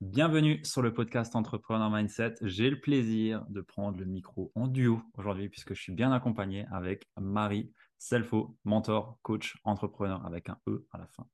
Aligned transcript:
Bienvenue 0.00 0.64
sur 0.64 0.80
le 0.80 0.94
podcast 0.94 1.34
Entrepreneur 1.34 1.90
Mindset. 1.90 2.36
J'ai 2.42 2.70
le 2.70 2.78
plaisir 2.78 3.44
de 3.48 3.60
prendre 3.60 3.98
le 3.98 4.04
micro 4.04 4.52
en 4.54 4.68
duo 4.68 5.02
aujourd'hui 5.16 5.48
puisque 5.48 5.74
je 5.74 5.82
suis 5.82 5.92
bien 5.92 6.12
accompagné 6.12 6.66
avec 6.70 7.08
Marie 7.16 7.72
Selfo, 7.98 8.56
mentor, 8.62 9.18
coach, 9.22 9.58
entrepreneur 9.64 10.24
avec 10.24 10.50
un 10.50 10.58
E 10.68 10.86
à 10.92 10.98
la 10.98 11.08
fin, 11.08 11.26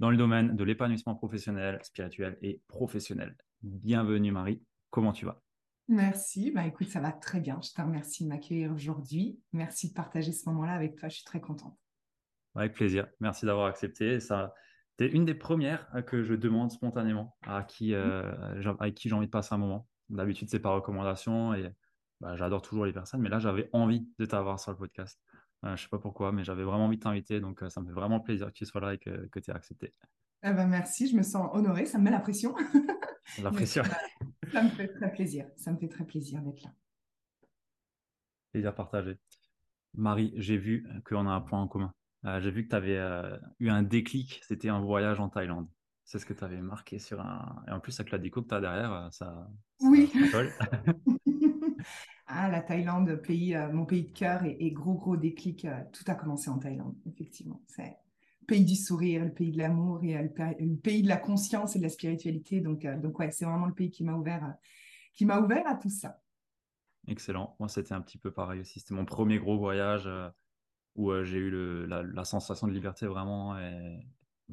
dans 0.00 0.10
le 0.10 0.18
domaine 0.18 0.54
de 0.54 0.64
l'épanouissement 0.64 1.14
professionnel, 1.14 1.78
spirituel 1.82 2.36
et 2.42 2.60
professionnel. 2.68 3.34
Bienvenue 3.62 4.32
Marie, 4.32 4.62
comment 4.90 5.12
tu 5.12 5.24
vas? 5.24 5.40
Merci, 5.88 6.50
bah 6.50 6.66
écoute, 6.66 6.88
ça 6.88 7.00
va 7.00 7.12
très 7.12 7.40
bien. 7.40 7.58
Je 7.62 7.72
te 7.72 7.80
remercie 7.80 8.24
de 8.24 8.28
m'accueillir 8.28 8.70
aujourd'hui. 8.70 9.40
Merci 9.54 9.88
de 9.88 9.94
partager 9.94 10.32
ce 10.32 10.46
moment-là 10.50 10.74
avec 10.74 10.96
toi, 10.96 11.08
je 11.08 11.14
suis 11.14 11.24
très 11.24 11.40
contente. 11.40 11.78
Avec 12.54 12.74
plaisir, 12.74 13.06
merci 13.18 13.46
d'avoir 13.46 13.68
accepté. 13.68 14.20
Ça, 14.20 14.52
c'est 15.00 15.06
une 15.06 15.24
des 15.24 15.34
premières 15.34 15.88
euh, 15.94 16.02
que 16.02 16.22
je 16.22 16.34
demande 16.34 16.70
spontanément 16.70 17.34
à 17.46 17.62
qui, 17.62 17.94
euh, 17.94 18.30
avec 18.78 18.94
qui 18.94 19.08
j'ai 19.08 19.14
envie 19.14 19.26
de 19.26 19.30
passer 19.30 19.54
un 19.54 19.58
moment. 19.58 19.88
D'habitude, 20.10 20.50
c'est 20.50 20.58
par 20.58 20.74
recommandation 20.74 21.54
et 21.54 21.72
bah, 22.20 22.36
j'adore 22.36 22.60
toujours 22.60 22.84
les 22.84 22.92
personnes, 22.92 23.22
mais 23.22 23.30
là, 23.30 23.38
j'avais 23.38 23.70
envie 23.72 24.06
de 24.18 24.26
t'avoir 24.26 24.60
sur 24.60 24.72
le 24.72 24.76
podcast. 24.76 25.18
Euh, 25.64 25.68
je 25.68 25.72
ne 25.72 25.76
sais 25.78 25.88
pas 25.88 25.98
pourquoi, 25.98 26.32
mais 26.32 26.44
j'avais 26.44 26.64
vraiment 26.64 26.84
envie 26.84 26.98
de 26.98 27.02
t'inviter, 27.02 27.40
donc 27.40 27.64
ça 27.70 27.80
me 27.80 27.86
fait 27.86 27.94
vraiment 27.94 28.20
plaisir 28.20 28.48
que 28.48 28.52
tu 28.52 28.66
sois 28.66 28.82
là 28.82 28.92
et 28.92 28.98
que, 28.98 29.26
tu 29.38 29.50
aies 29.50 29.54
accepté. 29.54 29.94
Eh 30.42 30.52
ben, 30.52 30.66
merci, 30.66 31.08
je 31.08 31.16
me 31.16 31.22
sens 31.22 31.48
honorée, 31.54 31.86
ça 31.86 31.96
me 31.96 32.04
met 32.04 32.10
la 32.10 32.20
pression. 32.20 32.54
la 33.42 33.50
pression. 33.50 33.84
ça 34.52 34.62
me 34.62 34.68
fait 34.68 34.88
très 34.88 35.10
plaisir, 35.12 35.46
ça 35.56 35.72
me 35.72 35.78
fait 35.78 35.88
très 35.88 36.04
plaisir 36.04 36.42
d'être 36.42 36.62
là. 36.62 36.74
Plaisir 38.52 38.74
partagé. 38.74 39.18
Marie, 39.94 40.34
j'ai 40.36 40.58
vu 40.58 40.86
qu'on 41.06 41.26
a 41.26 41.30
un 41.30 41.40
point 41.40 41.60
en 41.60 41.68
commun. 41.68 41.94
Euh, 42.26 42.40
j'ai 42.40 42.50
vu 42.50 42.64
que 42.64 42.70
tu 42.70 42.76
avais 42.76 42.98
euh, 42.98 43.36
eu 43.60 43.70
un 43.70 43.82
déclic, 43.82 44.40
c'était 44.46 44.68
un 44.68 44.80
voyage 44.80 45.20
en 45.20 45.28
Thaïlande. 45.28 45.68
C'est 46.04 46.18
ce 46.18 46.26
que 46.26 46.34
tu 46.34 46.44
avais 46.44 46.60
marqué 46.60 46.98
sur 46.98 47.20
un. 47.20 47.62
Et 47.68 47.70
en 47.70 47.80
plus, 47.80 47.98
avec 48.00 48.12
la 48.12 48.18
déco 48.18 48.42
que 48.42 48.48
tu 48.48 48.54
as 48.54 48.60
derrière, 48.60 48.92
euh, 48.92 49.08
ça. 49.10 49.48
oui. 49.80 50.12
ah, 52.26 52.48
la 52.50 52.60
Thaïlande, 52.60 53.14
pays, 53.22 53.56
mon 53.72 53.86
pays 53.86 54.08
de 54.08 54.12
cœur 54.12 54.42
et, 54.44 54.70
gros, 54.72 54.94
gros 54.94 55.16
déclic. 55.16 55.66
tout 55.92 56.04
a 56.08 56.14
commencé 56.14 56.50
en 56.50 56.58
Thaïlande, 56.58 56.96
effectivement. 57.06 57.62
C'est 57.68 57.96
le 58.40 58.46
pays 58.46 58.64
du 58.64 58.74
sourire, 58.74 59.24
le 59.24 59.32
pays 59.32 59.52
de 59.52 59.58
l'amour 59.58 60.04
et 60.04 60.20
le, 60.20 60.76
pays 60.76 61.02
de 61.02 61.08
la 61.08 61.16
conscience 61.16 61.76
et 61.76 61.78
de 61.78 61.84
la 61.84 61.90
spiritualité. 61.90 62.60
Donc, 62.60 62.86
donc 63.00 63.18
ouais, 63.18 63.30
c'est 63.30 63.44
vraiment 63.44 63.66
le 63.66 63.74
pays 63.74 63.90
qui 63.90 64.04
m'a 64.04 64.14
ouvert, 64.14 64.54
qui 65.14 65.24
m'a 65.24 65.40
ouvert 65.40 65.66
à 65.66 65.76
tout 65.76 65.90
ça. 65.90 66.20
Excellent. 67.06 67.56
Moi, 67.60 67.68
c'était 67.68 67.94
un 67.94 68.02
petit 68.02 68.18
peu 68.18 68.32
pareil 68.32 68.60
aussi. 68.60 68.80
C'était 68.80 68.94
mon 68.94 69.06
premier 69.06 69.38
gros 69.38 69.58
voyage 69.58 70.08
où 70.96 71.12
j'ai 71.24 71.38
eu 71.38 71.86
la, 71.86 72.24
sensation 72.24 72.66
de 72.66 72.72
liberté 72.72 73.06
vraiment 73.06 73.58
et 73.58 74.00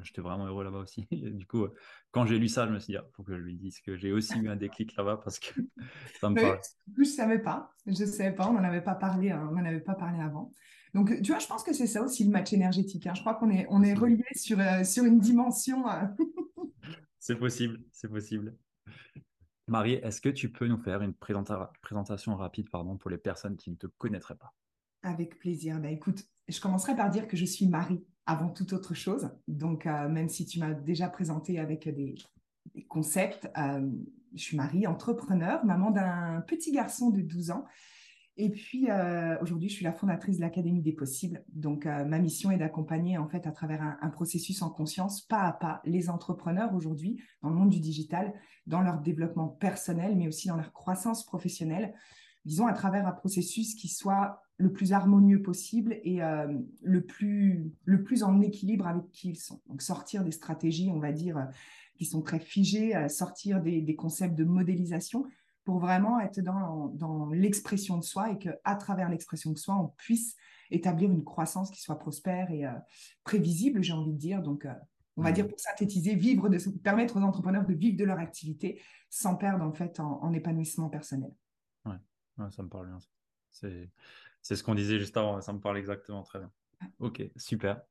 j'étais 0.04 0.22
vraiment 0.22 0.46
heureux 0.46 0.64
là-bas 0.64 0.80
aussi. 0.80 1.08
du 1.12 1.46
coup, 1.46 1.68
quand 2.12 2.26
j'ai 2.26 2.38
lu 2.38 2.48
ça, 2.48 2.68
je 2.68 2.72
me 2.72 2.80
suis 2.80 2.88
dit, 2.88 2.94
il 2.94 2.98
ah, 2.98 3.10
faut 3.14 3.24
que 3.24 3.34
je 3.34 3.42
lui 3.42 3.56
dise 3.56 3.80
que 3.82 3.96
j'ai 3.96 4.12
aussi 4.12 4.38
eu 4.40 4.50
un 4.50 4.56
déclic 4.56 4.96
là-bas 4.96 5.18
parce 5.24 5.40
que 5.40 5.62
ça 6.20 6.30
me 6.30 6.40
parle. 6.40 6.60
je 6.96 7.02
ne 7.02 7.06
savais 7.06 7.40
pas, 7.40 7.72
je 7.86 8.04
ne 8.04 8.08
savais 8.08 8.34
pas, 8.34 8.48
on 8.48 8.54
n'en 8.54 8.64
avait 8.64 8.82
pas 8.82 8.96
parlé, 8.96 9.32
hein, 9.32 9.48
on 9.52 9.56
n'en 9.56 9.66
avait 9.66 9.80
pas 9.80 9.96
parlé 9.96 10.20
avant. 10.20 10.54
Donc, 10.94 11.22
tu 11.22 11.32
vois, 11.32 11.40
je 11.40 11.48
pense 11.48 11.64
que 11.64 11.74
c'est 11.74 11.88
ça 11.88 12.02
aussi 12.02 12.24
le 12.24 12.32
match 12.32 12.54
énergétique. 12.54 13.06
Hein. 13.08 13.14
Je 13.14 13.22
crois 13.22 13.36
qu'on 13.36 13.52
est, 13.52 13.68
on 13.70 13.84
est 13.84 13.94
relié 13.94 14.24
sur, 14.36 14.60
euh, 14.60 14.84
sur 14.84 15.04
une 15.04 15.20
dimension. 15.20 15.86
c'est 17.20 17.36
possible, 17.36 17.80
c'est 17.92 18.08
possible. 18.08 18.56
Marie, 19.68 19.96
est-ce 19.96 20.22
que 20.22 20.30
tu 20.30 20.50
peux 20.50 20.66
nous 20.66 20.78
faire 20.78 21.02
une 21.02 21.14
présentation 21.14 22.36
rapide 22.36 22.70
pardon, 22.70 22.98
pour 22.98 23.10
les 23.10 23.18
personnes 23.18 23.58
qui 23.58 23.70
ne 23.70 23.76
te 23.76 23.88
connaîtraient 23.98 24.38
pas? 24.38 24.54
Avec 25.04 25.40
plaisir. 25.40 25.80
Ben, 25.80 25.92
écoute, 25.92 26.24
je 26.48 26.62
commencerai 26.62 26.96
par 26.96 27.10
dire 27.10 27.28
que 27.28 27.38
je 27.38 27.46
suis 27.46 27.68
Marie 27.68 28.04
avant 28.26 28.50
toute 28.50 28.74
autre 28.74 28.94
chose. 28.94 29.30
Donc, 29.48 29.86
euh, 29.86 30.10
même 30.10 30.30
si 30.30 30.46
tu 30.46 30.60
m'as 30.60 30.74
déjà 30.74 31.08
présenté 31.08 31.60
avec 31.60 31.88
des, 31.88 32.16
concepts, 32.90 33.50
euh, 33.58 33.90
je 34.36 34.42
suis 34.42 34.58
Marie, 34.58 34.86
entrepreneur, 34.86 35.66
maman 35.66 35.90
d'un 35.90 36.44
petit 36.46 36.72
garçon 36.72 37.10
de 37.10 37.22
12 37.22 37.52
ans. 37.52 37.66
Et 38.36 38.52
puis, 38.52 38.92
euh, 38.92 39.36
aujourd'hui, 39.42 39.70
je 39.70 39.76
suis 39.76 39.86
la 39.86 39.94
fondatrice 39.94 40.38
de 40.38 40.42
l'Académie 40.42 40.84
des 40.84 40.92
possibles. 40.92 41.44
Donc, 41.54 41.86
ma 41.86 42.20
mission 42.20 42.52
est 42.52 42.58
d'accompagner, 42.58 43.18
en 43.18 43.28
fait, 43.28 43.48
à 43.48 43.52
travers 43.52 43.98
un, 44.00 44.10
processus 44.10 44.62
en 44.62 44.70
conscience, 44.70 45.22
pas 45.22 45.42
à 45.42 45.54
pas, 45.54 45.82
les 45.86 46.10
entrepreneurs 46.10 46.76
aujourd'hui, 46.76 47.20
dans 47.42 47.50
le 47.50 47.56
monde 47.56 47.70
du 47.70 47.80
digital, 47.80 48.32
dans 48.68 48.82
leur 48.82 49.00
développement 49.00 49.48
personnel, 49.48 50.16
mais 50.16 50.28
aussi 50.28 50.50
dans 50.50 50.58
leur 50.58 50.72
croissance 50.72 51.26
professionnelle, 51.26 51.96
disons, 52.48 52.66
à 52.66 52.74
travers 52.74 53.06
un 53.06 53.12
processus 53.12 53.76
qui 53.76 53.90
soit 53.90 54.42
le 54.58 54.72
plus 54.72 54.94
harmonieux 54.94 55.42
possible 55.42 56.00
et 56.04 56.24
euh, 56.24 56.48
le, 56.82 57.06
plus, 57.06 57.70
le 57.84 58.04
plus 58.04 58.24
en 58.24 58.42
équilibre 58.42 58.88
avec 58.88 59.12
qui 59.12 59.30
ils 59.32 59.36
sont. 59.36 59.62
Donc 59.68 59.82
sortir 59.82 60.24
des 60.24 60.32
stratégies, 60.32 60.90
on 60.90 61.00
va 61.00 61.12
dire, 61.12 61.38
euh, 61.38 61.46
qui 61.98 62.06
sont 62.06 62.22
très 62.22 62.40
figées, 62.40 62.96
euh, 62.96 63.10
sortir 63.10 63.62
des, 63.62 63.82
des, 63.82 63.96
concepts 63.96 64.36
de 64.36 64.46
modélisation 64.46 65.26
pour 65.66 65.80
vraiment 65.80 66.20
être 66.22 66.40
dans, 66.40 66.88
dans 66.96 67.30
l'expression 67.32 67.98
de 67.98 68.04
soi 68.04 68.32
et 68.32 68.38
qu'à 68.38 68.76
travers 68.76 69.10
l'expression 69.10 69.52
de 69.52 69.58
soi, 69.58 69.76
on 69.76 69.94
puisse 69.98 70.36
établir 70.72 71.12
une 71.12 71.26
croissance 71.26 71.70
qui 71.70 71.82
soit 71.82 72.00
prospère 72.00 72.50
et 72.52 72.64
prévisible, 73.26 73.84
j'ai 73.84 73.92
envie 73.92 74.14
de 74.14 74.18
dire. 74.18 74.42
Donc, 74.42 74.66
on 75.18 75.22
va 75.22 75.32
mmh. 75.32 75.34
dire 75.34 75.48
pour 75.50 75.60
synthétiser, 75.60 76.16
vivre 76.16 76.48
de, 76.48 76.58
permettre 76.80 77.18
aux 77.18 77.22
entrepreneurs 77.22 77.66
de 77.66 77.74
vivre 77.74 77.98
de 77.98 78.06
leur 78.06 78.18
activité 78.18 78.82
sans 79.10 79.36
perdre 79.36 79.66
en 79.66 79.74
fait 79.74 80.00
en, 80.00 80.24
en 80.24 80.32
épanouissement 80.32 80.88
personnel. 80.88 81.32
Ouais. 82.38 82.52
ça 82.52 82.64
me 82.64 82.70
parle 82.70 82.88
bien. 82.88 83.00
C'est 83.52 83.90
c'est 84.42 84.56
ce 84.56 84.64
qu'on 84.64 84.76
disait 84.76 85.00
juste 85.00 85.18
avant, 85.18 85.42
ça 85.42 85.52
me 85.52 85.60
parle 85.60 85.78
exactement 85.78 86.24
très 86.24 86.40
bien. 86.40 86.52
Ok, 87.00 87.22
super. 87.36 87.82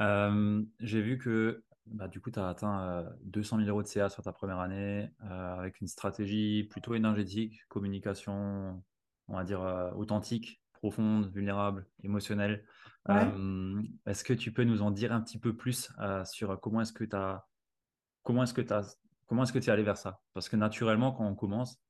Euh, 0.00 0.62
j'ai 0.80 1.02
vu 1.02 1.18
que 1.18 1.64
bah, 1.86 2.08
du 2.08 2.20
coup, 2.20 2.30
tu 2.30 2.38
as 2.38 2.48
atteint 2.48 3.04
200 3.24 3.56
euh, 3.56 3.60
000 3.64 3.70
euros 3.70 3.82
de 3.82 3.88
CA 3.88 4.08
sur 4.08 4.22
ta 4.22 4.32
première 4.32 4.60
année 4.60 5.10
euh, 5.24 5.54
avec 5.58 5.80
une 5.80 5.86
stratégie 5.86 6.64
plutôt 6.64 6.94
énergétique, 6.94 7.60
communication, 7.68 8.82
on 9.28 9.36
va 9.36 9.44
dire 9.44 9.60
authentique, 9.96 10.62
profonde, 10.72 11.30
vulnérable, 11.32 11.86
émotionnelle. 12.02 12.64
est-ce 13.08 14.24
que 14.24 14.32
tu 14.32 14.52
peux 14.52 14.64
nous 14.64 14.82
en 14.82 14.90
dire 14.90 15.12
un 15.12 15.20
petit 15.20 15.38
peu 15.38 15.56
plus 15.56 15.90
sur 16.24 16.60
comment 16.60 16.80
est-ce 16.80 16.92
que 16.92 17.04
tu 17.04 17.16
as 17.16 17.46
comment 18.22 18.42
est-ce 18.42 18.54
que 18.54 18.60
tu 18.60 18.74
comment 19.26 19.42
est-ce 19.42 19.52
que 19.52 19.58
tu 19.58 19.68
es 19.68 19.72
allé 19.72 19.82
vers 19.82 19.96
ça? 19.96 20.20
Parce 20.34 20.48
que 20.48 20.56
naturellement, 20.56 21.12
quand 21.12 21.26
on 21.26 21.34
commence, 21.34 21.82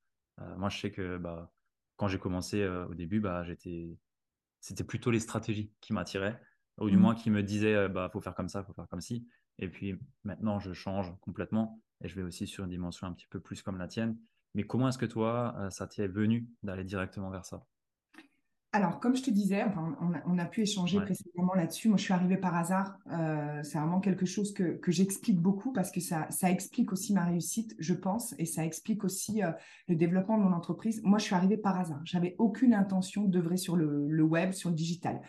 moi 0.56 0.68
je 0.70 0.78
sais 0.78 0.90
que 0.90 1.18
bah, 1.18 1.52
quand 1.98 2.08
j'ai 2.08 2.18
commencé 2.18 2.66
au 2.66 2.94
début, 2.94 3.20
bah, 3.20 3.44
j'étais 3.44 3.98
c'était 4.60 4.84
plutôt 4.84 5.10
les 5.10 5.20
stratégies 5.20 5.72
qui 5.80 5.92
m'attiraient, 5.92 6.40
ou 6.78 6.90
du 6.90 6.96
mmh. 6.96 7.00
moins 7.00 7.14
qui 7.14 7.30
me 7.30 7.42
disaient, 7.42 7.74
euh, 7.74 7.88
bah, 7.88 8.10
faut 8.12 8.20
faire 8.20 8.34
comme 8.34 8.48
ça, 8.48 8.62
faut 8.64 8.72
faire 8.72 8.88
comme 8.88 9.00
ci. 9.00 9.26
Et 9.58 9.68
puis 9.68 9.98
maintenant, 10.24 10.58
je 10.58 10.72
change 10.72 11.12
complètement 11.20 11.82
et 12.00 12.08
je 12.08 12.14
vais 12.14 12.22
aussi 12.22 12.46
sur 12.46 12.64
une 12.64 12.70
dimension 12.70 13.06
un 13.06 13.12
petit 13.12 13.26
peu 13.28 13.40
plus 13.40 13.62
comme 13.62 13.78
la 13.78 13.88
tienne. 13.88 14.16
Mais 14.54 14.64
comment 14.64 14.88
est-ce 14.88 14.98
que 14.98 15.06
toi, 15.06 15.54
euh, 15.58 15.70
ça 15.70 15.86
t'est 15.86 16.08
venu 16.08 16.48
d'aller 16.62 16.84
directement 16.84 17.30
vers 17.30 17.44
ça? 17.44 17.64
Alors, 18.72 19.00
comme 19.00 19.16
je 19.16 19.22
te 19.22 19.30
disais, 19.30 19.64
on, 20.26 20.38
a, 20.38 20.44
pu 20.44 20.60
échanger 20.60 21.00
précédemment 21.00 21.54
là-dessus. 21.54 21.88
Moi, 21.88 21.96
je 21.96 22.02
suis 22.02 22.12
arrivée 22.12 22.36
par 22.36 22.54
hasard. 22.54 22.98
Euh, 23.10 23.62
c'est 23.62 23.78
vraiment 23.78 23.98
quelque 23.98 24.26
chose 24.26 24.52
que, 24.52 24.78
j'explique 24.88 25.40
beaucoup 25.40 25.72
parce 25.72 25.90
que 25.90 26.00
ça, 26.00 26.28
explique 26.42 26.92
aussi 26.92 27.14
ma 27.14 27.24
réussite, 27.24 27.74
je 27.78 27.94
pense, 27.94 28.34
et 28.38 28.44
ça 28.44 28.66
explique 28.66 29.04
aussi 29.04 29.42
euh, 29.42 29.52
le 29.88 29.96
développement 29.96 30.36
de 30.36 30.42
mon 30.42 30.52
entreprise. 30.52 31.00
Moi, 31.02 31.18
je 31.18 31.24
suis 31.24 31.34
arrivée 31.34 31.56
par 31.56 31.80
hasard. 31.80 32.02
J'avais 32.04 32.36
aucune 32.38 32.74
intention 32.74 33.24
d'œuvrer 33.24 33.56
sur 33.56 33.74
le, 33.74 34.22
web, 34.22 34.52
sur 34.52 34.68
le 34.68 34.76
digital. 34.76 35.22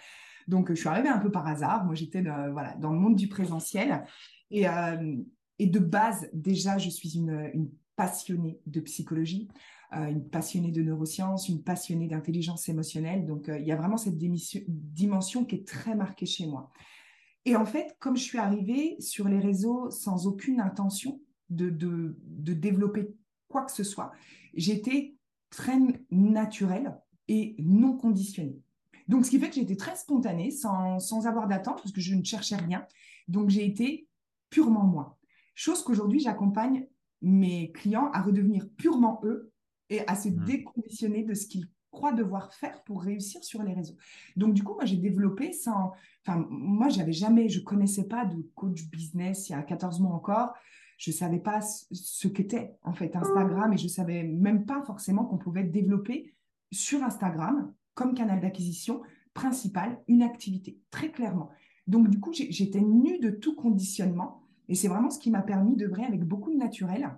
Donc, 0.49 0.69
je 0.69 0.75
suis 0.75 0.89
arrivée 0.89 1.09
un 1.09 1.19
peu 1.19 1.31
par 1.31 1.47
hasard. 1.47 1.85
Moi, 1.85 1.95
j'étais 1.95 2.21
voilà, 2.21 2.75
dans 2.75 2.91
le 2.91 2.99
monde 2.99 3.15
du 3.15 3.29
présentiel. 3.29 4.03
Et, 4.51 4.67
euh, 4.67 5.15
de 5.61 5.79
base, 5.79 6.29
déjà, 6.33 6.77
je 6.77 6.89
suis 6.89 7.15
une 7.15 7.69
passionnée 7.95 8.59
de 8.65 8.81
psychologie. 8.81 9.47
Euh, 9.95 10.05
une 10.05 10.23
passionnée 10.23 10.71
de 10.71 10.83
neurosciences, 10.83 11.49
une 11.49 11.63
passionnée 11.63 12.07
d'intelligence 12.07 12.69
émotionnelle. 12.69 13.25
Donc, 13.25 13.49
euh, 13.49 13.57
il 13.57 13.65
y 13.65 13.71
a 13.71 13.75
vraiment 13.75 13.97
cette 13.97 14.19
dimension 14.19 15.45
qui 15.45 15.55
est 15.55 15.67
très 15.67 15.95
marquée 15.95 16.27
chez 16.27 16.45
moi. 16.45 16.69
Et 17.45 17.55
en 17.55 17.65
fait, 17.65 17.95
comme 17.97 18.15
je 18.15 18.21
suis 18.21 18.37
arrivée 18.37 18.97
sur 18.99 19.27
les 19.27 19.39
réseaux 19.39 19.89
sans 19.89 20.27
aucune 20.27 20.61
intention 20.61 21.19
de, 21.49 21.71
de, 21.71 22.53
développer 22.53 23.09
quoi 23.47 23.63
que 23.63 23.71
ce 23.71 23.83
soit, 23.83 24.11
j'étais 24.53 25.15
très 25.49 25.79
naturelle 26.11 26.95
et 27.27 27.55
non 27.57 27.97
conditionnée. 27.97 28.61
Donc, 29.07 29.25
ce 29.25 29.31
qui 29.31 29.39
fait 29.39 29.49
que 29.49 29.55
j'étais 29.55 29.75
très 29.75 29.95
spontanée, 29.95 30.51
sans, 30.51 30.99
sans 30.99 31.25
avoir 31.25 31.47
d'attente, 31.47 31.81
parce 31.81 31.91
que 31.91 32.01
je 32.01 32.13
ne 32.13 32.23
cherchais 32.23 32.57
rien. 32.57 32.85
Donc, 33.27 33.49
j'ai 33.49 33.65
été 33.65 34.07
purement 34.51 34.83
moi. 34.83 35.17
Chose 35.55 35.81
qu'aujourd'hui, 35.81 36.19
j'accompagne 36.19 36.85
mes 37.23 37.71
clients 37.71 38.11
à 38.13 38.21
redevenir 38.21 38.69
purement 38.77 39.19
eux 39.23 39.51
et 39.89 40.07
à 40.07 40.15
se 40.15 40.29
mmh. 40.29 40.43
déconditionner 40.45 41.23
de 41.23 41.33
ce 41.33 41.47
qu'ils 41.47 41.67
croient 41.91 42.13
devoir 42.13 42.53
faire 42.53 42.83
pour 42.83 43.01
réussir 43.01 43.43
sur 43.43 43.63
les 43.63 43.73
réseaux. 43.73 43.95
Donc 44.35 44.53
du 44.53 44.63
coup, 44.63 44.73
moi 44.75 44.85
j'ai 44.85 44.97
développé 44.97 45.51
sans 45.53 45.91
enfin 46.25 46.45
moi 46.49 46.89
j'avais 46.89 47.13
jamais 47.13 47.49
je 47.49 47.61
connaissais 47.61 48.07
pas 48.07 48.25
de 48.25 48.41
coach 48.55 48.89
business 48.89 49.49
il 49.49 49.53
y 49.53 49.55
a 49.55 49.63
14 49.63 49.99
mois 49.99 50.13
encore. 50.13 50.53
Je 50.97 51.11
savais 51.11 51.39
pas 51.39 51.61
ce 51.61 52.27
qu'était 52.27 52.75
en 52.83 52.93
fait 52.93 53.15
Instagram 53.15 53.71
et 53.73 53.77
je 53.77 53.87
savais 53.87 54.23
même 54.23 54.65
pas 54.65 54.83
forcément 54.83 55.25
qu'on 55.25 55.37
pouvait 55.37 55.63
développer 55.63 56.33
sur 56.71 57.03
Instagram 57.03 57.73
comme 57.93 58.13
canal 58.13 58.41
d'acquisition 58.41 59.01
principal 59.33 60.01
une 60.07 60.23
activité 60.23 60.77
très 60.91 61.11
clairement. 61.11 61.49
Donc 61.87 62.09
du 62.09 62.19
coup, 62.19 62.33
j'étais 62.33 62.81
nue 62.81 63.19
de 63.19 63.29
tout 63.29 63.55
conditionnement 63.55 64.43
et 64.67 64.75
c'est 64.75 64.89
vraiment 64.89 65.09
ce 65.09 65.19
qui 65.19 65.31
m'a 65.31 65.41
permis 65.41 65.75
de 65.75 65.87
vrai 65.87 66.03
avec 66.03 66.23
beaucoup 66.23 66.51
de 66.51 66.57
naturel. 66.57 67.09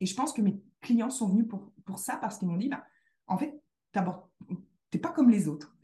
Et 0.00 0.06
je 0.06 0.14
pense 0.14 0.32
que 0.32 0.42
mes 0.42 0.60
clients 0.86 1.10
sont 1.10 1.28
venus 1.28 1.46
pour, 1.48 1.72
pour 1.84 1.98
ça 1.98 2.16
parce 2.16 2.38
qu'ils 2.38 2.48
m'ont 2.48 2.56
dit, 2.56 2.68
bah, 2.68 2.84
en 3.26 3.36
fait, 3.36 3.60
tu 3.92 3.98
n'es 3.98 5.00
pas 5.00 5.12
comme 5.12 5.30
les 5.30 5.48
autres. 5.48 5.76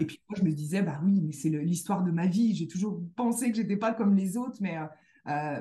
Et 0.00 0.06
puis 0.06 0.20
moi, 0.28 0.38
je 0.38 0.44
me 0.44 0.52
disais, 0.52 0.82
bah 0.82 1.00
oui, 1.04 1.20
mais 1.20 1.32
c'est 1.32 1.50
l'histoire 1.50 2.02
de 2.02 2.10
ma 2.10 2.26
vie. 2.26 2.54
J'ai 2.54 2.68
toujours 2.68 3.02
pensé 3.16 3.50
que 3.50 3.56
j'étais 3.56 3.76
pas 3.76 3.92
comme 3.92 4.14
les 4.14 4.36
autres, 4.36 4.56
mais 4.60 4.78
euh, 4.78 4.86
euh, 5.28 5.60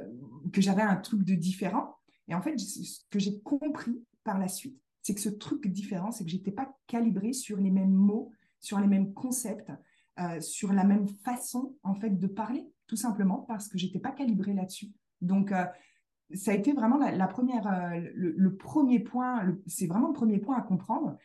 que 0.53 0.61
j'avais 0.61 0.81
un 0.81 0.95
truc 0.95 1.23
de 1.23 1.35
différent. 1.35 1.95
Et 2.27 2.35
en 2.35 2.41
fait, 2.41 2.57
ce 2.57 3.01
que 3.09 3.19
j'ai 3.19 3.39
compris 3.41 4.03
par 4.23 4.37
la 4.37 4.47
suite, 4.47 4.79
c'est 5.01 5.13
que 5.13 5.21
ce 5.21 5.29
truc 5.29 5.67
différent, 5.67 6.11
c'est 6.11 6.23
que 6.23 6.29
j'étais 6.29 6.51
pas 6.51 6.73
calibrée 6.87 7.33
sur 7.33 7.57
les 7.57 7.71
mêmes 7.71 7.93
mots, 7.93 8.31
sur 8.59 8.79
les 8.79 8.87
mêmes 8.87 9.13
concepts, 9.13 9.71
euh, 10.19 10.39
sur 10.39 10.71
la 10.71 10.83
même 10.83 11.07
façon 11.07 11.75
en 11.83 11.95
fait 11.95 12.11
de 12.11 12.27
parler, 12.27 12.65
tout 12.87 12.95
simplement 12.95 13.39
parce 13.39 13.67
que 13.67 13.77
j'étais 13.77 13.99
pas 13.99 14.11
calibrée 14.11 14.53
là-dessus. 14.53 14.91
Donc 15.19 15.51
ça 16.33 16.51
a 16.51 16.53
été 16.53 16.73
vraiment 16.73 16.97
la, 16.97 17.27
première, 17.27 17.93
le, 18.13 18.55
premier 18.55 18.99
point, 18.99 19.57
c'est 19.67 19.87
vraiment 19.87 20.07
le 20.07 20.13
premier 20.13 20.39
point 20.39 20.57
à 20.57 20.61
comprendre. 20.61 21.17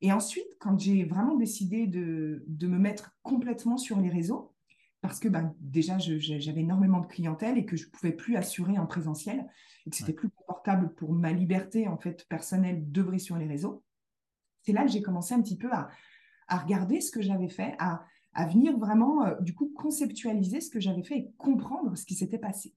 Et 0.00 0.12
ensuite, 0.12 0.46
quand 0.60 0.78
j'ai 0.78 1.04
vraiment 1.04 1.36
décidé 1.36 1.86
de, 1.86 2.44
me 2.62 2.78
mettre 2.78 3.16
complètement 3.22 3.76
sur 3.76 4.00
les 4.00 4.10
réseaux, 4.10 4.54
parce 5.00 5.20
que 5.20 5.28
ben, 5.28 5.54
déjà, 5.60 5.98
j'avais 5.98 6.60
énormément 6.60 7.00
de 7.00 7.06
clientèle 7.06 7.58
et 7.58 7.64
que 7.64 7.76
je 7.76 7.86
ne 7.86 7.90
pouvais 7.90 8.12
plus 8.12 8.36
assurer 8.36 8.78
en 8.78 8.86
présentiel, 8.86 9.46
et 9.86 9.90
que 9.90 9.96
c'était 9.96 10.12
plus 10.12 10.30
confortable 10.30 10.94
pour 10.94 11.12
ma 11.12 11.32
liberté 11.32 11.88
en 11.88 11.98
fait 11.98 12.26
personnelle 12.28 12.90
d'œuvrer 12.90 13.18
sur 13.18 13.36
les 13.36 13.46
réseaux, 13.46 13.84
c'est 14.64 14.72
là 14.72 14.84
que 14.84 14.90
j'ai 14.90 15.02
commencé 15.02 15.34
un 15.34 15.42
petit 15.42 15.58
peu 15.58 15.70
à, 15.72 15.90
regarder 16.48 17.00
ce 17.00 17.10
que 17.10 17.22
j'avais 17.22 17.48
fait, 17.48 17.74
à, 17.78 18.04
venir 18.48 18.76
vraiment, 18.78 19.24
euh, 19.24 19.34
du 19.40 19.54
coup, 19.54 19.72
conceptualiser 19.74 20.60
ce 20.60 20.70
que 20.70 20.80
j'avais 20.80 21.02
fait 21.02 21.16
et 21.16 21.32
comprendre 21.38 21.96
ce 21.96 22.04
qui 22.04 22.14
s'était 22.14 22.38
passé. 22.38 22.74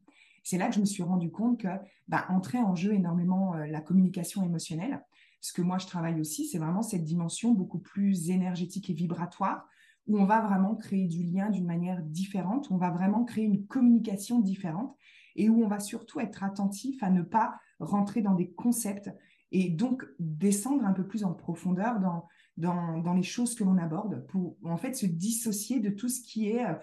C'est 0.50 0.58
là 0.58 0.70
que 0.70 0.76
je 0.76 0.80
me 0.80 0.86
suis 0.86 1.04
rendu 1.04 1.30
compte 1.30 1.60
que 1.60 1.68
ben, 2.08 2.24
entrait 2.30 2.62
en 2.62 2.74
jeu 2.74 2.94
énormément 2.94 3.54
euh, 3.56 3.66
la 3.66 3.82
communication 3.82 4.44
émotionnelle. 4.44 5.04
Ce 5.42 5.52
que 5.52 5.62
moi 5.62 5.78
je 5.78 5.88
travaille 5.88 6.22
aussi, 6.22 6.48
c'est 6.48 6.58
vraiment 6.58 6.82
cette 6.82 7.04
dimension 7.04 7.52
beaucoup 7.52 7.80
plus 7.80 8.30
énergétique 8.30 8.90
et 8.90 8.94
vibratoire 8.94 9.68
où 10.08 10.18
on 10.18 10.24
va 10.24 10.40
vraiment 10.40 10.74
créer 10.78 11.06
du 11.06 11.22
lien 11.22 11.50
d'une 11.50 11.66
manière 11.66 12.02
différente, 12.02 12.70
où 12.70 12.76
on 12.76 12.78
va 12.78 12.92
vraiment 12.92 13.26
créer 13.26 13.44
une 13.44 13.68
communication 13.68 14.40
différente 14.40 14.96
et 15.36 15.50
où 15.50 15.66
on 15.66 15.68
va 15.68 15.82
surtout 15.82 16.22
être 16.22 16.46
attentif 16.46 17.04
à 17.04 17.10
ne 17.10 17.24
pas 17.24 17.60
rentrer 17.82 18.22
dans 18.22 18.34
des 18.34 18.50
concepts 18.50 19.12
et 19.52 19.68
donc 19.68 20.06
descendre 20.18 20.86
un 20.86 20.94
peu 20.94 21.06
plus 21.06 21.26
en 21.26 21.34
profondeur 21.34 22.00
dans, 22.00 22.26
dans, 22.56 23.14
les 23.14 23.24
choses 23.24 23.54
que 23.54 23.66
l'on 23.66 23.78
aborde 23.78 24.26
pour 24.28 24.56
en 24.64 24.78
fait 24.78 24.94
se 24.94 25.08
dissocier 25.08 25.82
de 25.82 25.90
tout 25.90 26.08
ce 26.08 26.22
qui 26.22 26.52
est, 26.52 26.66
euh, 26.66 26.74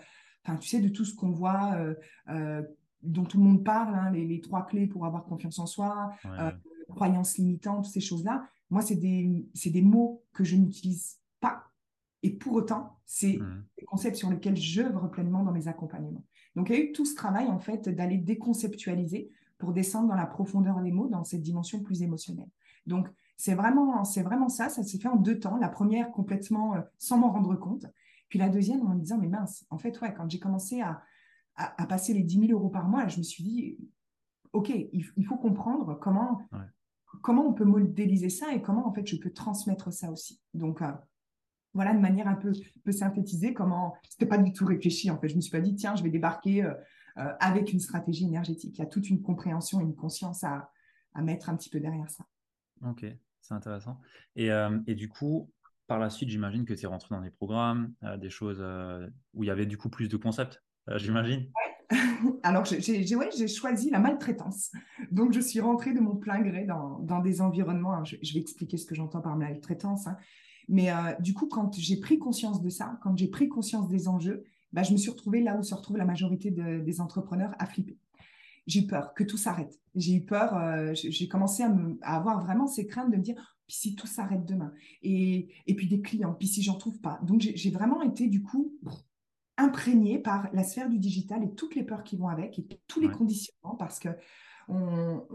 enfin 0.44 0.58
tu 0.58 0.68
sais, 0.68 0.80
de 0.80 0.90
tout 0.90 1.06
ce 1.06 1.14
qu'on 1.14 1.30
voit, 1.30 1.78
euh, 2.28 2.62
dont 3.04 3.24
tout 3.24 3.38
le 3.38 3.44
monde 3.44 3.64
parle, 3.64 3.94
hein, 3.94 4.10
les, 4.10 4.40
trois 4.40 4.66
clés 4.66 4.86
pour 4.86 5.06
avoir 5.06 5.24
confiance 5.24 5.58
en 5.58 5.66
soi, 5.66 6.12
croyances 6.88 7.38
limitantes, 7.38 7.86
ces 7.86 8.00
choses-là. 8.00 8.46
Moi, 8.70 8.82
c'est 8.82 8.96
des, 8.96 9.46
des 9.66 9.82
mots 9.82 10.22
que 10.32 10.44
je 10.44 10.56
n'utilise 10.56 11.18
pas. 11.40 11.64
Et 12.22 12.30
pour 12.30 12.54
autant, 12.54 12.98
c'est 13.04 13.36
mmh. 13.36 13.64
des 13.78 13.84
concepts 13.84 14.16
sur 14.16 14.30
lesquels 14.30 14.56
j'œuvre 14.56 15.08
pleinement 15.08 15.42
dans 15.42 15.52
mes 15.52 15.68
accompagnements. 15.68 16.24
Donc, 16.56 16.70
il 16.70 16.76
y 16.76 16.78
a 16.78 16.82
eu 16.82 16.92
tout 16.92 17.04
ce 17.04 17.14
travail, 17.14 17.46
en 17.48 17.58
fait, 17.58 17.88
d'aller 17.88 18.16
déconceptualiser 18.16 19.30
pour 19.58 19.72
descendre 19.72 20.08
dans 20.08 20.14
la 20.14 20.26
profondeur 20.26 20.80
des 20.80 20.92
mots, 20.92 21.08
dans 21.08 21.24
cette 21.24 21.42
dimension 21.42 21.82
plus 21.82 22.02
émotionnelle. 22.02 22.48
Donc, 22.86 23.08
c'est 23.36 23.54
vraiment, 23.54 24.04
c'est 24.04 24.22
vraiment 24.22 24.48
ça. 24.48 24.68
Ça 24.68 24.82
s'est 24.82 24.98
fait 24.98 25.08
en 25.08 25.16
deux 25.16 25.38
temps. 25.38 25.56
La 25.56 25.68
première, 25.68 26.10
complètement 26.10 26.76
euh, 26.76 26.80
sans 26.98 27.18
m'en 27.18 27.30
rendre 27.30 27.54
compte. 27.56 27.86
Puis 28.28 28.38
la 28.38 28.48
deuxième, 28.48 28.86
en 28.86 28.94
me 28.94 29.00
disant, 29.00 29.18
mais 29.18 29.28
mince, 29.28 29.64
en 29.70 29.78
fait, 29.78 30.00
ouais, 30.00 30.14
quand 30.14 30.28
j'ai 30.30 30.38
commencé 30.38 30.80
à, 30.80 31.02
à, 31.56 31.86
passer 31.86 32.14
les 32.14 32.22
10 32.22 32.48
000 32.48 32.52
euros 32.52 32.68
par 32.68 32.88
mois, 32.88 33.06
je 33.06 33.18
me 33.18 33.22
suis 33.22 33.44
dit, 33.44 33.78
OK, 34.52 34.70
il, 34.70 35.24
faut 35.24 35.36
comprendre 35.36 35.98
comment, 36.00 36.40
comment 37.22 37.46
on 37.46 37.52
peut 37.52 37.64
modéliser 37.64 38.30
ça 38.30 38.52
et 38.54 38.62
comment 38.62 38.86
en 38.86 38.92
fait 38.92 39.06
je 39.06 39.16
peux 39.16 39.30
transmettre 39.30 39.92
ça 39.92 40.10
aussi. 40.10 40.40
Donc 40.54 40.82
euh, 40.82 40.92
voilà 41.72 41.92
de 41.92 41.98
manière 41.98 42.28
un 42.28 42.34
peu, 42.34 42.52
peu 42.84 42.92
synthétisée 42.92 43.52
comment 43.52 43.94
c'était 44.08 44.26
pas 44.26 44.38
du 44.38 44.52
tout 44.52 44.64
réfléchi 44.64 45.10
en 45.10 45.18
fait. 45.18 45.28
Je 45.28 45.36
me 45.36 45.40
suis 45.40 45.50
pas 45.50 45.60
dit 45.60 45.74
tiens 45.74 45.96
je 45.96 46.02
vais 46.02 46.10
débarquer 46.10 46.64
euh, 46.64 46.74
euh, 47.18 47.32
avec 47.40 47.72
une 47.72 47.80
stratégie 47.80 48.24
énergétique. 48.24 48.76
Il 48.78 48.80
y 48.80 48.84
a 48.84 48.86
toute 48.86 49.10
une 49.10 49.22
compréhension 49.22 49.80
et 49.80 49.84
une 49.84 49.96
conscience 49.96 50.44
à, 50.44 50.70
à 51.14 51.22
mettre 51.22 51.50
un 51.50 51.56
petit 51.56 51.70
peu 51.70 51.80
derrière 51.80 52.10
ça. 52.10 52.24
Ok, 52.84 53.04
c'est 53.40 53.54
intéressant. 53.54 54.00
Et, 54.36 54.48
et, 54.88 54.94
du 54.96 55.08
coup, 55.08 55.48
par 55.86 56.00
la 56.00 56.10
suite, 56.10 56.28
j'imagine 56.28 56.64
que 56.64 56.74
tu 56.74 56.84
es 56.84 56.88
rentré 56.88 57.14
dans 57.14 57.20
des 57.20 57.30
programmes, 57.30 57.94
des 58.18 58.30
choses 58.30 58.60
où 59.32 59.44
il 59.44 59.46
y 59.46 59.50
avait 59.50 59.64
du 59.64 59.78
coup 59.78 59.88
plus 59.88 60.08
de 60.08 60.16
concepts, 60.16 60.60
j'imagine. 60.96 61.46
Alors, 62.42 62.64
j'ai 62.64 63.48
choisi 63.48 63.90
la 63.90 63.98
maltraitance. 63.98 64.72
Donc, 65.10 65.32
je 65.32 65.40
suis 65.40 65.60
rentrée 65.60 65.92
de 65.92 66.00
mon 66.00 66.16
plein 66.16 66.40
gré 66.40 66.64
dans, 66.64 67.20
des 67.20 67.40
environnements. 67.40 68.04
je, 68.04 68.16
vais 68.16 68.40
expliquer 68.40 68.76
ce 68.76 68.86
que 68.86 68.94
j'entends 68.94 69.20
par 69.20 69.36
maltraitance. 69.36 70.06
Hein. 70.06 70.16
Mais 70.68 70.90
euh, 70.90 71.14
du 71.20 71.34
coup, 71.34 71.46
quand 71.46 71.74
j'ai 71.78 71.98
pris 71.98 72.18
conscience 72.18 72.62
de 72.62 72.68
ça, 72.68 72.98
quand 73.02 73.16
j'ai 73.16 73.28
pris 73.28 73.48
conscience 73.48 73.88
des 73.88 74.08
enjeux, 74.08 74.44
bah, 74.72 74.82
je 74.82 74.92
me 74.92 74.96
suis 74.96 75.10
retrouvée 75.10 75.42
là 75.42 75.56
où 75.56 75.62
se 75.62 75.74
retrouve 75.74 75.96
la 75.96 76.04
majorité 76.04 76.50
des 76.50 77.00
entrepreneurs 77.00 77.54
à 77.58 77.66
flipper. 77.66 77.98
J'ai 78.66 78.80
eu 78.80 78.86
peur 78.86 79.12
que 79.14 79.24
tout 79.24 79.36
s'arrête. 79.36 79.78
J'ai 79.94 80.14
eu 80.14 80.24
peur, 80.24 80.56
euh, 80.56 80.92
j'ai 80.94 81.28
commencé 81.28 81.62
à, 81.62 81.72
à, 82.02 82.16
avoir 82.16 82.40
vraiment 82.42 82.66
ces 82.66 82.86
craintes 82.86 83.10
de 83.10 83.16
me 83.16 83.22
dire, 83.22 83.36
puis 83.66 83.76
si 83.76 83.94
tout 83.94 84.06
s'arrête 84.06 84.46
demain, 84.46 84.72
et, 85.02 85.48
et, 85.66 85.74
puis 85.76 85.86
des 85.86 86.00
clients, 86.00 86.34
puis 86.34 86.48
si 86.48 86.62
j'en 86.62 86.76
trouve 86.76 86.98
pas? 86.98 87.20
Donc 87.22 87.40
j'ai 87.42 87.70
vraiment 87.70 88.02
été 88.02 88.28
du 88.28 88.42
coup 88.42 88.72
imprégné 89.56 90.18
par 90.18 90.48
la 90.52 90.64
sphère 90.64 90.88
du 90.88 90.98
digital 90.98 91.44
et 91.44 91.54
toutes 91.54 91.74
les 91.74 91.84
peurs 91.84 92.02
qui 92.02 92.16
vont 92.16 92.28
avec 92.28 92.58
et 92.58 92.66
tous 92.86 93.00
les 93.00 93.10
conditionnements 93.10 93.76
parce 93.76 93.98
que 93.98 94.08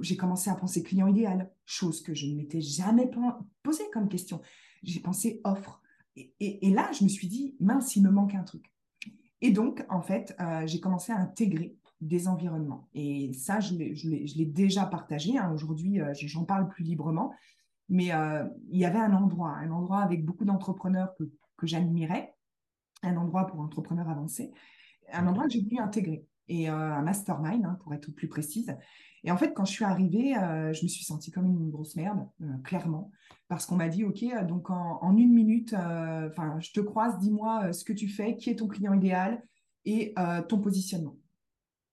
j'ai 0.02 0.18
commencé 0.18 0.50
à 0.50 0.56
penser 0.56 0.84
client 0.84 1.08
idéal, 1.08 1.52
chose 1.66 2.02
que 2.02 2.14
je 2.14 2.28
ne 2.28 2.36
m'étais 2.36 2.62
jamais 2.62 3.10
posée 3.64 3.84
comme 3.94 4.10
question. 4.10 4.42
J'ai 4.84 5.00
pensé 5.00 5.42
offre. 5.44 5.82
Et, 6.40 6.72
là, 6.72 6.90
je 6.98 7.04
me 7.04 7.10
suis 7.10 7.28
dit, 7.28 7.56
mince, 7.60 7.96
il 7.96 8.04
me 8.04 8.10
manque 8.10 8.36
un 8.36 8.44
truc. 8.44 8.66
Et 9.42 9.52
donc, 9.52 9.86
en 9.90 10.02
fait, 10.02 10.36
euh, 10.40 10.66
j'ai 10.66 10.80
commencé 10.80 11.12
à 11.12 11.18
intégrer 11.18 11.78
des 12.02 12.28
environnements. 12.28 12.90
Et 12.94 13.32
ça, 13.34 13.60
je 13.60 13.76
l'ai 13.76 14.46
déjà 14.46 14.86
partagé. 14.86 15.38
Hein. 15.38 15.52
Aujourd'hui, 15.54 16.02
euh, 16.02 16.14
j'en 16.14 16.44
parle 16.44 16.68
plus 16.68 16.84
librement. 16.84 17.34
Mais 17.88 18.14
euh, 18.14 18.46
il 18.70 18.80
y 18.80 18.86
avait 18.86 19.00
un 19.00 19.14
endroit, 19.14 19.52
un 19.52 19.72
endroit 19.72 20.00
avec 20.00 20.26
beaucoup 20.26 20.46
d'entrepreneurs 20.46 21.16
que, 21.18 21.24
que 21.58 21.68
j'admirais, 21.68 22.36
un 23.04 23.18
endroit 23.18 23.48
pour 23.48 23.60
entrepreneurs 23.60 24.10
avancés, 24.10 24.52
un 25.12 25.28
endroit 25.28 25.46
que 25.46 25.52
j'ai 25.52 25.62
voulu 25.62 25.80
intégrer 25.80 26.26
et 26.50 26.70
euh, 26.70 26.74
un 26.74 27.02
mastermind 27.02 27.64
hein, 27.66 27.78
pour 27.84 27.94
être 27.94 28.12
plus 28.12 28.28
précise. 28.28 28.76
Et 29.24 29.32
en 29.32 29.38
fait, 29.38 29.54
quand 29.54 29.66
je 29.66 29.72
suis 29.72 29.86
arrivée, 29.86 30.36
euh, 30.36 30.74
je 30.74 30.84
me 30.84 30.88
suis 30.88 31.04
sentie 31.04 31.32
comme 31.32 31.46
une 31.46 31.70
grosse 31.70 31.96
merde, 31.96 32.28
euh, 32.42 32.58
clairement, 32.64 33.12
parce 33.48 33.66
qu'on 33.66 33.76
m'a 33.76 33.90
dit, 33.90 34.04
OK, 34.04 34.24
donc 34.48 34.70
en, 34.70 35.16
une 35.16 35.34
minute, 35.34 35.74
enfin, 35.74 36.60
je 36.60 36.72
te 36.72 36.80
croise, 36.80 37.18
dis-moi 37.20 37.74
ce 37.74 37.84
que 37.84 37.94
tu 37.94 38.08
fais, 38.08 38.36
qui 38.36 38.50
est 38.50 38.56
ton 38.56 38.68
client 38.68 38.94
idéal 38.94 39.44
et 39.86 40.14
ton 40.48 40.60
positionnement. 40.60 41.18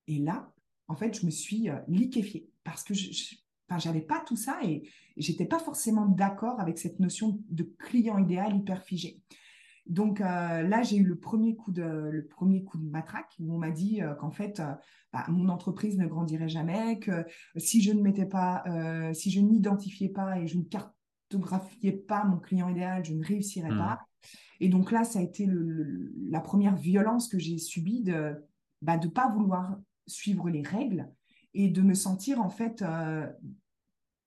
Et 0.07 0.19
là, 0.19 0.53
en 0.87 0.97
fait, 0.97 1.19
je 1.19 1.25
me 1.25 1.31
suis 1.31 1.69
liquéfiée 1.89 2.51
parce 2.63 2.85
que 2.85 2.93
je, 2.93 3.11
je 3.11 3.89
n'avais 3.89 4.03
pas 4.03 4.21
tout 4.21 4.37
ça 4.37 4.59
et 4.63 4.89
j'étais 5.17 5.47
pas 5.47 5.59
forcément 5.59 6.07
d'accord 6.07 6.61
avec 6.61 6.79
cette 6.79 7.01
notion 7.01 7.41
de 7.49 7.63
client 7.79 8.19
idéal 8.19 8.55
hyper 8.55 8.83
figé. 8.83 9.23
Donc 9.89 10.21
euh, 10.21 10.63
là, 10.63 10.83
j'ai 10.83 10.97
eu 10.97 11.05
le 11.05 11.17
premier 11.17 11.55
coup 11.55 11.71
de 11.71 11.83
le 11.83 12.27
premier 12.27 12.65
coup 12.65 12.77
de 12.79 12.89
matraque 12.89 13.37
où 13.39 13.55
on 13.55 13.59
m'a 13.59 13.71
dit 13.71 14.03
euh, 14.03 14.15
qu'en 14.15 14.33
fait, 14.33 14.59
euh, 14.59 14.73
bah, 15.13 15.25
mon 15.29 15.49
entreprise 15.49 15.97
ne 15.97 16.07
grandirait 16.07 16.49
jamais, 16.49 16.99
que 16.99 17.25
si 17.57 17.83
je 17.83 17.93
ne 17.93 18.03
mettais 18.03 18.27
pas, 18.27 18.65
si 19.15 19.31
je 19.31 19.41
n'identifiais 19.41 20.09
pas 20.09 20.41
et 20.41 20.47
je 20.47 20.59
ne 20.59 20.65
cartographiais 20.65 21.93
pas 21.93 22.25
mon 22.25 22.39
client 22.39 22.69
idéal, 22.69 23.05
je 23.05 23.15
ne 23.15 23.25
réussirais 23.25 23.71
mmh. 23.71 23.79
pas. 23.79 24.01
Et 24.59 24.69
donc 24.69 24.91
là, 24.91 25.05
ça 25.05 25.21
a 25.21 25.23
été 25.23 25.49
la 26.29 26.41
première 26.41 26.77
violence 26.77 27.29
que 27.29 27.39
j'ai 27.39 27.59
subie 27.59 28.03
de 28.03 28.13
ne 28.13 28.35
bah, 28.83 28.99
de 28.99 29.09
pas 29.09 29.31
vouloir 29.31 29.79
suivre 30.07 30.51
les 30.51 30.63
règles 30.63 31.09
et 31.55 31.69
de 31.69 31.83
me 31.83 31.95
sentir 31.95 32.41
en 32.41 32.51
fait 32.51 32.85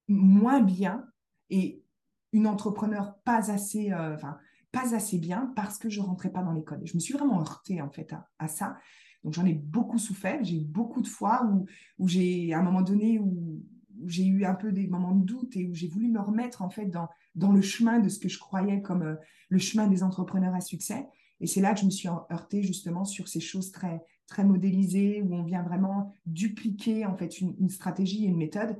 moins 0.08 0.60
bien 0.62 1.04
et 1.50 1.84
une 2.32 2.46
entrepreneur 2.46 3.18
pas 3.24 3.50
assez, 3.50 3.92
enfin 3.92 4.38
pas 4.72 4.94
assez 4.94 5.18
bien 5.18 5.52
parce 5.56 5.78
que 5.78 5.88
je 5.88 6.00
rentrais 6.00 6.30
pas 6.30 6.42
dans 6.42 6.52
les 6.52 6.64
codes. 6.64 6.82
Je 6.84 6.94
me 6.94 7.00
suis 7.00 7.14
vraiment 7.14 7.40
heurtée 7.40 7.80
en 7.80 7.90
fait 7.90 8.14
à, 8.38 8.48
ça. 8.48 8.76
Donc 9.24 9.34
j'en 9.34 9.44
ai 9.44 9.54
beaucoup 9.54 9.98
souffert. 9.98 10.42
J'ai 10.42 10.56
eu 10.56 10.64
beaucoup 10.64 11.02
de 11.02 11.08
fois 11.08 11.44
où, 11.50 11.66
où 11.98 12.08
j'ai, 12.08 12.52
à 12.52 12.58
un 12.60 12.62
moment 12.62 12.82
donné, 12.82 13.18
où 13.18 13.62
j'ai 14.06 14.24
eu 14.24 14.44
un 14.44 14.54
peu 14.54 14.72
des 14.72 14.86
moments 14.86 15.14
de 15.14 15.24
doute 15.24 15.56
et 15.56 15.66
où 15.66 15.74
j'ai 15.74 15.88
voulu 15.88 16.08
me 16.08 16.20
remettre 16.20 16.62
en 16.62 16.70
fait 16.70 16.86
dans, 16.86 17.08
dans 17.34 17.52
le 17.52 17.60
chemin 17.60 17.98
de 17.98 18.08
ce 18.08 18.18
que 18.18 18.28
je 18.28 18.38
croyais 18.38 18.80
comme 18.80 19.02
euh, 19.02 19.16
le 19.48 19.58
chemin 19.58 19.86
des 19.86 20.02
entrepreneurs 20.02 20.54
à 20.54 20.60
succès. 20.60 21.06
Et 21.40 21.46
c'est 21.46 21.60
là 21.60 21.74
que 21.74 21.80
je 21.80 21.86
me 21.86 21.90
suis 21.90 22.08
heurtée 22.08 22.62
justement 22.62 23.04
sur 23.04 23.28
ces 23.28 23.40
choses 23.40 23.72
très, 23.72 24.02
très 24.26 24.44
modélisées 24.44 25.22
où 25.22 25.34
on 25.34 25.42
vient 25.42 25.62
vraiment 25.62 26.14
dupliquer 26.26 27.06
en 27.06 27.16
fait 27.16 27.40
une, 27.40 27.68
stratégie 27.68 28.24
et 28.24 28.28
une 28.28 28.36
méthode. 28.36 28.76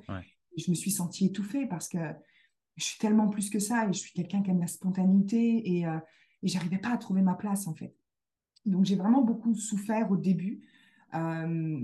Et 0.56 0.61
je 0.61 0.70
me 0.70 0.76
suis 0.76 0.90
sentie 0.90 1.26
étouffée 1.26 1.66
parce 1.66 1.88
que 1.88 1.99
je 2.80 2.87
suis 2.87 2.99
tellement 2.99 3.28
plus 3.28 3.50
que 3.50 3.58
ça 3.58 3.87
et 3.88 3.92
je 3.92 3.99
suis 3.99 4.12
quelqu'un 4.12 4.42
qui 4.42 4.50
aime 4.50 4.60
la 4.60 4.66
spontanéité 4.66 5.76
et, 5.76 5.87
euh, 5.87 5.99
et 6.42 6.49
j'arrivais 6.49 6.78
pas 6.78 6.90
à 6.90 6.99
trouver 6.99 7.22
ma 7.22 7.34
place 7.34 7.66
en 7.66 7.75
fait. 7.75 7.94
Donc 8.66 8.84
j'ai 8.84 8.96
vraiment 8.96 9.22
beaucoup 9.22 9.54
souffert 9.54 10.10
au 10.10 10.16
début. 10.16 10.62
Euh, 11.14 11.80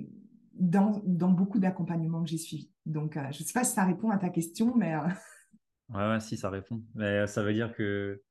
dans, 0.58 1.02
beaucoup 1.02 1.58
d'accompagnements 1.58 2.22
que 2.22 2.30
j'ai 2.30 2.38
suivis. 2.38 2.70
Donc, 2.86 3.16
euh, 3.16 3.30
je 3.30 3.42
ne 3.42 3.46
sais 3.46 3.52
pas 3.52 3.64
si 3.64 3.74
ça 3.74 3.84
répond 3.84 4.10
à 4.10 4.18
ta 4.18 4.30
question, 4.30 4.74
mais... 4.74 4.94
Euh, 4.94 5.00
ouais, 5.90 6.08
ouais, 6.08 6.20
si, 6.20 6.36
ça 6.36 6.50
répond. 6.50 6.82
Mais 6.94 7.26
ça 7.26 7.42
veut 7.42 7.52
dire 7.52 7.74
que 7.74 8.22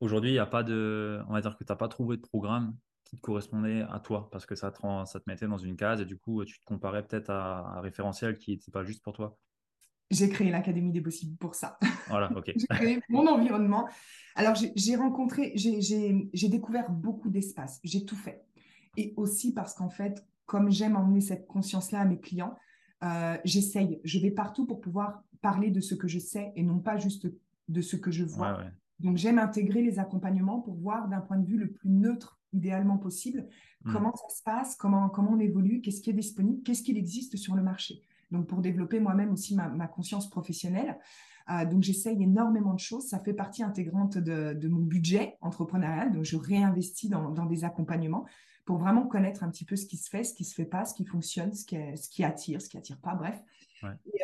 aujourd'hui, 0.00 0.30
il 0.30 0.34
n'y 0.34 0.38
a 0.38 0.46
pas 0.46 0.62
de... 0.62 1.20
On 1.28 1.32
va 1.32 1.40
dire 1.40 1.56
que 1.56 1.64
tu 1.64 1.72
n'as 1.72 1.76
pas 1.76 1.88
trouvé 1.88 2.16
de 2.16 2.22
programme 2.22 2.76
qui 3.04 3.16
te 3.16 3.20
correspondait 3.20 3.82
à 3.82 4.00
toi, 4.00 4.28
parce 4.30 4.46
que 4.46 4.56
ça 4.56 4.70
te 4.70 5.20
mettait 5.26 5.46
dans 5.46 5.58
une 5.58 5.76
case 5.76 6.00
et 6.00 6.04
du 6.04 6.18
coup, 6.18 6.44
tu 6.44 6.58
te 6.58 6.64
comparais 6.64 7.06
peut-être 7.06 7.30
à 7.30 7.78
un 7.78 7.80
référentiel 7.80 8.36
qui 8.36 8.52
n'était 8.52 8.72
pas 8.72 8.84
juste 8.84 9.02
pour 9.02 9.12
toi. 9.12 9.38
J'ai 10.10 10.28
créé 10.28 10.50
l'Académie 10.50 10.92
des 10.92 11.00
possibles 11.00 11.36
pour 11.36 11.54
ça. 11.54 11.78
Voilà, 12.08 12.30
ok. 12.36 12.52
j'ai 12.54 12.66
créé 12.66 13.00
mon 13.08 13.26
environnement. 13.26 13.88
Alors, 14.34 14.54
j'ai 14.54 14.96
rencontré, 14.96 15.52
j'ai 15.56 16.48
découvert 16.48 16.90
beaucoup 16.90 17.30
d'espaces. 17.30 17.80
J'ai 17.82 18.04
tout 18.04 18.16
fait. 18.16 18.44
Et 18.96 19.14
aussi 19.16 19.52
parce 19.52 19.74
qu'en 19.74 19.90
fait, 19.90 20.24
comme 20.46 20.70
j'aime 20.70 20.96
emmener 20.96 21.20
cette 21.20 21.46
conscience-là 21.46 22.00
à 22.00 22.04
mes 22.04 22.20
clients, 22.20 22.56
euh, 23.04 23.36
j'essaye, 23.44 24.00
je 24.04 24.18
vais 24.18 24.30
partout 24.30 24.66
pour 24.66 24.80
pouvoir 24.80 25.22
parler 25.42 25.70
de 25.70 25.80
ce 25.80 25.94
que 25.94 26.08
je 26.08 26.18
sais 26.18 26.52
et 26.56 26.62
non 26.62 26.78
pas 26.78 26.96
juste 26.96 27.28
de 27.68 27.80
ce 27.80 27.96
que 27.96 28.10
je 28.10 28.24
vois. 28.24 28.60
Donc 29.00 29.18
j'aime 29.18 29.38
intégrer 29.38 29.82
les 29.82 29.98
accompagnements 29.98 30.60
pour 30.60 30.74
voir 30.74 31.08
d'un 31.08 31.20
point 31.20 31.36
de 31.36 31.46
vue 31.46 31.58
le 31.58 31.70
plus 31.70 31.90
neutre 31.90 32.40
idéalement 32.52 32.96
possible 32.96 33.46
hmm. 33.84 33.92
comment 33.92 34.14
ça 34.14 34.34
se 34.34 34.42
passe, 34.42 34.76
comment, 34.76 35.08
comment 35.10 35.32
on 35.32 35.40
évolue, 35.40 35.82
qu'est-ce 35.82 36.00
qui 36.00 36.10
est 36.10 36.14
disponible, 36.14 36.62
qu'est-ce 36.62 36.82
qu'il 36.82 36.96
existe 36.96 37.36
sur 37.36 37.54
le 37.54 37.62
marché. 37.62 38.02
Donc 38.30 38.46
pour 38.46 38.60
développer 38.60 39.00
moi-même 39.00 39.32
aussi 39.32 39.54
ma, 39.54 39.86
conscience 39.86 40.28
professionnelle. 40.28 40.98
Euh, 41.48 41.64
donc 41.64 41.82
j'essaye 41.82 42.20
énormément 42.22 42.74
de 42.74 42.80
choses, 42.80 43.06
ça 43.08 43.20
fait 43.20 43.34
partie 43.34 43.62
intégrante 43.62 44.18
de, 44.18 44.68
mon 44.68 44.80
budget 44.80 45.36
entrepreneurial, 45.40 46.12
donc 46.12 46.24
je 46.24 46.36
réinvestis 46.36 47.08
dans, 47.08 47.30
dans 47.30 47.46
des 47.46 47.62
accompagnements 47.62 48.26
pour 48.66 48.78
vraiment 48.78 49.06
connaître 49.06 49.44
un 49.44 49.48
petit 49.48 49.64
peu 49.64 49.76
ce 49.76 49.86
qui 49.86 49.96
se 49.96 50.10
fait, 50.10 50.24
ce 50.24 50.34
qui 50.34 50.44
se 50.44 50.54
fait 50.54 50.64
pas, 50.66 50.84
ce 50.84 50.92
qui 50.92 51.04
fonctionne, 51.06 51.54
ce 51.54 51.64
qui, 51.64 51.76
ce 51.96 52.08
qui 52.10 52.24
attire, 52.24 52.60
ce 52.60 52.68
qui 52.68 52.76
attire 52.76 52.98
pas, 52.98 53.14
bref. 53.14 53.40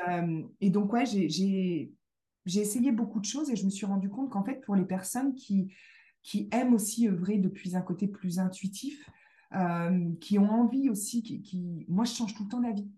Euh, 0.09 0.43
et, 0.61 0.69
donc, 0.69 0.93
ouais, 0.93 1.07
j'ai 1.07 1.89
essayé 2.47 2.91
beaucoup 2.91 3.21
de 3.21 3.25
choses 3.25 3.51
et 3.51 3.57
je 3.57 3.65
me 3.65 3.71
suis 3.71 3.87
rendu 3.87 4.11
compte 4.11 4.31
qu'en 4.31 4.45
fait, 4.45 4.61
pour 4.61 4.75
les 4.75 4.85
personnes 4.85 5.35
qui, 5.35 5.73
qui 6.25 6.49
aiment 6.51 6.75
aussi 6.75 7.09
œuvrer 7.09 7.39
depuis 7.39 7.77
un 7.77 7.83
côté 7.83 8.09
plus 8.09 8.41
intuitif, 8.41 9.09
euh, 9.55 10.11
qui 10.21 10.41
ont 10.41 10.51
envie 10.51 10.91
aussi, 10.91 11.23
qui, 11.23 11.41
qui, 11.41 11.87
moi, 11.89 12.05
je 12.05 12.13
change 12.13 12.35
tout 12.35 12.43
le 12.43 12.49
temps 12.49 12.61
d'avis. 12.61 12.91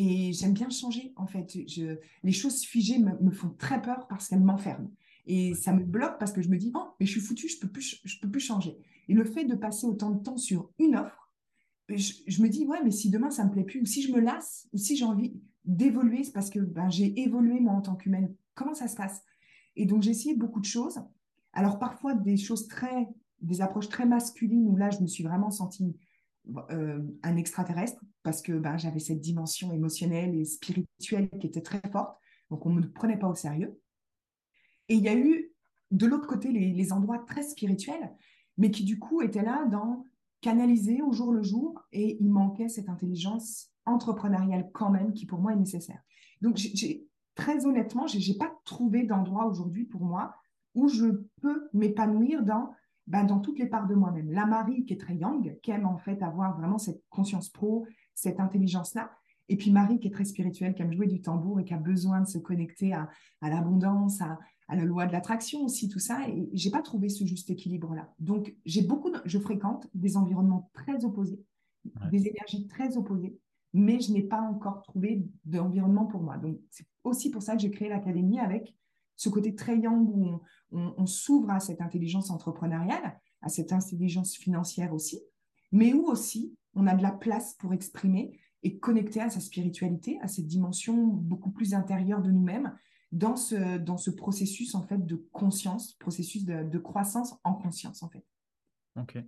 Et 0.00 0.32
j'aime 0.32 0.52
bien 0.52 0.70
changer, 0.70 1.12
en 1.16 1.26
fait. 1.26 1.58
Je, 1.66 1.98
les 2.22 2.30
choses 2.30 2.62
figées 2.62 3.00
me, 3.00 3.20
me 3.20 3.32
font 3.32 3.50
très 3.58 3.82
peur 3.82 4.06
parce 4.06 4.28
qu'elles 4.28 4.44
m'enferment. 4.44 4.92
Et 5.26 5.54
ça 5.54 5.72
me 5.72 5.82
bloque 5.82 6.20
parce 6.20 6.30
que 6.30 6.40
je 6.40 6.48
me 6.48 6.56
dis, 6.56 6.70
oh, 6.76 6.86
mais 7.00 7.06
je 7.06 7.10
suis 7.10 7.20
foutu, 7.20 7.48
je 7.48 7.58
peux 7.58 7.66
plus, 7.66 8.00
je 8.04 8.20
peux 8.20 8.30
plus 8.30 8.40
changer. 8.40 8.78
Et 9.08 9.12
le 9.12 9.24
fait 9.24 9.44
de 9.44 9.56
passer 9.56 9.86
autant 9.86 10.10
de 10.10 10.22
temps 10.22 10.36
sur 10.36 10.70
une 10.78 10.94
offre, 10.94 11.34
je, 11.88 12.40
me 12.40 12.48
dis, 12.48 12.64
ouais, 12.64 12.78
mais 12.84 12.92
si 12.92 13.10
demain 13.10 13.30
ça 13.30 13.44
me 13.44 13.50
plaît 13.50 13.64
plus, 13.64 13.80
ou 13.80 13.86
si 13.86 14.00
je 14.02 14.12
me 14.12 14.20
lasse, 14.20 14.68
ou 14.72 14.78
si 14.78 14.96
j'ai 14.96 15.04
envie 15.04 15.34
d'évoluer, 15.64 16.22
c'est 16.22 16.32
parce 16.32 16.50
que 16.50 16.60
ben, 16.60 16.88
j'ai 16.90 17.18
évolué 17.20 17.58
moi 17.58 17.72
en 17.72 17.80
tant 17.80 17.96
qu'humaine. 17.96 18.32
Comment 18.54 18.74
ça 18.74 18.86
se 18.86 18.94
passe? 18.94 19.24
Et 19.74 19.84
donc 19.84 20.02
j'ai 20.02 20.12
essayé 20.12 20.36
beaucoup 20.36 20.60
de 20.60 20.64
choses. 20.64 21.00
Alors 21.52 21.80
parfois 21.80 22.14
des 22.14 22.36
choses 22.36 22.68
très, 22.68 23.08
des 23.40 23.62
approches 23.62 23.88
très 23.88 24.06
masculines 24.06 24.68
où 24.68 24.76
là 24.76 24.90
je 24.90 25.00
me 25.00 25.08
suis 25.08 25.24
vraiment 25.24 25.50
sentie 25.50 25.96
euh, 26.70 27.02
un 27.22 27.36
extraterrestre 27.36 28.02
parce 28.22 28.42
que 28.42 28.52
ben, 28.52 28.76
j'avais 28.78 29.00
cette 29.00 29.20
dimension 29.20 29.72
émotionnelle 29.72 30.34
et 30.34 30.44
spirituelle 30.44 31.28
qui 31.40 31.46
était 31.46 31.62
très 31.62 31.80
forte. 31.92 32.18
Donc 32.50 32.64
on 32.66 32.70
ne 32.70 32.80
me 32.80 32.90
prenait 32.90 33.18
pas 33.18 33.28
au 33.28 33.34
sérieux. 33.34 33.78
Et 34.88 34.94
il 34.94 35.02
y 35.02 35.08
a 35.08 35.16
eu 35.16 35.52
de 35.90 36.06
l'autre 36.06 36.26
côté 36.26 36.50
les, 36.50 36.92
endroits 36.92 37.18
très 37.18 37.42
spirituels, 37.42 38.14
mais 38.56 38.70
qui 38.70 38.84
du 38.84 38.98
coup 38.98 39.22
étaient 39.22 39.42
là 39.42 39.66
dans 39.66 40.04
canaliser 40.40 41.02
au 41.02 41.12
jour 41.12 41.32
le 41.32 41.42
jour, 41.42 41.82
et 41.92 42.16
il 42.20 42.30
manquait 42.30 42.68
cette 42.68 42.88
intelligence 42.88 43.72
entrepreneuriale 43.86 44.70
quand 44.72 44.90
même 44.90 45.12
qui 45.12 45.26
pour 45.26 45.40
moi 45.40 45.52
est 45.52 45.56
nécessaire. 45.56 46.00
Donc 46.40 46.56
j'ai 46.56 47.06
très 47.34 47.66
honnêtement, 47.66 48.06
j'ai 48.06 48.32
n'ai 48.32 48.38
pas 48.38 48.52
trouvé 48.64 49.02
d'endroit 49.02 49.46
aujourd'hui 49.46 49.84
pour 49.84 50.02
moi 50.02 50.34
où 50.74 50.88
je 50.88 51.06
peux 51.40 51.68
m'épanouir 51.72 52.42
dans 52.42 52.72
ben, 53.08 53.24
dans 53.24 53.40
toutes 53.40 53.58
les 53.58 53.66
parts 53.66 53.88
de 53.88 53.94
moi-même. 53.94 54.30
La 54.30 54.46
Marie 54.46 54.84
qui 54.84 54.92
est 54.92 54.98
très 54.98 55.16
young, 55.16 55.58
qui 55.62 55.70
aime 55.70 55.86
en 55.86 55.96
fait 55.96 56.22
avoir 56.22 56.56
vraiment 56.56 56.78
cette 56.78 57.02
conscience 57.08 57.48
pro, 57.48 57.86
cette 58.14 58.38
intelligence-là, 58.38 59.10
et 59.48 59.56
puis 59.56 59.70
Marie 59.70 59.98
qui 59.98 60.08
est 60.08 60.10
très 60.10 60.26
spirituelle, 60.26 60.74
qui 60.74 60.82
aime 60.82 60.92
jouer 60.92 61.06
du 61.06 61.22
tambour 61.22 61.58
et 61.58 61.64
qui 61.64 61.72
a 61.72 61.78
besoin 61.78 62.20
de 62.20 62.26
se 62.26 62.36
connecter 62.38 62.92
à, 62.92 63.08
à 63.40 63.48
l'abondance, 63.48 64.20
à, 64.20 64.38
à 64.68 64.76
la 64.76 64.84
loi 64.84 65.06
de 65.06 65.12
l'attraction 65.12 65.64
aussi, 65.64 65.88
tout 65.88 65.98
ça. 65.98 66.28
Et 66.28 66.50
j'ai 66.52 66.70
pas 66.70 66.82
trouvé 66.82 67.08
ce 67.08 67.24
juste 67.24 67.48
équilibre-là. 67.48 68.12
Donc, 68.18 68.54
j'ai 68.66 68.82
beaucoup, 68.82 69.10
je 69.24 69.38
fréquente 69.38 69.88
des 69.94 70.18
environnements 70.18 70.70
très 70.74 71.06
opposés, 71.06 71.40
des 72.12 72.28
énergies 72.28 72.66
très 72.66 72.98
opposées, 72.98 73.38
mais 73.72 74.00
je 74.00 74.12
n'ai 74.12 74.22
pas 74.22 74.42
encore 74.42 74.82
trouvé 74.82 75.26
d'environnement 75.46 76.04
pour 76.04 76.22
moi. 76.22 76.36
Donc, 76.36 76.58
c'est 76.70 76.86
aussi 77.02 77.30
pour 77.30 77.40
ça 77.42 77.56
que 77.56 77.62
j'ai 77.62 77.70
créé 77.70 77.88
l'académie 77.88 78.38
avec 78.38 78.74
ce 79.16 79.30
côté 79.30 79.54
très 79.54 79.78
young 79.78 80.08
où 80.10 80.26
on, 80.26 80.40
s'ouvre 81.06 81.50
à 81.50 81.60
cette 81.60 81.80
intelligence 81.80 82.30
entrepreneuriale, 82.30 83.20
à 83.42 83.48
cette 83.48 83.72
intelligence 83.72 84.36
financière 84.36 84.92
aussi, 84.92 85.20
mais 85.72 85.92
où 85.92 86.06
aussi 86.06 86.56
on 86.74 86.86
a 86.86 86.94
de 86.94 87.02
la 87.02 87.12
place 87.12 87.54
pour 87.54 87.72
exprimer 87.72 88.38
et 88.62 88.78
connecter 88.78 89.20
à 89.20 89.30
sa 89.30 89.40
spiritualité, 89.40 90.18
à 90.20 90.28
cette 90.28 90.46
dimension 90.46 91.06
beaucoup 91.06 91.50
plus 91.50 91.74
intérieure 91.74 92.22
de 92.22 92.30
nous-mêmes, 92.30 92.76
dans 93.12 93.36
ce, 93.36 93.78
dans 93.78 93.96
ce 93.96 94.10
processus 94.10 94.74
en 94.74 94.82
fait 94.82 95.06
de 95.06 95.16
conscience, 95.32 95.94
processus 95.94 96.44
de, 96.44 96.78
croissance 96.78 97.34
en 97.44 97.54
conscience 97.54 98.02
en 98.02 98.10
fait. 98.10 98.24
Ok. 98.96 99.18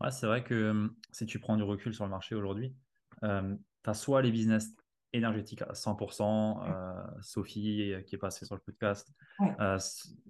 Ouais, 0.00 0.10
c'est 0.10 0.26
vrai 0.26 0.44
que 0.44 0.70
hum, 0.70 0.94
si 1.10 1.26
tu 1.26 1.38
prends 1.38 1.56
du 1.56 1.62
recul 1.62 1.92
sur 1.92 2.04
le 2.04 2.10
marché 2.10 2.34
aujourd'hui, 2.34 2.74
euh, 3.22 3.54
tu 3.82 3.90
as 3.90 3.94
soit 3.94 4.22
les 4.22 4.30
business 4.30 4.74
énergétiques 5.16 5.62
à 5.62 5.72
100%, 5.72 6.62
euh, 6.64 6.92
Sophie 7.20 7.94
qui 8.06 8.14
est 8.14 8.18
passée 8.18 8.44
sur 8.44 8.54
le 8.54 8.60
podcast, 8.60 9.12
euh, 9.60 9.78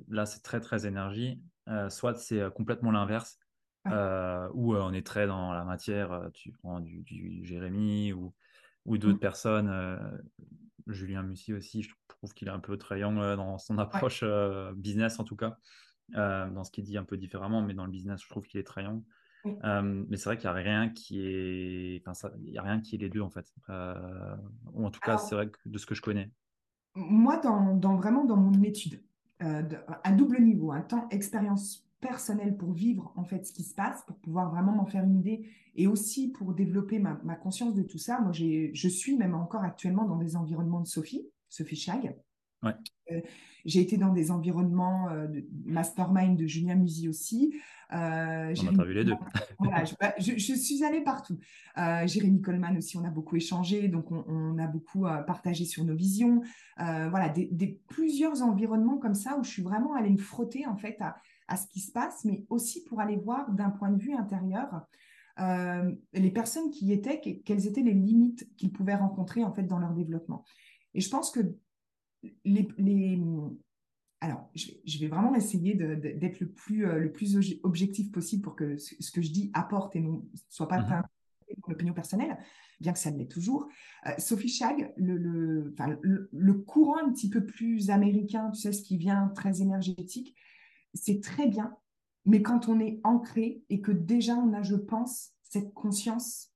là 0.09 0.27
c'est 0.27 0.43
très 0.43 0.61
très 0.61 0.87
énergie, 0.87 1.43
soit 1.89 2.15
c'est 2.15 2.43
complètement 2.55 2.91
l'inverse, 2.91 3.39
où 3.87 4.77
on 4.77 4.93
est 4.93 5.07
très 5.07 5.27
dans 5.27 5.53
la 5.53 5.65
matière, 5.65 6.31
tu 6.33 6.53
prends 6.53 6.81
du, 6.81 7.03
du 7.03 7.45
Jérémy 7.45 8.13
ou, 8.13 8.35
ou 8.85 8.99
d'autres 8.99 9.17
mmh. 9.17 9.21
personnes 9.21 10.25
Julien 10.87 11.23
Mussy 11.23 11.53
aussi, 11.53 11.83
je 11.83 11.91
trouve 12.09 12.33
qu'il 12.35 12.49
est 12.49 12.53
un 12.53 12.61
peu 12.61 12.79
euh, 12.93 13.37
dans 13.37 13.59
son 13.59 13.79
approche 13.79 14.21
euh, 14.23 14.73
business 14.75 15.19
en 15.19 15.25
tout 15.25 15.37
cas, 15.37 15.59
euh, 16.15 16.49
dans 16.51 16.65
ce 16.65 16.71
qu'il 16.71 16.85
dit 16.85 16.97
un 16.97 17.05
peu 17.05 17.17
différemment, 17.17 17.63
mais 17.63 17.75
dans 17.75 17.85
le 17.85 17.91
business, 17.91 18.23
je 18.23 18.29
trouve 18.29 18.47
qu'il 18.47 18.61
est 18.61 18.65
mais 19.63 20.17
c'est 20.17 20.25
vrai 20.25 20.37
qu'il 20.37 20.51
n'y 20.51 20.57
a 20.57 20.59
rien 20.59 20.89
qui 20.89 21.21
est, 21.21 22.03
enfin, 22.07 22.31
il 22.45 22.53
y 22.53 22.59
a 22.59 22.63
rien 22.63 22.81
qui 22.81 22.97
est 22.97 22.99
les 22.99 23.09
deux 23.09 23.21
en 23.21 23.31
fait. 23.31 23.53
ou 23.69 24.87
en 24.87 24.91
tout 24.91 25.01
cas, 25.01 25.19
c'est 25.19 25.35
vrai 25.35 25.49
que 25.49 25.59
de 25.67 25.79
ce 25.79 25.87
que 25.87 25.95
je 25.95 26.03
connais. 26.03 26.31
Moi, 26.95 27.37
dans, 27.39 27.75
dans 27.77 27.97
vraiment 27.97 28.25
dans 28.25 28.37
mon 28.37 28.63
étude, 28.63 29.03
à 29.41 30.13
double 30.13 30.41
niveau, 30.41 30.73
un 30.73 30.81
temps 30.81 31.09
expérience 31.11 31.87
personnel 32.01 32.57
pour 32.57 32.73
vivre 32.73 33.13
en 33.17 33.25
fait 33.25 33.45
ce 33.47 33.53
qui 33.53 33.63
se 33.63 33.75
passe, 33.75 34.03
pour 34.07 34.17
pouvoir 34.19 34.51
vraiment 34.51 34.73
m'en 34.73 34.87
faire 34.87 35.05
une 35.05 35.19
idée 35.19 35.49
et 35.75 35.87
aussi 35.87 36.29
pour 36.29 36.55
développer 36.55 36.99
ma, 36.99 37.15
conscience 37.37 37.75
de 37.75 37.83
tout 37.83 37.99
ça. 37.99 38.21
Moi, 38.21 38.33
je 38.33 38.89
suis 38.89 39.17
même 39.17 39.35
encore 39.35 39.63
actuellement 39.63 40.05
dans 40.05 40.17
des 40.17 40.37
environnements 40.37 40.81
de 40.81 40.87
Sophie, 40.87 41.29
Sophie 41.49 41.77
Chag. 41.77 42.17
Euh, 43.13 43.21
j'ai 43.67 43.81
été 43.81 43.97
dans 43.97 44.13
des 44.13 44.31
environnements 44.31 45.09
euh, 45.11 45.27
de 45.27 45.45
mastermind 45.65 46.39
de 46.39 46.47
Julien 46.47 46.77
Musi 46.77 47.09
aussi. 47.09 47.57
Euh, 47.93 48.55
on 48.63 48.79
a 48.79 48.85
vu 48.85 48.95
les 48.95 49.05
deux. 49.05 49.15
voilà, 49.59 49.85
bah, 50.01 50.15
je, 50.19 50.33
je, 50.37 50.55
suis 50.55 50.85
allée 50.85 51.03
partout. 51.03 51.39
Euh, 51.77 52.07
Jérémy 52.07 52.41
Coleman 52.41 52.77
aussi, 52.79 52.97
on 52.97 53.05
a 53.05 53.11
beaucoup 53.11 53.37
échangé, 53.37 53.89
donc 53.89 54.11
on, 54.11 54.57
a 54.59 54.67
beaucoup 54.67 55.03
partagé 55.27 55.65
sur 55.65 55.85
nos 55.85 55.95
visions. 55.95 56.43
voilà, 56.79 57.29
des, 57.29 57.47
des, 57.47 57.81
plusieurs 57.89 58.43
environnements 58.43 58.99
comme 58.99 59.15
ça 59.15 59.37
où 59.37 59.45
je 59.45 59.51
suis 59.51 59.63
vraiment 59.63 59.95
allée 59.95 60.11
me 60.11 60.19
frotter 60.19 60.67
en 60.67 60.77
fait 60.77 60.97
à, 61.01 61.17
à 61.49 61.57
ce 61.57 61.67
qui 61.69 61.81
se 61.81 61.93
passe, 61.93 62.25
mais 62.25 62.45
aussi 62.49 62.85
pour 62.85 63.01
aller 63.01 63.17
voir 63.17 63.51
d'un 63.53 63.71
point 63.71 63.91
de 63.91 64.01
vue 64.01 64.15
intérieur 64.15 64.87
les 66.15 66.31
personnes 66.31 66.71
qui 66.71 66.87
y 66.87 66.93
étaient, 66.93 67.21
quelles 67.21 67.67
étaient 67.67 67.83
les 67.83 67.93
limites 67.93 68.49
qu'ils 68.57 68.73
pouvaient 68.73 68.95
rencontrer 68.95 69.45
en 69.45 69.53
fait 69.53 69.65
dans 69.65 69.79
leur 69.79 69.93
développement. 69.93 70.45
Et 70.95 71.01
je 71.01 71.11
pense 71.11 71.31
que 71.31 71.41
les, 72.45 72.69
les 72.79 73.19
alors, 74.21 74.51
je 74.55 74.99
vais, 74.99 75.09
vraiment 75.09 75.35
essayer 75.35 75.75
d'être 75.75 76.41
le 76.41 76.49
plus, 76.49 76.87
euh, 76.87 76.99
le 76.99 77.13
plus 77.13 77.37
objectif 77.63 78.11
possible 78.11 78.43
pour 78.43 78.57
que 78.57 78.77
ce, 78.79 79.11
que 79.11 79.21
je 79.21 79.31
dis 79.31 79.51
apporte 79.53 79.95
et 79.95 80.01
ne 80.01 80.19
soit 80.49 80.69
pas 80.69 80.81
mmh. 80.81 81.03
mon 81.67 81.75
opinion 81.75 81.95
personnelle. 81.95 82.39
bien 82.81 82.93
que 82.93 82.99
ça 82.99 83.11
l'est 83.11 83.31
toujours. 83.31 83.69
Euh, 84.07 84.13
Sophie 84.19 84.49
Chag, 84.49 84.93
le, 84.97 85.17
le, 85.19 85.75
le, 86.33 86.55
courant 86.55 86.97
un 86.99 87.13
petit 87.13 87.29
peu 87.29 87.45
plus 87.45 87.91
américain, 87.91 88.51
tu 88.51 88.61
sais, 88.61 88.73
ce 88.73 88.83
qui 88.83 88.97
vient 88.97 89.29
très 89.35 89.61
énergétique, 89.61 90.35
c'est 90.95 91.23
très 91.23 91.47
bien, 91.47 91.77
mais 92.25 92.41
quand 92.41 92.69
on 92.69 92.81
est 92.81 93.01
ancré 93.05 93.63
et 93.69 93.83
que 93.83 93.93
déjà 93.93 94.35
on 94.35 94.55
a, 94.55 94.63
je 94.63 94.77
pense, 94.77 95.33
cette 95.43 95.75
conscience 95.75 96.53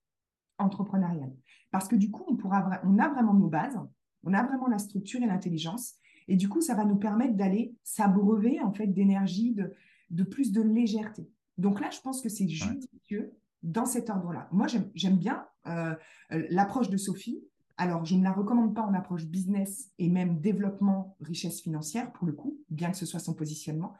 entrepreneuriale. 0.59 1.33
Parce 1.71 1.89
que 1.89 1.97
du 1.97 2.11
coup, 2.11 2.25
on, 2.27 2.37
pourra, 2.37 2.81
on 2.85 2.99
a 2.99 3.09
vraiment 3.09 3.35
nos 3.35 3.49
bases, 3.49 3.79
on 4.25 4.35
a 4.35 4.43
vraiment 4.43 4.69
la 4.69 4.79
structure 4.79 5.23
et 5.23 5.27
l'intelligence, 5.27 5.95
et 6.29 6.37
du 6.37 6.49
coup, 6.49 6.61
ça 6.61 6.75
va 6.75 6.85
nous 6.85 6.97
permettre 6.97 7.35
d'aller 7.35 7.75
s'abreuver 7.83 8.61
en 8.61 8.73
fait 8.73 8.87
d'énergie, 8.87 9.53
de, 9.53 9.73
de 10.11 10.23
plus 10.23 10.53
de 10.53 10.62
légèreté. 10.62 11.29
Donc 11.59 11.81
là, 11.81 11.91
je 11.91 12.00
pense 12.00 12.23
que 12.23 12.29
c'est 12.29 12.49
judicieux 12.49 13.33
dans 13.62 13.85
cet 13.85 14.11
ordre-là. 14.11 14.49
Moi, 14.53 14.67
j'aime 14.95 15.17
bien 15.17 15.45
euh, 15.67 15.95
l'approche 16.31 16.89
de 16.89 16.97
Sophie. 16.97 17.43
Alors, 17.77 18.05
je 18.05 18.15
ne 18.15 18.23
la 18.23 18.33
recommande 18.33 18.75
pas 18.75 18.83
en 18.83 18.95
approche 18.95 19.27
business 19.27 19.91
et 19.99 20.09
même 20.09 20.41
développement, 20.41 21.17
richesse 21.21 21.61
financière, 21.61 22.12
pour 22.12 22.27
le 22.27 22.33
coup, 22.33 22.59
bien 22.69 22.91
que 22.91 22.97
ce 22.97 23.07
soit 23.07 23.21
son 23.21 23.35
positionnement, 23.35 23.95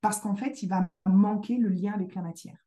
parce 0.00 0.20
qu'en 0.20 0.34
fait, 0.34 0.62
il 0.62 0.68
va 0.68 0.88
manquer 1.06 1.56
le 1.56 1.68
lien 1.68 1.92
avec 1.92 2.14
la 2.14 2.22
matière. 2.22 2.58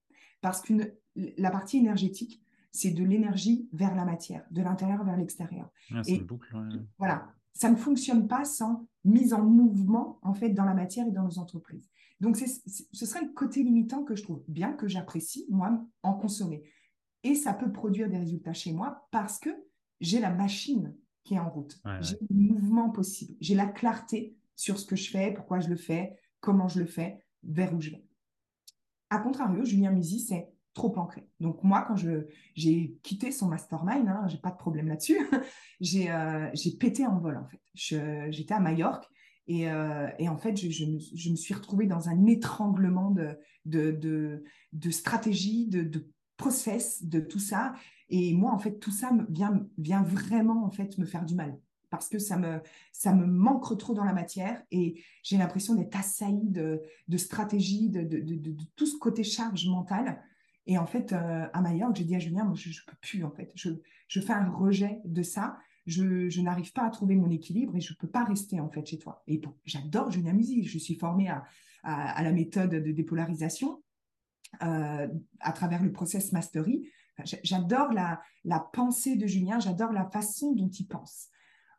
Parce 0.41 0.61
que 0.61 0.73
la 1.15 1.51
partie 1.51 1.77
énergétique, 1.77 2.41
c'est 2.75 2.91
de 2.91 3.03
l'énergie 3.03 3.69
vers 3.73 3.95
la 3.95 4.05
matière, 4.05 4.45
de 4.51 4.61
l'intérieur 4.61 5.03
vers 5.03 5.17
l'extérieur. 5.17 5.69
Ah, 5.91 6.01
et 6.07 6.19
boucle, 6.19 6.55
voilà, 6.97 7.27
ça 7.53 7.69
ne 7.69 7.75
fonctionne 7.75 8.27
pas 8.27 8.43
sans 8.43 8.87
mise 9.05 9.33
en 9.33 9.43
mouvement 9.43 10.19
en 10.21 10.33
fait 10.33 10.49
dans 10.49 10.65
la 10.65 10.73
matière 10.73 11.07
et 11.07 11.11
dans 11.11 11.23
nos 11.23 11.39
entreprises. 11.39 11.89
Donc, 12.19 12.37
ce 12.37 13.05
serait 13.05 13.23
le 13.23 13.33
côté 13.33 13.63
limitant 13.63 14.03
que 14.03 14.15
je 14.15 14.23
trouve 14.23 14.43
bien, 14.47 14.73
que 14.73 14.87
j'apprécie, 14.87 15.45
moi, 15.49 15.85
en 16.01 16.13
consommer. 16.13 16.63
Et 17.23 17.35
ça 17.35 17.53
peut 17.53 17.71
produire 17.71 18.09
des 18.09 18.17
résultats 18.17 18.53
chez 18.53 18.71
moi 18.71 19.07
parce 19.11 19.39
que 19.39 19.49
j'ai 19.99 20.19
la 20.19 20.31
machine 20.31 20.95
qui 21.23 21.35
est 21.35 21.39
en 21.39 21.49
route. 21.49 21.81
j'ai 22.01 22.17
le 22.29 22.35
mouvement 22.35 22.89
possible. 22.89 23.35
J'ai 23.41 23.55
la 23.55 23.65
clarté 23.65 24.35
sur 24.55 24.79
ce 24.79 24.85
que 24.85 24.95
je 24.95 25.09
fais, 25.09 25.33
pourquoi 25.33 25.59
je 25.59 25.69
le 25.69 25.75
fais, 25.75 26.15
comment 26.39 26.67
je 26.67 26.79
le 26.79 26.85
fais, 26.85 27.19
vers 27.43 27.73
où 27.73 27.81
je 27.81 27.91
vais. 27.91 28.05
A 29.09 29.19
contrario, 29.19 29.63
Julien 29.65 29.91
Musi, 29.91 30.19
c'est 30.19 30.49
trop 30.75 30.95
ancré. 30.97 31.27
Donc 31.39 31.63
moi, 31.63 31.83
quand 31.87 31.95
j'ai 31.95 32.97
quitté 33.01 33.31
son 33.31 33.47
mastermind, 33.47 34.07
hein, 34.07 34.27
j'ai 34.27 34.37
pas 34.37 34.51
de 34.51 34.57
problème 34.57 34.87
là-dessus, 34.87 35.17
euh, 35.31 36.49
j'ai 36.53 36.71
pété 36.77 37.07
en 37.07 37.17
vol 37.17 37.37
en 37.37 37.47
fait. 37.47 37.59
J'étais 37.73 38.53
à 38.53 38.59
Majorque 38.59 39.09
euh, 39.49 40.07
et, 40.19 40.27
en 40.27 40.37
fait, 40.37 40.55
je, 40.57 40.85
me, 40.85 41.35
suis 41.35 41.53
retrouvée 41.53 41.85
dans 41.85 42.09
un 42.09 42.25
étranglement 42.25 43.11
de, 43.11 43.37
de, 43.65 44.43
de, 44.73 44.89
stratégie, 44.89 45.67
de, 45.67 46.07
process, 46.37 47.03
de 47.03 47.19
tout 47.19 47.39
ça. 47.39 47.73
Et 48.09 48.33
moi, 48.33 48.51
en 48.51 48.59
fait, 48.59 48.79
tout 48.79 48.91
ça 48.91 49.11
vient, 49.29 49.65
vient 49.77 50.03
vraiment 50.03 50.65
en 50.65 50.71
fait 50.71 50.97
me 50.97 51.05
faire 51.05 51.25
du 51.25 51.35
mal 51.35 51.57
parce 51.89 52.09
que 52.09 52.19
ça 52.19 52.37
me, 52.37 52.61
ça 52.91 53.13
me 53.13 53.25
manque 53.25 53.77
trop 53.77 53.93
dans 53.93 54.03
la 54.03 54.11
matière 54.11 54.61
et 54.69 55.01
j'ai 55.23 55.37
l'impression 55.37 55.75
d'être 55.75 55.95
assaillie 55.95 56.49
de, 56.49 56.81
de 57.07 57.17
stratégie, 57.17 57.89
de, 57.89 58.03
de, 58.03 58.53
tout 58.75 58.85
ce 58.85 58.97
côté 58.97 59.23
charge 59.23 59.67
mentale. 59.67 60.21
Et 60.67 60.77
en 60.77 60.85
fait, 60.85 61.13
euh, 61.13 61.47
à 61.53 61.61
Majorque, 61.61 61.95
j'ai 61.95 62.03
dit 62.03 62.15
à 62.15 62.19
Julien, 62.19 62.43
moi, 62.43 62.55
je 62.55 62.69
ne 62.69 62.73
peux 62.87 62.97
plus, 63.01 63.23
en 63.23 63.31
fait. 63.31 63.51
Je, 63.55 63.69
je 64.07 64.19
fais 64.19 64.33
un 64.33 64.49
rejet 64.49 64.99
de 65.05 65.21
ça 65.21 65.57
je, 65.85 66.41
n'arrive 66.41 66.71
pas 66.73 66.85
à 66.85 66.89
trouver 66.89 67.15
mon 67.15 67.29
équilibre 67.29 67.75
et 67.75 67.81
je 67.81 67.93
ne 67.93 67.97
peux 67.97 68.07
pas 68.07 68.23
rester 68.23 68.59
en 68.59 68.69
fait 68.69 68.85
chez 68.85 68.97
toi. 68.97 69.23
Et 69.27 69.41
j'adore 69.65 70.11
Julien 70.11 70.33
Musi, 70.33 70.63
je 70.63 70.77
suis 70.77 70.95
formée 70.95 71.29
à, 71.29 71.43
la 71.83 72.31
méthode 72.31 72.71
de 72.71 72.91
dépolarisation 72.91 73.83
euh, 74.63 75.07
à 75.39 75.51
travers 75.51 75.83
le 75.83 75.91
process 75.91 76.31
mastery. 76.31 76.89
J'adore 77.43 77.93
la, 77.93 78.59
pensée 78.73 79.15
de 79.15 79.27
Julien, 79.27 79.59
j'adore 79.59 79.91
la 79.91 80.09
façon 80.09 80.53
dont 80.53 80.69
il 80.69 80.87
pense. 80.87 81.29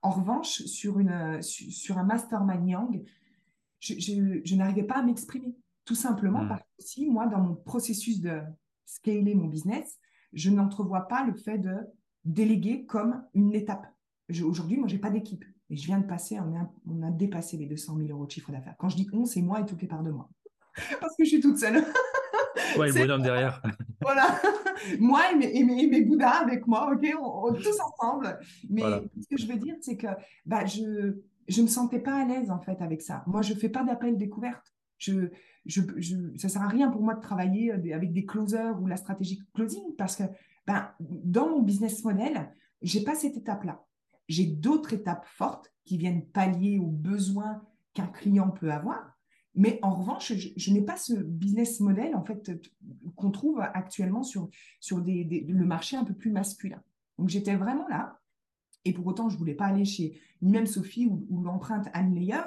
En 0.02 0.10
revanche, 0.10 0.62
sur, 0.62 1.00
une, 1.00 1.42
sur 1.42 1.98
un 1.98 2.04
mastermind 2.04 2.68
Yang, 2.68 3.04
je, 3.80 4.54
n'arrivais 4.54 4.84
pas 4.84 4.98
à 4.98 5.02
m'exprimer. 5.02 5.56
Tout 5.84 5.96
simplement 5.96 6.44
hmm. 6.44 6.48
parce 6.48 6.62
que 6.62 6.84
si 6.84 7.10
moi, 7.10 7.26
dans 7.26 7.40
mon 7.40 7.54
processus 7.56 8.20
de 8.20 8.40
scaler 8.86 9.34
mon 9.34 9.46
business, 9.46 9.98
je 10.32 10.50
n'entrevois 10.50 11.02
pas 11.08 11.24
le 11.24 11.34
fait 11.34 11.58
de 11.58 11.76
déléguer 12.24 12.86
comme 12.86 13.22
une 13.34 13.54
étape. 13.54 13.86
Aujourd'hui, 14.42 14.78
moi, 14.78 14.88
je 14.88 14.94
n'ai 14.94 15.00
pas 15.00 15.10
d'équipe. 15.10 15.44
Et 15.68 15.76
je 15.76 15.86
viens 15.86 15.98
de 15.98 16.06
passer, 16.06 16.38
on 16.38 16.56
a, 16.56 16.70
on 16.86 17.02
a 17.02 17.10
dépassé 17.10 17.56
les 17.56 17.66
200 17.66 17.96
000 17.98 18.08
euros 18.10 18.26
de 18.26 18.30
chiffre 18.30 18.52
d'affaires. 18.52 18.76
Quand 18.78 18.88
je 18.88 18.96
dis 18.96 19.08
on, 19.12 19.24
c'est 19.24 19.42
moi 19.42 19.60
et 19.60 19.66
toutes 19.66 19.82
les 19.82 19.88
parts 19.88 20.04
de 20.04 20.10
moi. 20.10 20.28
Parce 21.00 21.16
que 21.16 21.24
je 21.24 21.30
suis 21.30 21.40
toute 21.40 21.58
seule. 21.58 21.84
Ouais, 22.78 22.88
le 22.88 22.92
bonhomme 23.00 23.22
derrière. 23.22 23.60
voilà. 24.00 24.40
Moi 25.00 25.32
et 25.32 25.36
mes, 25.36 25.56
et 25.56 25.88
mes, 25.88 26.02
Bouddhas 26.02 26.42
avec 26.42 26.66
moi, 26.66 26.92
OK 26.92 27.04
on, 27.20 27.52
tous 27.54 27.80
ensemble. 27.80 28.38
Mais 28.68 28.82
ce 28.82 29.26
que 29.28 29.36
je 29.36 29.46
veux 29.48 29.58
dire, 29.58 29.74
c'est 29.80 29.96
que 29.96 30.08
bah, 30.44 30.66
je 30.66 30.82
ne 30.82 31.62
me 31.62 31.66
sentais 31.66 32.00
pas 32.00 32.22
à 32.22 32.24
l'aise, 32.24 32.50
en 32.50 32.60
fait, 32.60 32.80
avec 32.80 33.02
ça. 33.02 33.24
Moi, 33.26 33.42
je 33.42 33.54
ne 33.54 33.58
fais 33.58 33.68
pas 33.68 33.82
d'appel 33.82 34.16
découverte. 34.16 34.75
Je, 34.98 35.28
je, 35.64 35.82
je, 35.96 36.16
ça 36.36 36.48
ne 36.48 36.52
sert 36.52 36.62
à 36.62 36.68
rien 36.68 36.90
pour 36.90 37.02
moi 37.02 37.14
de 37.14 37.20
travailler 37.20 37.72
avec 37.72 38.12
des 38.12 38.24
closers 38.24 38.80
ou 38.80 38.86
la 38.86 38.96
stratégie 38.96 39.42
closing 39.54 39.94
parce 39.96 40.16
que 40.16 40.24
ben, 40.66 40.90
dans 41.00 41.48
mon 41.48 41.62
business 41.62 42.04
model, 42.04 42.50
j'ai 42.82 43.02
pas 43.04 43.14
cette 43.14 43.36
étape-là 43.36 43.86
j'ai 44.28 44.46
d'autres 44.46 44.92
étapes 44.92 45.26
fortes 45.26 45.72
qui 45.84 45.98
viennent 45.98 46.26
pallier 46.26 46.78
aux 46.78 46.90
besoins 46.90 47.62
qu'un 47.94 48.08
client 48.08 48.50
peut 48.50 48.72
avoir. 48.72 49.16
Mais 49.54 49.78
en 49.82 49.94
revanche, 49.94 50.34
je, 50.34 50.72
n'ai 50.72 50.82
pas 50.82 50.96
ce 50.96 51.14
business 51.14 51.80
model 51.80 52.14
en 52.14 52.22
fait 52.22 52.52
qu'on 53.14 53.30
trouve 53.30 53.60
actuellement 53.60 54.22
sur, 54.22 54.50
sur 54.80 55.00
des, 55.00 55.46
le 55.48 55.64
marché 55.64 55.96
un 55.96 56.04
peu 56.04 56.12
plus 56.12 56.30
masculin. 56.30 56.82
Donc 57.18 57.30
j'étais 57.30 57.56
vraiment 57.56 57.88
là. 57.88 58.20
Et 58.84 58.92
pour 58.92 59.06
autant, 59.06 59.30
je 59.30 59.38
voulais 59.38 59.54
pas 59.54 59.66
aller 59.66 59.84
chez 59.84 60.20
ni 60.42 60.52
même 60.52 60.66
Sophie 60.66 61.06
ou, 61.06 61.42
l'empreinte 61.42 61.88
Anne 61.94 62.14
Leyer 62.14 62.42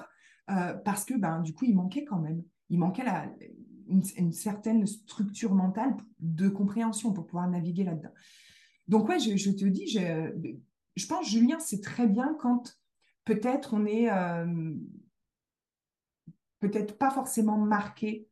euh, 0.49 0.73
parce 0.73 1.05
que 1.05 1.13
ben, 1.13 1.41
du 1.41 1.53
coup, 1.53 1.65
il 1.65 1.75
manquait 1.75 2.05
quand 2.05 2.19
même. 2.19 2.43
Il 2.69 2.79
manquait 2.79 3.03
la, 3.03 3.31
une, 3.88 4.31
certaine 4.31 4.85
structure 4.85 5.53
mentale 5.53 5.95
de 6.19 6.49
compréhension 6.49 7.13
pour 7.13 7.25
pouvoir 7.25 7.49
naviguer 7.49 7.83
là-dedans. 7.83 8.13
Donc 8.88 9.09
ouais, 9.09 9.19
je, 9.19 9.35
je 9.35 9.51
te 9.51 9.65
dis, 9.65 9.88
je 9.88 11.07
pense, 11.07 11.29
Julien, 11.29 11.59
c'est 11.59 11.81
très 11.81 12.07
bien 12.07 12.35
quand 12.39 12.79
peut-être 13.25 13.73
on 13.73 13.85
est 13.85 14.09
euh, 14.12 14.73
peut-être 16.59 16.97
pas 16.97 17.12
forcément 17.12 17.57
marqué 17.57 18.27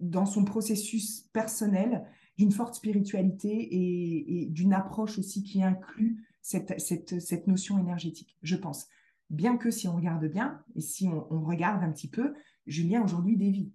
dans 0.00 0.26
son 0.26 0.44
processus 0.44 1.22
personnel 1.32 2.06
d'une 2.36 2.52
forte 2.52 2.74
spiritualité 2.74 3.68
et, 3.70 4.46
d'une 4.46 4.74
approche 4.74 5.18
aussi 5.18 5.42
qui 5.42 5.62
inclut 5.62 6.26
cette, 6.42 6.78
cette, 6.80 7.46
notion 7.46 7.78
énergétique, 7.78 8.36
je 8.42 8.56
pense. 8.56 8.88
Bien 9.30 9.56
que 9.56 9.70
si 9.70 9.88
on 9.88 9.96
regarde 9.96 10.24
bien 10.26 10.62
et 10.74 10.80
si 10.80 11.08
on, 11.08 11.44
regarde 11.44 11.82
un 11.82 11.90
petit 11.90 12.08
peu, 12.08 12.34
Julien 12.66 13.02
aujourd'hui 13.02 13.36
dévie. 13.36 13.72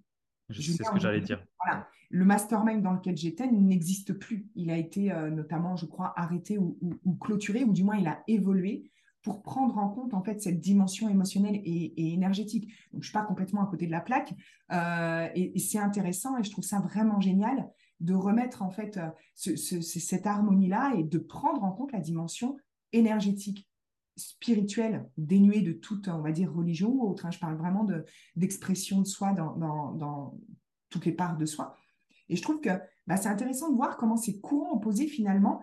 C'est 0.50 0.62
ce 0.62 0.90
que 0.90 1.00
j'allais 1.00 1.20
dire. 1.20 1.44
Voilà 1.62 1.86
le 2.12 2.26
mastermind 2.26 2.82
dans 2.82 2.92
lequel 2.92 3.16
j'étais 3.16 3.50
n'existe 3.50 4.12
plus. 4.12 4.46
Il 4.54 4.70
a 4.70 4.76
été 4.76 5.10
euh, 5.10 5.30
notamment, 5.30 5.76
je 5.76 5.86
crois, 5.86 6.12
arrêté 6.16 6.58
ou, 6.58 6.76
clôturé, 7.20 7.64
ou 7.64 7.72
du 7.72 7.84
moins 7.84 7.96
il 7.96 8.06
a 8.06 8.22
évolué 8.28 8.90
pour 9.22 9.42
prendre 9.42 9.78
en 9.78 9.88
compte 9.88 10.12
en 10.12 10.22
fait 10.22 10.42
cette 10.42 10.60
dimension 10.60 11.08
émotionnelle 11.08 11.60
et, 11.64 12.12
énergétique. 12.12 12.70
Donc 12.92 13.02
je 13.02 13.08
suis 13.08 13.14
pas 13.14 13.24
complètement 13.24 13.62
à 13.62 13.66
côté 13.66 13.86
de 13.86 13.92
la 13.92 14.02
plaque, 14.02 14.34
euh, 14.72 15.28
et, 15.34 15.58
c'est 15.58 15.78
intéressant 15.78 16.36
et 16.36 16.44
je 16.44 16.50
trouve 16.50 16.64
ça 16.64 16.80
vraiment 16.80 17.18
génial 17.20 17.70
de 18.00 18.14
remettre 18.14 18.62
en 18.62 18.70
fait 18.70 18.98
euh, 18.98 19.56
cette 19.56 20.26
harmonie 20.26 20.68
là 20.68 20.92
et 20.96 21.04
de 21.04 21.18
prendre 21.18 21.64
en 21.64 21.72
compte 21.72 21.92
la 21.92 22.00
dimension 22.00 22.58
énergétique 22.92 23.70
spirituelle 24.16 25.08
dénuée 25.16 25.62
de 25.62 25.72
toute, 25.72 26.08
on 26.08 26.20
va 26.20 26.32
dire, 26.32 26.52
religion 26.52 26.90
ou 26.90 27.08
autre. 27.08 27.26
Hein. 27.26 27.30
Je 27.30 27.38
parle 27.38 27.56
vraiment 27.56 27.86
d'expression 28.36 29.00
de, 29.00 29.06
soi 29.06 29.32
dans, 29.32 29.56
dans, 29.56 30.38
toutes 30.90 31.06
les 31.06 31.12
parts 31.12 31.36
de 31.36 31.46
soi. 31.46 31.76
Et 32.28 32.36
je 32.36 32.42
trouve 32.42 32.60
que 32.60 32.70
bah, 33.06 33.16
c'est 33.16 33.28
intéressant 33.28 33.70
de 33.70 33.76
voir 33.76 33.96
comment 33.96 34.16
ces 34.16 34.40
courants 34.40 34.76
opposés, 34.76 35.06
finalement, 35.06 35.62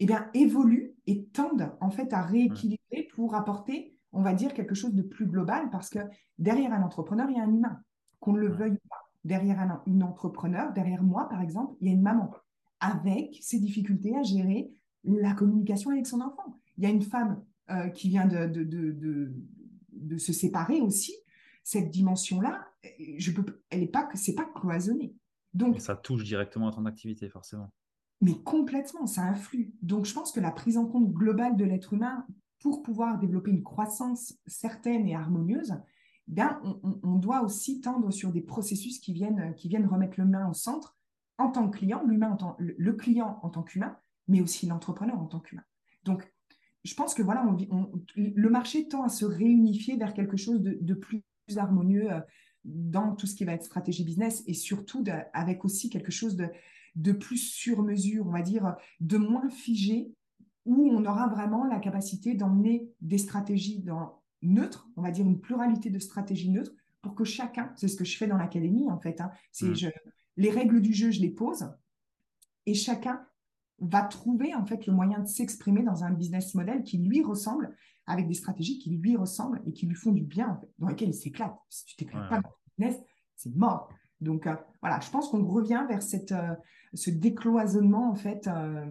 eh 0.00 0.06
bien, 0.06 0.28
évoluent 0.34 0.94
et 1.06 1.24
tendent 1.26 1.74
en 1.80 1.90
fait 1.90 2.12
à 2.12 2.22
rééquilibrer 2.22 3.08
pour 3.14 3.34
apporter, 3.34 3.96
on 4.12 4.22
va 4.22 4.34
dire, 4.34 4.52
quelque 4.52 4.74
chose 4.74 4.94
de 4.94 5.02
plus 5.02 5.26
global, 5.26 5.70
parce 5.70 5.88
que 5.88 6.00
derrière 6.38 6.72
un 6.72 6.82
entrepreneur, 6.82 7.28
il 7.30 7.36
y 7.36 7.40
a 7.40 7.44
un 7.44 7.52
humain, 7.52 7.80
qu'on 8.20 8.32
ne 8.32 8.40
le 8.40 8.48
veuille 8.48 8.78
pas. 8.88 8.96
Derrière 9.24 9.58
un 9.58 9.82
une 9.86 10.04
entrepreneur, 10.04 10.72
derrière 10.72 11.02
moi, 11.02 11.28
par 11.28 11.40
exemple, 11.40 11.74
il 11.80 11.88
y 11.88 11.90
a 11.90 11.94
une 11.94 12.02
maman 12.02 12.30
avec 12.78 13.38
ses 13.40 13.58
difficultés 13.58 14.16
à 14.16 14.22
gérer 14.22 14.70
la 15.04 15.32
communication 15.32 15.90
avec 15.90 16.06
son 16.06 16.20
enfant. 16.20 16.58
Il 16.76 16.84
y 16.84 16.86
a 16.86 16.90
une 16.90 17.02
femme 17.02 17.42
euh, 17.70 17.88
qui 17.88 18.08
vient 18.08 18.26
de, 18.26 18.46
de, 18.46 18.62
de, 18.64 19.32
de, 19.92 20.18
se 20.18 20.32
séparer 20.32 20.80
aussi. 20.80 21.14
Cette 21.64 21.90
dimension-là, 21.90 22.68
je 23.18 23.32
peux, 23.32 23.60
elle 23.70 23.80
n'est 23.80 23.88
pas, 23.88 24.08
c'est 24.14 24.34
pas 24.34 24.44
cloisonné. 24.44 25.14
Donc, 25.52 25.80
ça 25.80 25.96
touche 25.96 26.22
directement 26.22 26.68
à 26.68 26.72
ton 26.72 26.86
activité, 26.86 27.28
forcément. 27.28 27.72
Mais 28.20 28.34
complètement, 28.44 29.06
ça 29.06 29.22
influe. 29.22 29.74
Donc, 29.82 30.04
je 30.04 30.14
pense 30.14 30.32
que 30.32 30.40
la 30.40 30.52
prise 30.52 30.78
en 30.78 30.86
compte 30.86 31.12
globale 31.12 31.56
de 31.56 31.64
l'être 31.64 31.92
humain 31.92 32.26
pour 32.60 32.82
pouvoir 32.82 33.18
développer 33.18 33.50
une 33.50 33.62
croissance 33.62 34.34
certaine 34.46 35.06
et 35.06 35.14
harmonieuse, 35.14 35.74
bien, 36.26 36.60
on, 36.82 37.16
doit 37.16 37.42
aussi 37.42 37.80
tendre 37.80 38.10
sur 38.10 38.32
des 38.32 38.40
processus 38.40 38.98
qui 38.98 39.12
viennent, 39.12 39.54
qui 39.54 39.68
viennent 39.68 39.86
remettre 39.86 40.20
l'humain 40.20 40.48
au 40.48 40.54
centre 40.54 40.96
en 41.38 41.50
tant 41.50 41.68
que 41.68 41.78
client, 41.78 42.02
l'humain 42.04 42.36
le 42.58 42.92
client 42.94 43.38
en 43.42 43.50
tant 43.50 43.62
qu'humain, 43.62 43.98
mais 44.28 44.40
aussi 44.40 44.66
l'entrepreneur 44.66 45.18
en 45.18 45.26
tant 45.26 45.40
qu'humain. 45.40 45.64
Donc, 46.04 46.32
je 46.86 46.94
pense 46.94 47.14
que 47.14 47.22
voilà, 47.22 47.44
le 48.14 48.48
marché 48.48 48.86
tend 48.86 49.02
à 49.02 49.08
se 49.08 49.24
réunifier 49.24 49.96
vers 49.96 50.14
quelque 50.14 50.36
chose 50.36 50.62
de, 50.62 50.94
plus 50.94 51.22
harmonieux 51.56 52.12
euh, 52.12 52.20
dans 52.64 53.14
tout 53.16 53.26
ce 53.26 53.34
qui 53.34 53.44
va 53.44 53.52
être 53.52 53.64
stratégie 53.64 54.04
business 54.04 54.44
et 54.46 54.54
surtout 54.54 55.04
avec 55.32 55.64
aussi 55.64 55.90
quelque 55.90 56.12
chose 56.12 56.36
de, 56.36 56.48
de 56.94 57.12
plus 57.12 57.38
sur 57.38 57.82
mesure, 57.82 58.26
on 58.26 58.30
va 58.30 58.42
dire, 58.42 58.76
de 59.00 59.16
moins 59.16 59.50
figé, 59.50 60.12
où 60.64 60.90
on 60.92 61.04
aura 61.04 61.28
vraiment 61.28 61.64
la 61.64 61.80
capacité 61.80 62.34
d'emmener 62.34 62.88
des 63.00 63.18
stratégies 63.18 63.80
dans 63.80 64.22
neutres, 64.42 64.88
on 64.96 65.02
va 65.02 65.10
dire 65.10 65.26
une 65.26 65.40
pluralité 65.40 65.90
de 65.90 65.98
stratégies 65.98 66.50
neutres, 66.50 66.72
pour 67.02 67.14
que 67.14 67.24
chacun, 67.24 67.72
c'est 67.76 67.88
ce 67.88 67.96
que 67.96 68.04
je 68.04 68.16
fais 68.16 68.26
dans 68.28 68.36
l'académie 68.36 68.90
en 68.90 68.98
fait, 68.98 69.20
hein, 69.20 69.30
c'est 69.50 69.66
mmh. 69.66 69.90
les 70.36 70.50
règles 70.50 70.80
du 70.80 70.92
jeu, 70.92 71.10
je 71.10 71.20
les 71.20 71.30
pose, 71.30 71.68
et 72.64 72.74
chacun 72.74 73.26
va 73.80 74.02
trouver 74.02 74.54
en 74.54 74.64
fait 74.64 74.86
le 74.86 74.92
moyen 74.92 75.20
de 75.20 75.26
s'exprimer 75.26 75.82
dans 75.82 76.04
un 76.04 76.10
business 76.10 76.54
model 76.54 76.82
qui 76.82 76.98
lui 76.98 77.22
ressemble, 77.22 77.74
avec 78.06 78.28
des 78.28 78.34
stratégies 78.34 78.78
qui 78.78 78.90
lui 78.90 79.16
ressemblent 79.16 79.60
et 79.66 79.72
qui 79.72 79.86
lui 79.86 79.94
font 79.94 80.12
du 80.12 80.22
bien, 80.22 80.50
en 80.50 80.60
fait, 80.60 80.70
dans 80.78 80.88
lesquelles 80.88 81.08
il 81.08 81.14
s'éclate. 81.14 81.54
Si 81.68 81.84
tu 81.84 81.96
t'éclates 81.96 82.28
pas 82.28 82.36
dans 82.36 82.48
ton 82.48 82.54
business, 82.78 83.00
c'est 83.34 83.54
mort. 83.54 83.88
Donc 84.20 84.46
euh, 84.46 84.54
voilà, 84.80 85.00
je 85.00 85.10
pense 85.10 85.28
qu'on 85.28 85.44
revient 85.46 85.84
vers 85.88 86.02
cette, 86.02 86.32
euh, 86.32 86.54
ce 86.94 87.10
décloisonnement 87.10 88.10
en 88.10 88.14
fait 88.14 88.46
euh, 88.46 88.86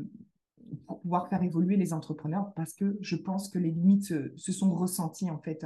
pour 0.85 1.01
pouvoir 1.01 1.27
faire 1.29 1.41
évoluer 1.41 1.77
les 1.77 1.93
entrepreneurs 1.93 2.53
parce 2.55 2.73
que 2.73 2.97
je 3.01 3.15
pense 3.15 3.49
que 3.49 3.57
les 3.57 3.71
limites 3.71 4.05
se, 4.35 4.51
sont 4.51 4.73
ressenties 4.73 5.29
en 5.31 5.39
fait 5.39 5.65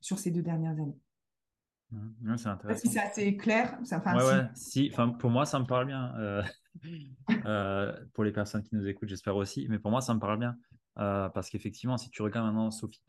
sur 0.00 0.18
ces 0.18 0.30
deux 0.30 0.42
dernières 0.42 0.72
années. 0.72 0.98
Mmh, 1.90 2.36
c'est 2.36 2.48
intéressant. 2.48 2.80
Si 2.80 2.88
c'est 2.88 3.00
assez 3.00 3.36
clair, 3.36 3.78
ça 3.84 3.98
ouais, 3.98 4.24
ouais. 4.24 4.48
Si, 4.54 4.88
enfin, 4.92 5.10
pour 5.10 5.30
moi, 5.30 5.44
ça 5.44 5.58
me 5.58 5.66
parle 5.66 5.86
bien. 5.86 6.14
pour 8.14 8.24
les 8.24 8.32
personnes 8.32 8.62
qui 8.62 8.74
nous 8.74 8.86
écoutent, 8.86 9.08
j'espère 9.08 9.36
aussi. 9.36 9.66
Mais 9.68 9.78
pour 9.78 9.90
moi, 9.90 10.00
ça 10.00 10.14
me 10.14 10.20
parle 10.20 10.38
bien. 10.38 10.56
parce 10.94 11.50
qu'effectivement, 11.50 11.98
si 11.98 12.10
tu 12.10 12.22
regardes 12.22 12.46
maintenant 12.46 12.70
Sophie, 12.70 13.02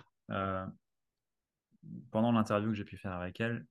pendant 2.12 2.32
l'interview 2.32 2.70
que 2.70 2.76
j'ai 2.76 2.86
pu 2.86 2.98
faire 2.98 3.14
avec 3.14 3.40
elle, 3.40 3.66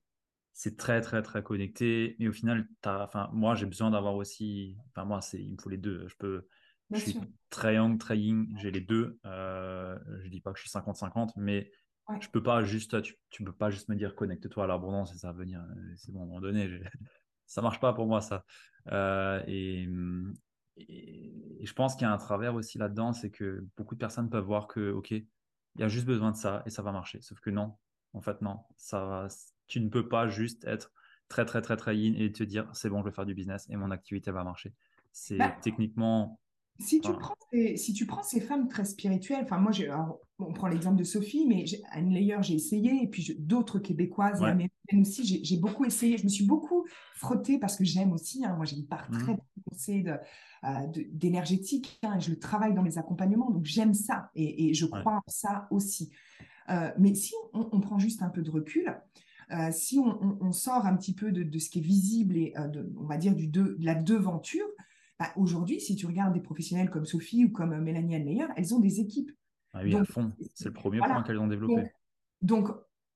c'est 0.53 0.77
très 0.77 1.01
très 1.01 1.21
très 1.21 1.43
connecté 1.43 2.15
mais 2.19 2.27
au 2.27 2.31
final 2.31 2.67
enfin 2.85 3.29
moi 3.33 3.55
j'ai 3.55 3.65
besoin 3.65 3.89
d'avoir 3.91 4.15
aussi 4.15 4.77
enfin 4.89 5.03
moi 5.03 5.19
il 5.33 5.53
me 5.53 5.57
faut 5.57 5.69
les 5.69 5.77
deux 5.77 6.07
je 6.07 6.15
peux 6.15 6.47
je 6.91 6.99
suis 6.99 7.19
très 7.49 7.75
young 7.75 7.99
très 7.99 8.19
yin 8.19 8.47
j'ai 8.57 8.69
les 8.69 8.81
deux 8.81 9.19
euh, 9.25 9.97
je 10.23 10.29
dis 10.29 10.41
pas 10.41 10.51
que 10.51 10.57
je 10.59 10.63
suis 10.63 10.69
50 10.69 10.95
50 10.95 11.33
mais 11.37 11.71
je 12.21 12.29
peux 12.29 12.43
pas 12.43 12.63
juste 12.63 13.01
tu, 13.01 13.15
tu 13.31 13.43
peux 13.43 13.51
pas 13.51 13.71
juste 13.71 13.89
me 13.89 13.95
dire 13.95 14.13
connecte-toi 14.15 14.65
à 14.65 14.67
l'abondance 14.67 15.13
et 15.13 15.17
ça 15.17 15.31
va 15.31 15.33
venir 15.33 15.59
euh, 15.59 15.93
c'est 15.97 16.11
bon 16.11 16.19
à 16.19 16.23
un 16.23 16.25
moment 16.27 16.41
donné 16.41 16.79
ça 17.53 17.61
marche 17.61 17.79
pas 17.79 17.93
pour 17.93 18.07
moi 18.07 18.21
ça 18.21 18.43
euh, 18.91 19.41
et, 19.47 19.87
et, 20.77 21.65
je 21.65 21.73
pense 21.73 21.95
qu'il 21.95 22.05
y 22.05 22.09
a 22.09 22.13
un 22.13 22.17
travers 22.17 22.55
aussi 22.55 22.77
là-dedans 22.77 23.13
c'est 23.13 23.29
que 23.29 23.65
beaucoup 23.77 23.95
de 23.95 23.99
personnes 23.99 24.29
peuvent 24.29 24.43
voir 24.43 24.67
que 24.67 24.91
ok 24.91 25.11
il 25.11 25.25
y 25.79 25.83
a 25.83 25.87
juste 25.87 26.05
besoin 26.05 26.31
de 26.31 26.35
ça 26.35 26.63
et 26.65 26.69
ça 26.69 26.81
va 26.81 26.91
marcher 26.91 27.21
sauf 27.21 27.39
que 27.39 27.49
non 27.49 27.75
en 28.13 28.21
fait 28.21 28.41
non 28.41 28.59
ça 28.77 29.05
va 29.05 29.27
tu 29.67 29.79
ne 29.79 29.89
peux 29.89 30.07
pas 30.07 30.27
juste 30.27 30.65
être 30.65 30.91
très, 31.33 31.45
très, 31.45 31.61
très, 31.61 31.77
très 31.77 31.95
in 31.95 32.13
et 32.15 32.31
te 32.31 32.43
dire 32.43 32.69
c'est 32.73 32.89
bon, 32.89 32.99
je 33.01 33.05
vais 33.05 33.11
faire 33.11 33.25
du 33.25 33.33
business 33.33 33.65
et 33.69 33.75
mon 33.75 33.91
activité 33.91 34.31
va 34.31 34.43
marcher. 34.43 34.73
C'est 35.11 35.37
bah, 35.37 35.55
techniquement. 35.61 36.39
Si 36.79 36.99
tu, 36.99 37.13
prends 37.13 37.35
ces, 37.51 37.77
si 37.77 37.93
tu 37.93 38.05
prends 38.05 38.23
ces 38.23 38.41
femmes 38.41 38.67
très 38.67 38.83
spirituelles, 38.83 39.43
enfin 39.43 39.57
moi, 39.57 39.71
on 40.39 40.53
prend 40.53 40.67
l'exemple 40.67 40.97
de 40.97 41.03
Sophie, 41.03 41.45
mais 41.47 41.65
Anne 41.91 42.09
Layer, 42.09 42.37
j'ai 42.41 42.55
essayé, 42.55 43.03
et 43.03 43.07
puis 43.07 43.35
d'autres 43.39 43.79
québécoises 43.79 44.41
et 44.41 44.45
américaines 44.45 45.01
aussi, 45.01 45.41
j'ai 45.43 45.57
beaucoup 45.57 45.85
essayé. 45.85 46.17
Je 46.17 46.23
me 46.23 46.29
suis 46.29 46.45
beaucoup 46.45 46.85
frottée 47.15 47.59
parce 47.59 47.77
que 47.77 47.83
j'aime 47.83 48.11
aussi, 48.11 48.43
hein, 48.43 48.55
moi 48.55 48.65
j'ai 48.65 48.75
une 48.75 48.87
part 48.87 49.09
mmh. 49.11 49.17
très 49.19 49.37
poussée 49.69 50.03
euh, 50.63 50.69
d'énergétique, 51.11 51.99
hein, 52.03 52.19
je 52.19 52.31
le 52.31 52.39
travaille 52.39 52.73
dans 52.73 52.83
mes 52.83 52.97
accompagnements, 52.97 53.51
donc 53.51 53.65
j'aime 53.65 53.93
ça 53.93 54.31
et, 54.35 54.73
je 54.73 54.85
crois 54.85 55.17
en 55.17 55.31
ça 55.31 55.67
aussi. 55.71 56.11
Euh, 56.69 56.91
mais 56.97 57.13
si 57.13 57.33
on, 57.53 57.79
prend 57.81 57.99
juste 57.99 58.23
un 58.23 58.29
peu 58.29 58.41
de 58.41 58.49
recul, 58.49 58.95
euh, 59.51 59.71
si 59.71 59.99
on, 59.99 60.51
sort 60.51 60.85
un 60.85 60.95
petit 60.95 61.13
peu 61.13 61.31
de, 61.31 61.59
ce 61.59 61.69
qui 61.69 61.79
est 61.79 61.83
visible 61.83 62.37
et 62.37 62.53
euh, 62.57 62.67
de, 62.67 62.93
on 62.97 63.05
va 63.05 63.17
dire 63.17 63.35
du 63.35 63.47
de, 63.47 63.77
la 63.79 63.95
devanture, 63.95 64.67
bah, 65.19 65.31
aujourd'hui, 65.35 65.79
si 65.79 65.95
tu 65.95 66.05
regardes 66.05 66.33
des 66.33 66.41
professionnels 66.41 66.89
comme 66.89 67.05
Sophie 67.05 67.45
ou 67.45 67.49
comme 67.49 67.73
euh, 67.73 67.81
Mélanie 67.81 68.15
Almeyer, 68.15 68.47
elles 68.55 68.73
ont 68.73 68.79
des 68.79 68.99
équipes. 68.99 69.31
Ah 69.73 69.81
oui, 69.83 69.95
à 69.95 70.05
fond. 70.05 70.31
C'est 70.53 70.65
le 70.65 70.73
premier 70.73 70.99
point 70.99 71.23
qu'elles 71.23 71.39
ont 71.39 71.47
développé. 71.47 71.91
Donc, 72.41 72.69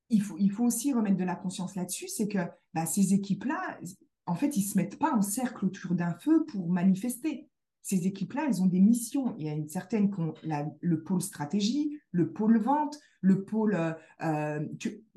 il, 0.09 0.21
faut, 0.21 0.37
il 0.39 0.51
faut 0.51 0.65
aussi 0.65 0.93
remettre 0.93 1.17
de 1.17 1.23
la 1.23 1.35
conscience 1.35 1.75
là-dessus, 1.75 2.07
c'est 2.07 2.27
que 2.27 2.39
bah, 2.73 2.85
ces 2.85 3.13
équipes-là, 3.13 3.79
en 4.25 4.35
fait, 4.35 4.55
ils 4.57 4.65
ne 4.65 4.69
se 4.69 4.77
mettent 4.77 4.99
pas 4.99 5.13
en 5.13 5.21
cercle 5.21 5.65
autour 5.65 5.95
d'un 5.95 6.13
feu 6.13 6.45
pour 6.45 6.69
manifester 6.69 7.49
ces 7.87 8.05
équipes-là, 8.05 8.43
elles 8.49 8.61
ont 8.61 8.65
des 8.65 8.81
missions. 8.81 9.33
Il 9.37 9.45
y 9.45 9.49
a 9.49 9.53
une 9.53 9.69
certaine 9.69 10.13
qui 10.13 10.19
ont 10.19 10.33
le 10.81 11.03
pôle 11.03 11.21
stratégie, 11.21 11.97
le 12.11 12.33
pôle 12.33 12.59
vente, 12.59 12.99
le 13.21 13.45
pôle, 13.45 13.75
euh, 13.75 13.93
euh, 14.23 14.59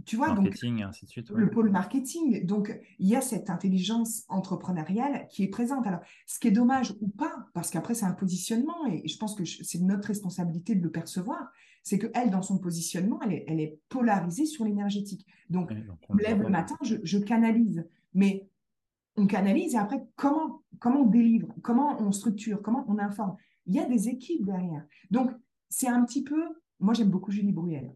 tu, 0.05 0.15
vois, 0.15 0.29
marketing, 0.29 0.77
donc, 0.77 0.85
ainsi 0.85 1.05
de 1.05 1.11
suite, 1.11 1.31
le 1.31 1.51
pôle 1.51 1.71
marketing. 1.71 2.47
Donc, 2.47 2.81
il 3.01 3.09
y 3.09 3.17
a 3.17 3.23
cette 3.23 3.51
intelligence 3.51 4.23
entrepreneuriale 4.29 5.27
qui 5.31 5.43
est 5.43 5.49
présente. 5.49 5.85
Alors, 5.85 5.99
ce 6.27 6.39
qui 6.39 6.47
est 6.47 6.53
dommage 6.53 6.95
ou 7.01 7.09
pas, 7.09 7.49
parce 7.55 7.71
qu'après, 7.71 7.95
c'est 7.95 8.07
un 8.07 8.13
positionnement, 8.13 8.87
et 8.87 9.03
je 9.09 9.19
pense 9.19 9.35
que 9.35 9.45
c'est 9.45 9.81
notre 9.81 10.07
responsabilité 10.07 10.77
de 10.77 10.83
le 10.85 10.93
percevoir, 10.93 11.51
c'est 11.83 11.99
qu'elle, 11.99 12.31
dans 12.31 12.43
son 12.43 12.59
positionnement, 12.59 13.19
elle 13.23 13.33
est, 13.33 13.45
elle 13.49 13.59
est 13.59 13.81
polarisée 13.89 14.47
sur 14.47 14.65
l'énergétique. 14.65 15.27
Donc, 15.49 15.73
je 15.73 16.15
me 16.15 16.23
lève 16.23 16.41
le 16.41 16.51
matin, 16.51 16.77
je, 16.83 16.99
je 17.03 17.19
canalise. 17.19 17.85
Mais 18.15 18.49
on 19.17 19.27
canalise 19.27 19.75
et 19.75 19.79
après, 19.79 20.03
comment, 20.17 20.63
comment 20.79 21.01
on 21.01 21.07
délivre, 21.07 21.55
comment 21.63 22.01
on 22.01 22.13
structure, 22.13 22.63
comment 22.63 22.85
on 22.89 22.99
informe. 22.99 23.37
Il 23.67 23.75
y 23.75 23.79
a 23.79 23.87
des 23.87 24.09
équipes 24.09 24.45
derrière. 24.45 24.85
Donc, 25.11 25.31
c'est 25.69 25.89
un 25.89 26.05
petit 26.05 26.23
peu. 26.23 26.43
Moi, 26.81 26.95
j'aime 26.95 27.11
beaucoup 27.11 27.31
Julie 27.31 27.53
Bruyel. 27.53 27.95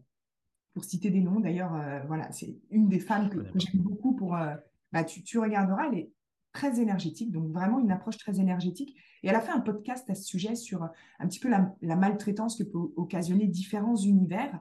Pour 0.73 0.83
citer 0.83 1.09
des 1.09 1.21
noms, 1.21 1.39
d'ailleurs, 1.39 1.73
euh, 1.75 2.01
voilà, 2.07 2.31
c'est 2.31 2.57
une 2.69 2.89
des 2.89 2.99
femmes 2.99 3.29
que, 3.29 3.39
j'aime 3.55 3.81
beaucoup. 3.81 4.15
Pour, 4.15 4.35
euh, 4.35 4.55
bah, 4.91 5.03
tu, 5.03 5.39
regarderas, 5.39 5.87
elle 5.91 5.99
est 5.99 6.11
très 6.51 6.79
énergétique, 6.79 7.31
donc 7.31 7.51
vraiment 7.51 7.79
une 7.79 7.91
approche 7.91 8.17
très 8.17 8.39
énergétique. 8.39 8.95
Et 9.23 9.27
elle 9.27 9.35
a 9.35 9.41
fait 9.41 9.51
un 9.51 9.59
podcast 9.59 10.09
à 10.09 10.15
ce 10.15 10.23
sujet 10.23 10.55
sur 10.55 10.83
euh, 10.83 10.87
un 11.19 11.27
petit 11.27 11.39
peu 11.39 11.49
la, 11.49 11.95
maltraitance 11.95 12.57
que 12.57 12.63
peut 12.63 12.93
occasionner 12.95 13.47
différents 13.47 13.95
univers 13.95 14.59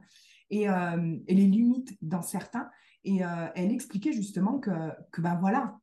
et, 0.50 0.64
et 0.64 1.34
les 1.34 1.46
limites 1.46 1.96
dans 2.00 2.22
certains. 2.22 2.70
Et 3.02 3.20
elle 3.54 3.72
expliquait 3.72 4.12
justement 4.12 4.58
que, 4.58 4.70
que 5.10 5.20
ben 5.20 5.34
voilà, 5.36 5.78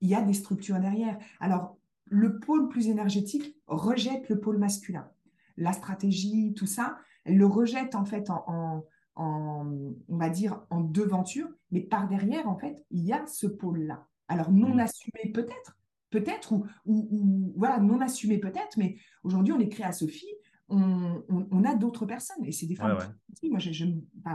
il 0.00 0.08
y 0.08 0.14
a 0.14 0.22
des 0.22 0.34
structures 0.34 0.78
derrière. 0.78 1.18
Alors, 1.40 1.76
le 2.06 2.38
pôle 2.38 2.68
plus 2.68 2.88
énergétique 2.88 3.56
rejette 3.66 4.28
le 4.28 4.40
pôle 4.40 4.58
masculin. 4.58 5.08
La 5.56 5.72
stratégie, 5.72 6.54
tout 6.54 6.66
ça, 6.66 6.98
elle 7.24 7.36
le 7.36 7.46
rejette 7.46 7.94
en 7.94 8.04
fait 8.04 8.30
en, 8.30 8.84
on 9.16 9.96
va 10.08 10.28
dire, 10.28 10.60
en 10.70 10.80
devanture, 10.80 11.48
mais 11.70 11.80
par 11.80 12.08
derrière, 12.08 12.48
en 12.48 12.56
fait, 12.56 12.84
il 12.90 13.04
y 13.04 13.12
a 13.12 13.26
ce 13.26 13.46
pôle-là. 13.46 14.06
Alors, 14.28 14.52
non 14.52 14.74
mmh. 14.74 14.80
assumé 14.80 15.32
peut-être, 15.32 15.78
peut-être, 16.10 16.52
ou, 16.52 16.66
ou, 16.84 17.54
voilà, 17.56 17.78
non 17.78 18.00
assumé 18.00 18.38
peut-être, 18.38 18.76
mais 18.76 18.96
aujourd'hui, 19.22 19.52
on 19.52 19.60
est 19.60 19.68
créé 19.68 19.86
à 19.86 19.92
Sophie, 19.92 20.26
on, 20.68 21.64
a 21.64 21.74
d'autres 21.76 22.06
personnes, 22.06 22.44
et 22.44 22.50
c'est 22.50 22.66
des 22.66 22.74
femmes. 22.74 22.98
Moi, 23.44 23.58
je, 23.60 23.70
je 23.70 23.84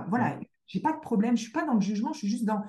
voilà, 0.07 0.37
mmh. 0.37 0.41
j'ai 0.67 0.79
pas 0.79 0.93
de 0.93 0.99
problème, 0.99 1.35
je 1.35 1.43
suis 1.43 1.51
pas 1.51 1.65
dans 1.65 1.75
le 1.75 1.81
jugement, 1.81 2.13
je 2.13 2.19
suis 2.19 2.29
juste 2.29 2.45
dans 2.45 2.63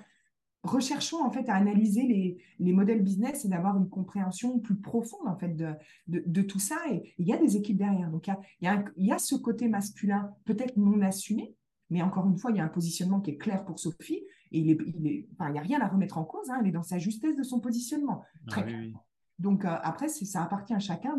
recherchons 0.62 1.22
en 1.24 1.30
fait 1.30 1.48
à 1.48 1.54
analyser 1.54 2.02
les, 2.02 2.38
les 2.58 2.72
modèles 2.72 3.02
business 3.02 3.44
et 3.44 3.48
d'avoir 3.48 3.76
une 3.76 3.88
compréhension 3.88 4.58
plus 4.60 4.76
profonde 4.76 5.26
en 5.26 5.36
fait 5.36 5.56
de, 5.56 5.74
de, 6.06 6.42
tout 6.42 6.60
ça. 6.60 6.76
Et 6.90 7.14
il 7.18 7.26
y 7.26 7.32
a 7.32 7.36
des 7.36 7.56
équipes 7.56 7.78
derrière. 7.78 8.10
Donc 8.10 8.28
il 8.28 8.34
y 8.64 8.68
a, 8.68 8.84
il 8.96 9.06
y 9.06 9.12
a, 9.12 9.18
ce 9.18 9.34
côté 9.34 9.68
masculin 9.68 10.32
peut-être 10.44 10.76
non 10.76 11.00
assumé, 11.02 11.54
mais 11.90 12.02
encore 12.02 12.26
une 12.26 12.38
fois, 12.38 12.52
il 12.52 12.58
y 12.58 12.60
a 12.60 12.64
un 12.64 12.68
positionnement 12.68 13.20
qui 13.20 13.32
est 13.32 13.36
clair 13.36 13.64
pour 13.64 13.78
Sophie 13.78 14.22
et 14.52 14.58
il, 14.60 14.70
est, 14.70 14.78
il, 14.86 15.06
est, 15.06 15.28
enfin, 15.32 15.48
il 15.48 15.52
n'y 15.52 15.58
a 15.58 15.62
rien 15.62 15.80
à 15.80 15.88
remettre 15.88 16.18
en 16.18 16.24
cause. 16.24 16.48
Hein, 16.50 16.58
elle 16.60 16.68
est 16.68 16.72
dans 16.72 16.82
sa 16.82 16.98
justesse 16.98 17.36
de 17.36 17.42
son 17.42 17.58
positionnement. 17.58 18.22
Ah 18.46 18.62
Très 18.62 18.92
Donc 19.38 19.64
euh, 19.64 19.76
après, 19.82 20.08
ça 20.08 20.42
appartient 20.42 20.74
à 20.74 20.78
chacun 20.78 21.18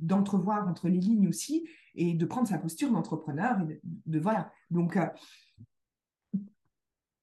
d'entrevoir 0.00 0.64
de, 0.64 0.70
entre 0.70 0.88
les 0.88 0.98
lignes 0.98 1.28
aussi 1.28 1.66
et 1.94 2.14
de 2.14 2.24
prendre 2.26 2.46
sa 2.46 2.58
posture 2.58 2.90
d'entrepreneur 2.90 3.58
et 3.62 3.80
de, 4.06 4.18
voilà. 4.18 4.52
Donc 4.70 4.96
euh, 4.96 5.06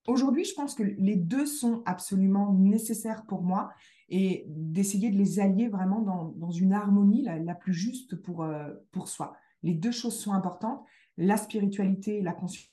Aujourd'hui, 0.08 0.46
je 0.46 0.56
pense 0.56 0.74
que 0.74 0.84
les 0.84 1.16
deux 1.16 1.46
sont 1.46 1.84
absolument 1.86 2.54
nécessaires 2.54 3.26
pour 3.26 3.44
moi 3.44 3.72
et 4.10 4.46
d'essayer 4.48 5.10
de 5.12 5.18
les 5.18 5.40
allier 5.40 5.68
vraiment 5.68 6.02
dans, 6.02 6.52
une 6.52 6.74
harmonie 6.74 7.24
la, 7.24 7.56
plus 7.56 7.74
juste 7.74 8.16
pour, 8.16 8.44
euh, 8.44 8.70
pour 8.92 9.08
soi. 9.08 9.34
Les 9.64 9.74
deux 9.74 9.92
choses 9.92 10.20
sont 10.20 10.34
importantes. 10.34 10.84
La 11.18 11.38
spiritualité, 11.38 12.22
la 12.22 12.34
conscience 12.34 12.70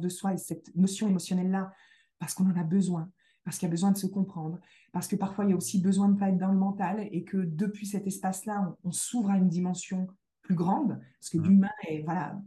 de 0.00 0.08
soi 0.08 0.34
et 0.34 0.38
cette 0.38 0.74
notion 0.74 1.08
émotionnelle-là, 1.08 1.72
parce 2.18 2.34
qu'on 2.34 2.50
en 2.50 2.56
a 2.56 2.64
besoin, 2.64 3.10
parce 3.44 3.58
qu'il 3.58 3.66
y 3.66 3.70
a 3.70 3.72
besoin 3.72 3.92
de 3.92 3.96
se 3.96 4.06
comprendre, 4.06 4.58
parce 4.92 5.06
que 5.06 5.16
parfois 5.16 5.44
il 5.44 5.50
y 5.50 5.52
a 5.54 5.56
aussi 5.56 5.80
besoin 5.80 6.08
de 6.08 6.18
pas 6.18 6.28
être 6.28 6.38
dans 6.38 6.52
le 6.52 6.58
mental 6.58 7.08
et 7.10 7.24
que 7.24 7.38
depuis 7.38 7.86
cet 7.86 8.06
espace-là, 8.06 8.76
on, 8.84 8.92
s'ouvre 8.92 9.30
à 9.30 9.38
une 9.38 9.48
dimension 9.48 10.08
plus 10.42 10.54
grande, 10.54 11.00
parce 11.18 11.30
que 11.30 11.38
mmh. 11.38 11.44
l'humain 11.44 11.70
est, 11.88 12.02
voilà, 12.02 12.40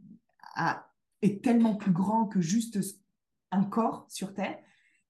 est 1.22 1.44
tellement 1.44 1.76
plus 1.76 1.92
grand 1.92 2.26
que 2.26 2.42
juste 2.42 2.80
un 3.52 3.64
corps 3.64 4.06
sur 4.10 4.34
Terre. 4.34 4.58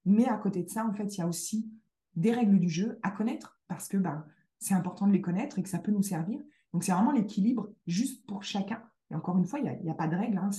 Mais 0.05 0.25
à 0.25 0.37
côté 0.37 0.63
de 0.63 0.69
ça, 0.69 0.85
en 0.85 0.93
fait, 0.93 1.15
il 1.15 1.19
y 1.19 1.21
a 1.21 1.27
aussi 1.27 1.69
des 2.15 2.31
règles 2.31 2.59
du 2.59 2.69
jeu 2.69 2.99
à 3.03 3.11
connaître 3.11 3.59
parce 3.67 3.87
que 3.87 3.97
ben, 3.97 4.25
c'est 4.59 4.73
important 4.73 5.07
de 5.07 5.11
les 5.11 5.21
connaître 5.21 5.59
et 5.59 5.63
que 5.63 5.69
ça 5.69 5.79
peut 5.79 5.91
nous 5.91 6.03
servir. 6.03 6.39
Donc, 6.73 6.83
c'est 6.83 6.91
vraiment 6.91 7.11
l'équilibre 7.11 7.69
juste 7.87 8.25
pour 8.25 8.43
chacun. 8.43 8.81
Et 9.11 9.15
encore 9.15 9.37
une 9.37 9.45
fois, 9.45 9.59
il 9.59 9.79
n'y 9.83 9.89
a, 9.89 9.93
pas 9.93 10.07
de 10.07 10.15
règle. 10.15 10.37
Hein. 10.37 10.49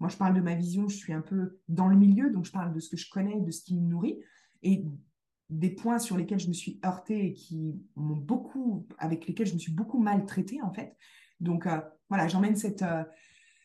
Moi, 0.00 0.08
je 0.08 0.16
parle 0.16 0.34
de 0.34 0.40
ma 0.40 0.54
vision, 0.54 0.88
je 0.88 0.96
suis 0.96 1.12
un 1.12 1.20
peu 1.20 1.60
dans 1.68 1.88
le 1.88 1.96
milieu, 1.96 2.30
donc 2.30 2.44
je 2.44 2.52
parle 2.52 2.72
de 2.72 2.80
ce 2.80 2.90
que 2.90 2.96
je 2.96 3.08
connais, 3.10 3.40
de 3.40 3.50
ce 3.50 3.62
qui 3.62 3.76
me 3.76 3.88
nourrit. 3.88 4.20
Et 4.62 4.84
des 5.50 5.70
points 5.70 5.98
sur 5.98 6.16
lesquels 6.16 6.40
je 6.40 6.48
me 6.48 6.52
suis 6.52 6.80
heurtée 6.84 7.26
et 7.26 7.32
qui 7.34 7.74
beaucoup, 7.94 8.86
avec 8.98 9.26
lesquels 9.26 9.46
je 9.46 9.54
me 9.54 9.58
suis 9.58 9.72
beaucoup 9.72 9.98
maltraitée, 9.98 10.62
en 10.62 10.72
fait. 10.72 10.96
Donc, 11.40 11.66
euh, 11.66 11.80
voilà, 12.08 12.28
j'emmène 12.28 12.56
cette, 12.56 12.82
euh, 12.82 13.04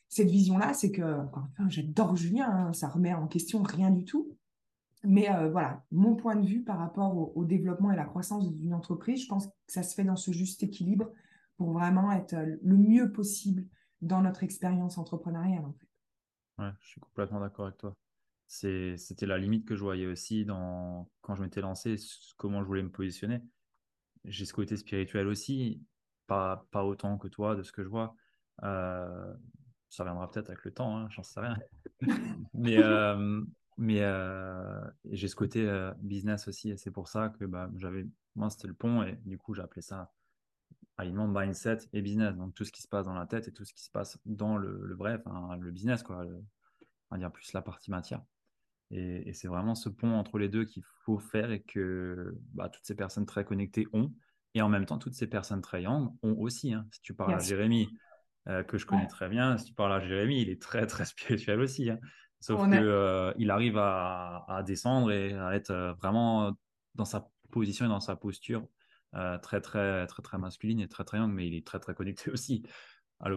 cette 0.09 0.29
vision-là. 0.29 0.73
C'est 0.73 0.91
que, 0.91 1.17
j'adore 1.69 2.15
Julien, 2.15 2.49
hein, 2.49 2.73
ça 2.73 2.87
remet 2.87 3.13
en 3.13 3.27
question 3.27 3.63
rien 3.63 3.91
du 3.91 4.05
tout. 4.05 4.37
Mais 5.03 5.29
euh, 5.29 5.49
voilà, 5.49 5.83
mon 5.91 6.15
point 6.15 6.35
de 6.35 6.45
vue 6.45 6.63
par 6.63 6.79
rapport 6.79 7.37
au, 7.37 7.45
développement 7.45 7.91
et 7.91 7.95
la 7.95 8.05
croissance 8.05 8.51
d'une 8.53 8.73
entreprise, 8.73 9.23
je 9.23 9.27
pense 9.27 9.47
que 9.47 9.53
ça 9.67 9.83
se 9.83 9.93
fait 9.93 10.03
dans 10.03 10.15
ce 10.15 10.31
juste 10.31 10.63
équilibre 10.63 11.11
pour 11.57 11.71
vraiment 11.71 12.11
être 12.11 12.35
le 12.61 12.77
mieux 12.77 13.11
possible 13.11 13.65
dans 14.01 14.21
notre 14.21 14.43
expérience 14.43 14.97
entrepreneuriale. 14.97 15.65
Ouais, 16.57 16.71
je 16.79 16.87
suis 16.87 17.01
complètement 17.01 17.39
d'accord 17.39 17.67
avec 17.67 17.77
toi. 17.77 17.95
C'était 18.47 19.25
la 19.25 19.37
limite 19.37 19.67
que 19.67 19.75
je 19.75 19.83
voyais 19.83 20.05
aussi 20.05 20.45
dans, 20.45 21.09
quand 21.21 21.35
je 21.35 21.41
m'étais 21.41 21.61
lancé, 21.61 21.95
comment 22.37 22.61
je 22.61 22.67
voulais 22.67 22.83
me 22.83 22.91
positionner. 22.91 23.41
J'ai 24.23 24.45
ce 24.45 24.53
côté 24.53 24.77
spirituel 24.77 25.27
aussi, 25.27 25.83
pas, 26.27 26.67
pas 26.71 26.83
autant 26.83 27.17
que 27.17 27.27
toi 27.27 27.55
de 27.55 27.63
ce 27.63 27.71
que 27.71 27.83
je 27.83 27.89
vois. 27.89 28.15
Euh, 28.63 29.33
ça 29.89 30.03
viendra 30.03 30.29
peut-être 30.29 30.49
avec 30.49 30.63
le 30.63 30.71
temps, 30.71 30.97
hein, 30.97 31.07
j'en 31.09 31.23
sais 31.23 31.39
rien. 31.39 31.57
mais 32.53 32.77
euh, 32.77 33.41
mais 33.77 34.01
euh, 34.01 34.81
j'ai 35.11 35.27
ce 35.27 35.35
côté 35.35 35.67
business 35.99 36.47
aussi, 36.47 36.71
et 36.71 36.77
c'est 36.77 36.91
pour 36.91 37.07
ça 37.07 37.29
que 37.29 37.45
bah, 37.45 37.69
j'avais, 37.75 38.07
moi 38.35 38.49
c'était 38.49 38.67
le 38.67 38.73
pont, 38.73 39.03
et 39.03 39.19
du 39.25 39.37
coup 39.37 39.53
j'ai 39.53 39.61
appelé 39.61 39.81
ça 39.81 40.11
alignement 40.97 41.27
mindset 41.27 41.79
et 41.93 42.01
business. 42.01 42.35
Donc 42.35 42.55
tout 42.55 42.65
ce 42.65 42.71
qui 42.71 42.81
se 42.81 42.87
passe 42.87 43.05
dans 43.05 43.13
la 43.13 43.27
tête 43.27 43.47
et 43.47 43.53
tout 43.53 43.65
ce 43.65 43.73
qui 43.73 43.83
se 43.83 43.91
passe 43.91 44.19
dans 44.25 44.57
le, 44.57 44.81
le 44.83 44.95
vrai, 44.95 45.21
le 45.59 45.71
business, 45.71 46.03
quoi, 46.03 46.25
on 46.25 47.15
va 47.15 47.17
dire 47.17 47.31
plus 47.31 47.53
la 47.53 47.61
partie 47.61 47.91
matière. 47.91 48.21
Et, 48.91 49.33
c'est 49.33 49.47
vraiment 49.47 49.75
ce 49.75 49.89
pont 49.89 50.13
entre 50.13 50.37
les 50.37 50.49
deux 50.49 50.65
qu'il 50.65 50.83
faut 51.03 51.19
faire 51.19 51.51
et 51.51 51.61
que 51.61 52.37
bah, 52.53 52.69
toutes 52.69 52.85
ces 52.85 52.95
personnes 52.95 53.25
très 53.25 53.43
connectées 53.43 53.87
ont. 53.93 54.13
Et 54.53 54.61
en 54.61 54.69
même 54.69 54.85
temps, 54.85 54.97
toutes 54.97 55.13
ces 55.13 55.27
personnes 55.27 55.61
très 55.61 55.83
young 55.83 56.13
ont 56.23 56.35
aussi. 56.39 56.73
Hein. 56.73 56.87
Si 56.91 57.01
tu 57.01 57.13
parles 57.13 57.35
à 57.35 57.39
Jérémy, 57.39 57.89
euh, 58.47 58.63
que 58.63 58.77
je 58.77 58.85
connais 58.85 59.07
très 59.07 59.27
bien, 59.27 59.57
si 59.57 59.65
tu 59.65 59.73
parles 59.73 59.93
à 59.93 59.99
Jérémy, 59.99 60.41
il 60.41 60.49
est 60.49 60.61
très, 60.61 60.87
très 60.87 61.05
spirituel 61.05 61.59
aussi. 61.59 61.89
Hein. 61.89 61.99
Sauf 62.39 62.63
qu'il 62.63 62.75
euh, 62.75 63.33
arrive 63.49 63.77
à, 63.77 64.63
descendre 64.65 65.11
et 65.11 65.33
à 65.33 65.55
être 65.55 65.71
euh, 65.71 65.93
vraiment 65.93 66.55
dans 66.95 67.05
sa 67.05 67.29
position 67.51 67.85
et 67.85 67.89
dans 67.89 67.99
sa 67.99 68.15
posture 68.15 68.67
très, 69.41 69.61
très, 69.61 70.05
très, 70.05 70.21
très 70.21 70.37
masculine 70.37 70.79
et 70.79 70.87
très, 70.87 71.03
très 71.03 71.17
young, 71.17 71.31
mais 71.33 71.47
il 71.47 71.55
est 71.55 71.65
très, 71.65 71.79
très 71.79 71.95
connecté 71.95 72.29
aussi. 72.31 72.63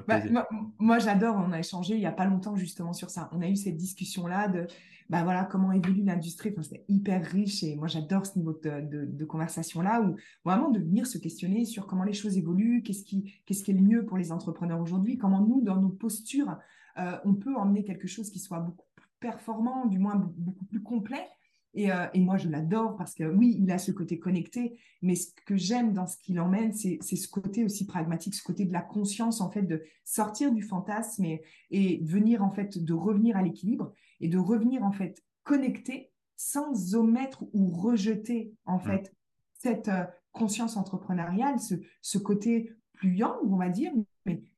Bah, 0.06 0.46
moi, 0.78 0.98
j'adore, 0.98 1.36
on 1.36 1.52
a 1.52 1.58
échangé 1.58 1.94
il 1.94 2.00
n'y 2.00 2.06
a 2.06 2.12
pas 2.12 2.26
longtemps 2.26 2.56
justement 2.56 2.92
sur 2.92 3.10
ça. 3.10 3.30
On 3.32 3.40
a 3.40 3.48
eu 3.48 3.56
cette 3.56 3.76
discussion-là 3.76 4.48
de 4.48 4.66
bah, 5.08 5.24
voilà, 5.24 5.44
comment 5.44 5.72
évolue 5.72 6.04
l'industrie. 6.04 6.50
Enfin, 6.52 6.62
c'est 6.62 6.84
hyper 6.88 7.24
riche 7.24 7.62
et 7.64 7.76
moi, 7.76 7.88
j'adore 7.88 8.26
ce 8.26 8.38
niveau 8.38 8.52
de, 8.52 9.24
conversation-là 9.24 10.02
où 10.02 10.16
vraiment 10.44 10.70
de 10.70 10.78
venir 10.78 11.06
se 11.06 11.18
questionner 11.18 11.64
sur 11.64 11.86
comment 11.86 12.04
les 12.04 12.12
choses 12.12 12.36
évoluent, 12.36 12.82
qu'est-ce 12.82 13.04
qui, 13.04 13.34
qu'est-ce 13.46 13.64
qui 13.64 13.70
est 13.70 13.74
le 13.74 13.80
mieux 13.80 14.04
pour 14.04 14.18
les 14.18 14.32
entrepreneurs 14.32 14.80
aujourd'hui, 14.80 15.16
comment 15.16 15.40
nous, 15.40 15.62
dans 15.62 15.76
nos 15.76 15.88
postures, 15.88 16.58
euh, 16.98 17.16
on 17.24 17.34
peut 17.34 17.56
emmener 17.56 17.82
quelque 17.82 18.06
chose 18.06 18.30
qui 18.30 18.38
soit 18.38 18.60
beaucoup 18.60 18.86
plus 18.94 19.08
performant, 19.18 19.86
du 19.86 19.98
moins 19.98 20.14
beaucoup 20.16 20.64
plus 20.64 20.82
complet 20.82 21.26
euh, 21.76 22.06
et, 22.12 22.20
moi, 22.20 22.36
je 22.36 22.48
l'adore 22.48 22.96
parce 22.96 23.14
que 23.14 23.24
oui, 23.24 23.56
il 23.60 23.70
a 23.70 23.78
ce 23.78 23.92
côté 23.92 24.18
connecté, 24.18 24.78
mais 25.02 25.14
ce 25.14 25.28
que 25.46 25.56
j'aime 25.56 25.92
dans 25.92 26.06
ce 26.06 26.16
qu'il 26.18 26.40
emmène, 26.40 26.72
c'est 26.72 27.00
ce 27.00 27.28
côté 27.28 27.64
aussi 27.64 27.86
pragmatique, 27.86 28.34
ce 28.34 28.42
côté 28.42 28.64
de 28.64 28.72
la 28.72 28.80
conscience, 28.80 29.40
en 29.40 29.50
fait, 29.50 29.62
de 29.62 29.82
sortir 30.04 30.52
du 30.52 30.62
fantasme 30.62 31.24
et, 31.24 31.42
et 31.70 32.00
venir, 32.04 32.42
en 32.42 32.50
fait, 32.50 32.82
de 32.82 32.92
revenir 32.92 33.36
à 33.36 33.42
l'équilibre 33.42 33.92
et 34.20 34.28
de 34.28 34.38
revenir, 34.38 34.82
en 34.82 34.92
fait, 34.92 35.22
connecté 35.44 36.10
sans 36.36 36.94
omettre 36.94 37.44
ou 37.52 37.70
rejeter, 37.70 38.54
en 38.64 38.78
mmh. 38.78 38.80
fait, 38.80 39.14
cette 39.54 39.88
euh, 39.88 40.04
conscience 40.32 40.76
entrepreneuriale, 40.76 41.60
ce, 41.60 41.74
ce 42.00 42.18
côté 42.18 42.72
plus 43.00 43.22
on 43.24 43.56
va 43.56 43.70
dire, 43.70 43.92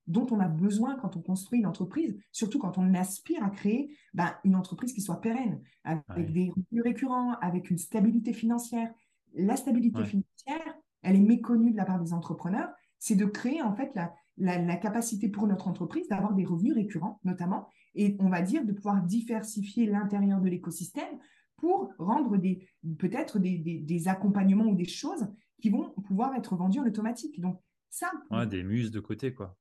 dont 0.07 0.27
on 0.31 0.41
a 0.41 0.49
besoin 0.49 0.97
quand 0.97 1.17
on 1.17 1.21
construit 1.21 1.61
une 1.61 1.67
entreprise, 1.67 2.17
surtout 2.33 2.59
quand 2.59 2.79
on 2.79 2.95
aspire 2.95 3.45
à 3.45 3.51
créer 3.51 3.97
ben, 4.15 4.33
une 4.45 4.57
entreprise 4.57 4.93
qui 4.93 5.01
soit 5.01 5.21
pérenne, 5.21 5.61
avec 5.85 6.33
des 6.33 6.51
revenus 6.51 6.83
récurrents, 6.83 7.35
avec 7.41 7.71
une 7.71 7.79
stabilité 7.79 8.33
financière. 8.33 8.93
La 9.35 9.57
stabilité 9.57 10.05
financière, 10.05 10.75
elle 11.03 11.17
est 11.17 11.21
méconnue 11.21 11.73
de 11.73 11.77
la 11.77 11.85
part 11.85 12.01
des 12.01 12.13
entrepreneurs, 12.13 12.71
c'est 12.99 13.17
de 13.17 13.25
créer 13.25 13.63
en 13.63 13.75
fait 13.75 13.93
la, 13.95 14.13
la, 14.37 14.77
capacité 14.77 15.29
pour 15.29 15.47
notre 15.47 15.69
entreprise 15.69 16.09
d'avoir 16.09 16.35
des 16.35 16.45
revenus 16.45 16.75
récurrents, 16.75 17.21
notamment, 17.25 17.69
et 17.95 18.17
on 18.21 18.29
va 18.29 18.43
dire 18.43 18.65
de 18.65 18.73
pouvoir 18.73 19.03
diversifier 19.03 19.87
l'intérieur 19.87 20.41
de 20.41 20.49
l'écosystème 20.49 21.19
pour 21.57 21.93
rendre 21.99 22.37
des 22.37 22.69
peut-être 22.99 23.39
des, 23.39 23.59
des, 23.59 23.79
des, 23.79 24.09
accompagnements 24.09 24.67
ou 24.67 24.75
des 24.75 24.87
choses 24.87 25.27
qui 25.61 25.71
vont 25.71 25.91
pouvoir 26.07 26.35
être 26.35 26.57
vendues 26.57 26.81
en 26.81 26.87
automatique. 26.87 27.41
Donc 27.41 27.61
ça, 27.89 28.11
ouais, 28.31 28.47
des 28.47 28.65
muses 28.65 28.91
de 28.91 29.01
côté 29.01 29.33
quoi 29.35 29.57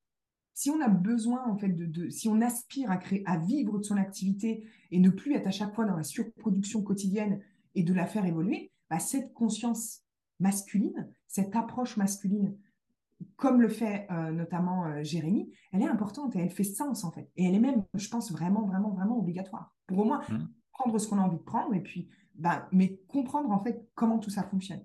si 0.62 0.70
on 0.70 0.80
a 0.80 0.90
besoin, 0.90 1.44
en 1.48 1.58
fait, 1.58 1.70
de, 1.70 2.10
si 2.12 2.30
on 2.30 2.40
aspire 2.40 2.92
à 2.92 2.98
créer, 2.98 3.24
à 3.26 3.40
vivre 3.40 3.80
de 3.80 3.84
son 3.84 3.98
activité 3.98 4.64
et 4.92 5.00
ne 5.00 5.10
plus 5.10 5.34
être 5.34 5.48
à 5.48 5.52
chaque 5.52 5.74
fois 5.74 5.86
dans 5.86 5.96
la 5.96 6.04
surproduction 6.04 6.84
quotidienne 6.84 7.42
et 7.74 7.82
de 7.82 7.92
la 7.96 8.06
faire 8.06 8.28
évoluer, 8.28 8.72
bah, 8.88 9.00
cette 9.00 9.34
conscience 9.34 10.04
masculine, 10.40 11.10
cette 11.26 11.56
approche 11.56 11.98
masculine, 11.98 12.56
comme 13.38 13.60
le 13.60 13.70
fait 13.70 14.06
euh, 14.12 14.30
notamment 14.30 14.86
euh, 14.86 15.02
Jérémy, 15.02 15.52
elle 15.72 15.82
est 15.82 15.88
importante 15.88 16.36
et 16.36 16.40
elle 16.40 16.52
fait 16.52 16.64
sens 16.64 17.06
en 17.06 17.12
fait. 17.12 17.28
Et 17.38 17.46
elle 17.46 17.56
est 17.56 17.60
même, 17.60 17.84
je 17.96 18.10
pense, 18.10 18.32
vraiment, 18.32 18.68
vraiment, 18.68 18.92
vraiment 18.92 19.18
obligatoire. 19.18 19.76
Pour 19.88 19.98
au 19.98 20.06
moins 20.06 20.22
mmh. 20.30 20.48
prendre 20.74 21.00
ce 21.00 21.08
qu'on 21.08 21.18
a 21.18 21.24
envie 21.24 21.40
de 21.40 21.44
prendre 21.44 21.74
et 21.74 21.82
puis, 21.82 22.08
bah, 22.36 22.70
mais 22.72 23.02
comprendre 23.08 23.50
en 23.50 23.64
fait 23.64 23.84
comment 23.96 24.20
tout 24.20 24.30
ça 24.30 24.44
fonctionne. 24.44 24.84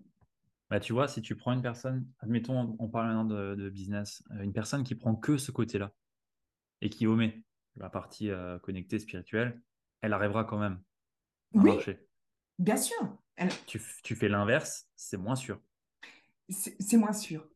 Bah, 0.69 0.81
tu 0.81 0.93
vois, 0.93 1.07
si 1.07 1.23
tu 1.23 1.37
prends 1.37 1.53
une 1.53 1.63
personne, 1.63 2.09
admettons, 2.19 2.77
on 2.79 2.89
parle 2.89 3.07
maintenant 3.07 3.25
de, 3.25 3.71
business, 3.71 4.23
euh, 4.33 4.43
une 4.43 4.53
personne 4.53 4.83
qui 4.83 4.97
prend 4.97 5.15
que 5.15 5.39
ce 5.39 5.53
côté-là 5.53 5.93
et 6.81 6.91
qui 6.91 7.07
omet 7.07 7.45
la 7.77 7.89
partie 7.89 8.31
euh, 8.31 8.59
connectée 8.59 8.99
spirituelle, 8.99 9.63
elle 10.01 10.13
arrivera 10.13 10.45
quand 10.45 10.59
même 10.59 10.81
à 11.55 11.59
oui, 11.59 11.71
marcher. 11.71 12.05
Bien 12.59 12.77
sûr. 12.77 12.97
Tu, 13.67 13.79
fais 13.79 14.29
l'inverse, 14.29 14.89
c'est 14.97 15.19
moins 15.19 15.37
sûr. 15.37 15.61
C'est 16.49 16.97
moins 16.97 17.13
sûr. 17.13 17.47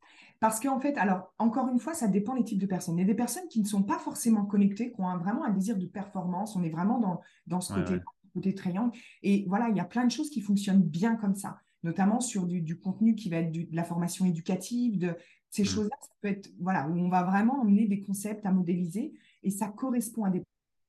Parce 0.41 0.61
qu'en 0.61 0.79
fait, 0.79 0.97
alors, 0.97 1.35
encore 1.39 1.69
une 1.69 1.81
fois, 1.81 1.95
ça 1.95 2.07
dépend 2.07 2.37
des 2.37 2.45
types 2.45 2.59
de 2.59 2.67
personnes. 2.67 2.97
Il 2.97 3.01
y 3.01 3.05
a 3.05 3.07
des 3.07 3.15
personnes 3.15 3.49
qui 3.49 3.61
ne 3.61 3.67
sont 3.67 3.83
pas 3.83 3.99
forcément 3.99 4.45
connectées, 4.47 4.93
qui 4.93 5.01
ont 5.01 5.19
vraiment 5.19 5.45
un 5.45 5.51
désir 5.51 5.77
de 5.77 5.87
performance. 5.87 6.55
On 6.55 6.63
est 6.63 6.71
vraiment 6.71 6.99
dans, 6.99 7.21
dans 7.47 7.61
ce 7.61 7.75
côté, 7.75 7.99
côté 8.35 8.55
triangle. 8.55 8.97
Et 9.23 9.45
voilà, 9.49 9.69
il 9.69 9.77
y 9.77 9.81
a 9.81 9.85
plein 9.85 10.05
de 10.05 10.11
choses 10.11 10.31
qui 10.31 10.41
fonctionnent 10.41 10.83
bien 10.83 11.17
comme 11.17 11.35
ça 11.35 11.61
notamment 11.83 12.21
sur 12.21 12.47
du, 12.47 12.79
contenu 12.79 13.15
qui 13.15 13.31
va 13.31 13.39
être 13.39 13.53
de 13.53 13.67
la 13.73 13.85
formation 13.85 14.27
éducative, 14.27 14.99
de 14.99 15.15
ces 15.49 15.63
mmh. 15.63 15.67
choses-là, 15.67 15.97
ça 16.01 16.15
peut 16.21 16.29
être, 16.29 16.51
voilà, 16.61 16.89
où 16.89 16.99
on 16.99 17.09
va 17.09 17.23
vraiment 17.25 17.61
emmener 17.61 17.87
des 17.87 18.01
concepts 18.01 18.45
à 18.47 18.53
modéliser 18.53 19.13
et 19.43 19.51
ça 19.51 19.69
correspond 19.69 20.25
à 20.25 20.31
des 20.31 20.43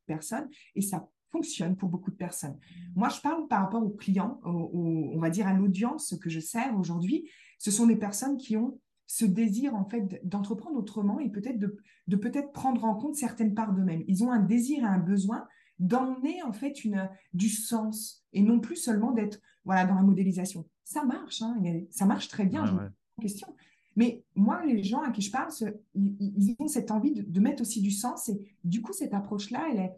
personnes 0.05 0.49
et 0.75 0.81
ça 0.81 1.09
fonctionne 1.31 1.75
pour 1.77 1.89
beaucoup 1.89 2.11
de 2.11 2.17
personnes. 2.17 2.57
Moi, 2.95 3.09
je 3.09 3.21
parle 3.21 3.47
par 3.47 3.61
rapport 3.61 3.83
aux 3.83 3.89
clients, 3.89 4.41
on 4.43 5.17
va 5.19 5.29
dire 5.29 5.47
à 5.47 5.53
l'audience 5.53 6.15
que 6.21 6.29
je 6.29 6.41
sers 6.41 6.77
aujourd'hui. 6.77 7.29
Ce 7.57 7.71
sont 7.71 7.87
des 7.87 7.95
personnes 7.95 8.37
qui 8.37 8.57
ont 8.57 8.79
ce 9.11 9.25
désir 9.25 9.75
en 9.75 9.83
fait 9.83 10.21
d'entreprendre 10.25 10.77
autrement 10.77 11.19
et 11.19 11.29
peut-être 11.29 11.59
de, 11.59 11.77
de 12.07 12.15
peut-être 12.15 12.53
prendre 12.53 12.85
en 12.85 12.95
compte 12.95 13.15
certaines 13.15 13.53
parts 13.53 13.73
d'eux-mêmes. 13.73 14.03
Ils 14.07 14.23
ont 14.23 14.31
un 14.31 14.39
désir 14.39 14.83
et 14.83 14.87
un 14.87 14.99
besoin 14.99 15.45
d'emmener 15.81 16.41
en 16.43 16.53
fait 16.53 16.85
une, 16.85 17.09
du 17.33 17.49
sens 17.49 18.23
et 18.33 18.41
non 18.41 18.59
plus 18.59 18.77
seulement 18.77 19.11
d'être 19.11 19.39
voilà, 19.65 19.85
dans 19.85 19.95
la 19.95 20.03
modélisation. 20.03 20.65
Ça 20.83 21.03
marche, 21.03 21.41
hein, 21.41 21.61
ça 21.89 22.05
marche 22.05 22.27
très 22.27 22.45
bien, 22.45 22.65
je 22.65 22.73
question. 23.19 23.47
Mais 23.95 24.23
moi, 24.35 24.65
les 24.65 24.83
gens 24.83 25.01
à 25.01 25.11
qui 25.11 25.21
je 25.21 25.31
parle, 25.31 25.51
ils, 25.95 26.55
ont 26.59 26.67
cette 26.67 26.91
envie 26.91 27.13
de, 27.13 27.39
mettre 27.39 27.61
aussi 27.61 27.81
du 27.81 27.91
sens 27.91 28.29
et 28.29 28.39
du 28.63 28.81
coup, 28.81 28.93
cette 28.93 29.13
approche-là, 29.13 29.67
elle 29.71 29.79
est, 29.79 29.91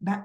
ben, 0.00 0.24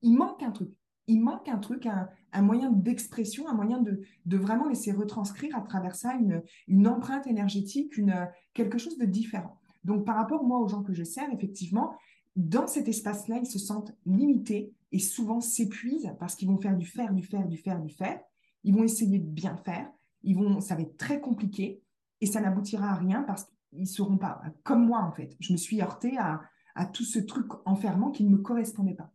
il 0.00 0.14
manque 0.14 0.42
un 0.42 0.52
truc. 0.52 0.70
Il 1.08 1.20
manque 1.20 1.48
un 1.48 1.58
truc, 1.58 1.86
un, 1.86 2.42
moyen 2.42 2.70
d'expression, 2.70 3.48
un 3.48 3.54
moyen 3.54 3.80
de, 3.80 4.02
de, 4.26 4.36
vraiment 4.36 4.68
laisser 4.68 4.92
retranscrire 4.92 5.56
à 5.56 5.62
travers 5.62 5.96
ça 5.96 6.14
une, 6.14 6.42
une 6.68 6.86
empreinte 6.86 7.26
énergétique, 7.26 7.96
une, 7.96 8.28
quelque 8.54 8.78
chose 8.78 8.96
de 8.96 9.06
différent. 9.06 9.58
Donc, 9.82 10.04
par 10.06 10.16
rapport, 10.16 10.44
moi, 10.44 10.60
aux 10.60 10.68
gens 10.68 10.82
que 10.82 10.94
je 10.94 11.02
sers, 11.02 11.28
effectivement, 11.32 11.94
dans 12.36 12.66
cet 12.66 12.88
espace-là, 12.88 13.38
ils 13.38 13.46
se 13.46 13.58
sentent 13.58 13.92
limités 14.06 14.72
et 14.90 14.98
souvent 14.98 15.40
s'épuisent 15.40 16.14
parce 16.18 16.34
qu'ils 16.34 16.48
vont 16.48 16.58
faire 16.58 16.76
du 16.76 16.86
faire, 16.86 17.12
du 17.12 17.22
faire, 17.22 17.46
du 17.46 17.56
faire, 17.56 17.80
du 17.80 17.90
faire. 17.90 18.20
Ils 18.64 18.74
vont 18.74 18.84
essayer 18.84 19.18
de 19.18 19.26
bien 19.26 19.56
faire. 19.56 19.90
Ils 20.22 20.36
vont, 20.36 20.60
ça 20.60 20.74
va 20.74 20.82
être 20.82 20.96
très 20.96 21.20
compliqué 21.20 21.82
et 22.20 22.26
ça 22.26 22.40
n'aboutira 22.40 22.90
à 22.90 22.94
rien 22.94 23.22
parce 23.22 23.44
qu'ils 23.70 23.80
ne 23.80 23.86
seront 23.86 24.18
pas 24.18 24.40
comme 24.62 24.86
moi 24.86 25.00
en 25.02 25.12
fait. 25.12 25.36
Je 25.40 25.52
me 25.52 25.58
suis 25.58 25.82
heurtée 25.82 26.16
à, 26.18 26.42
à 26.74 26.86
tout 26.86 27.04
ce 27.04 27.18
truc 27.18 27.46
enfermant 27.64 28.10
qui 28.10 28.24
ne 28.24 28.30
me 28.30 28.38
correspondait 28.38 28.94
pas. 28.94 29.12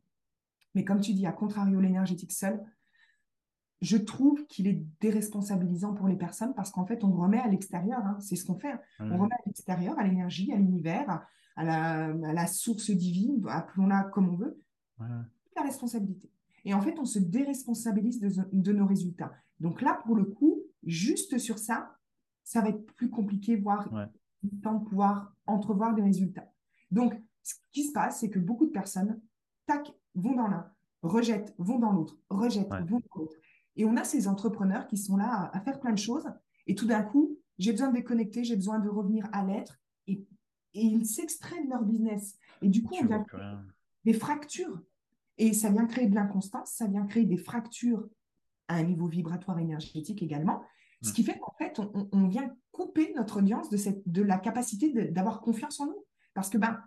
Mais 0.76 0.84
comme 0.84 1.00
tu 1.00 1.14
dis, 1.14 1.26
à 1.26 1.32
contrario 1.32 1.80
l'énergétique 1.80 2.32
seul, 2.32 2.64
je 3.82 3.98
trouve 3.98 4.46
qu'il 4.48 4.68
est 4.68 4.84
déresponsabilisant 5.00 5.94
pour 5.94 6.08
les 6.08 6.16
personnes 6.16 6.54
parce 6.56 6.72
qu'en 6.72 6.86
fait, 6.86 7.04
on 7.04 7.12
remet 7.12 7.40
à 7.40 7.48
l'extérieur, 7.48 8.00
hein, 8.00 8.18
c'est 8.20 8.36
ce 8.36 8.46
qu'on 8.46 8.58
fait, 8.58 8.72
hein. 8.72 8.80
on 9.00 9.18
remet 9.18 9.36
à 9.36 9.42
l'extérieur, 9.46 9.98
à 10.00 10.04
l'énergie, 10.04 10.52
à 10.52 10.58
l'univers, 10.58 11.26
à 11.56 11.64
la, 11.64 12.48
source 12.48 12.92
divine, 12.92 13.44
appelons-la 13.48 14.04
comme 14.04 14.30
on 14.30 14.36
veut, 14.36 14.62
la 15.00 15.64
responsabilité. 15.64 16.32
Et 16.66 16.74
en 16.74 16.82
fait, 16.82 17.00
on 17.00 17.06
se 17.06 17.20
déresponsabilise 17.20 18.20
de, 18.20 18.74
nos 18.74 18.86
résultats. 18.86 19.32
Donc 19.60 19.82
là, 19.82 20.00
pour 20.06 20.16
le 20.16 20.26
coup, 20.26 20.62
juste 20.84 21.38
sur 21.38 21.58
ça, 21.58 21.96
ça 22.44 22.62
va 22.62 22.70
être 22.70 22.86
plus 22.94 23.10
compliqué, 23.10 23.56
voire 23.56 23.90
de 24.44 24.86
pouvoir 24.86 25.34
entrevoir 25.46 25.96
des 25.96 26.04
résultats. 26.04 26.52
Donc, 26.92 27.20
ce 27.44 27.56
qui 27.72 27.86
se 27.86 27.92
passe, 27.92 28.20
c'est 28.20 28.30
que 28.30 28.40
beaucoup 28.40 28.66
de 28.66 28.72
personnes, 28.72 29.20
tac, 29.66 29.92
vont 30.16 30.36
dans 30.36 30.48
l'un, 30.48 30.70
rejettent, 31.02 31.56
vont 31.58 31.80
dans 31.80 31.92
l'autre, 31.92 32.18
rejettent, 32.30 32.70
vont 32.70 33.00
dans 33.00 33.16
l'autre. 33.16 33.36
Et 33.78 33.86
on 33.86 33.96
a 33.96 34.04
ces 34.04 34.28
entrepreneurs 34.28 34.88
qui 34.88 34.98
sont 34.98 35.16
là 35.16 35.50
à, 35.54 35.62
faire 35.62 35.80
plein 35.80 35.94
de 35.94 35.98
choses. 35.98 36.28
Et 36.66 36.76
tout 36.76 36.88
d'un 36.88 37.04
coup, 37.04 37.38
j'ai 37.60 37.72
besoin 37.72 37.90
de 37.90 37.94
déconnecter, 37.94 38.44
j'ai 38.44 38.56
besoin 38.56 38.80
de 38.80 38.90
revenir 38.90 39.30
à 39.32 39.46
l'être. 39.46 39.80
Et, 40.08 40.26
ils 40.74 41.06
s'extraient 41.06 41.64
de 41.64 41.70
leur 41.70 41.84
business. 41.84 42.38
Et 42.62 42.70
du 42.70 42.84
coup, 42.84 42.96
on 43.02 43.06
vient 43.06 43.26
des 44.04 44.14
fractures. 44.14 44.82
Et 45.38 45.54
ça 45.54 45.70
vient 45.70 45.86
créer 45.86 46.08
de 46.08 46.16
l'inconstance, 46.16 46.72
ça 46.72 46.88
vient 46.88 47.06
créer 47.06 47.26
des 47.26 47.38
fractures 47.38 48.08
à 48.68 48.76
un 48.76 48.84
niveau 48.84 49.08
vibratoire 49.08 49.60
énergétique 49.60 50.22
également. 50.22 50.64
Ce 51.04 51.14
qui 51.14 51.24
fait 51.24 51.38
qu'en 51.40 51.54
fait, 51.60 51.80
on, 51.80 52.28
vient 52.28 52.52
couper 52.72 53.14
notre 53.16 53.38
audience 53.38 53.70
de, 53.70 53.78
cette, 53.78 54.08
de 54.10 54.24
la 54.24 54.38
capacité 54.40 54.92
d'avoir 55.12 55.42
confiance 55.42 55.80
en 55.80 55.86
nous. 55.86 56.06
Parce 56.34 56.50
que 56.50 56.58
ben, 56.58 56.80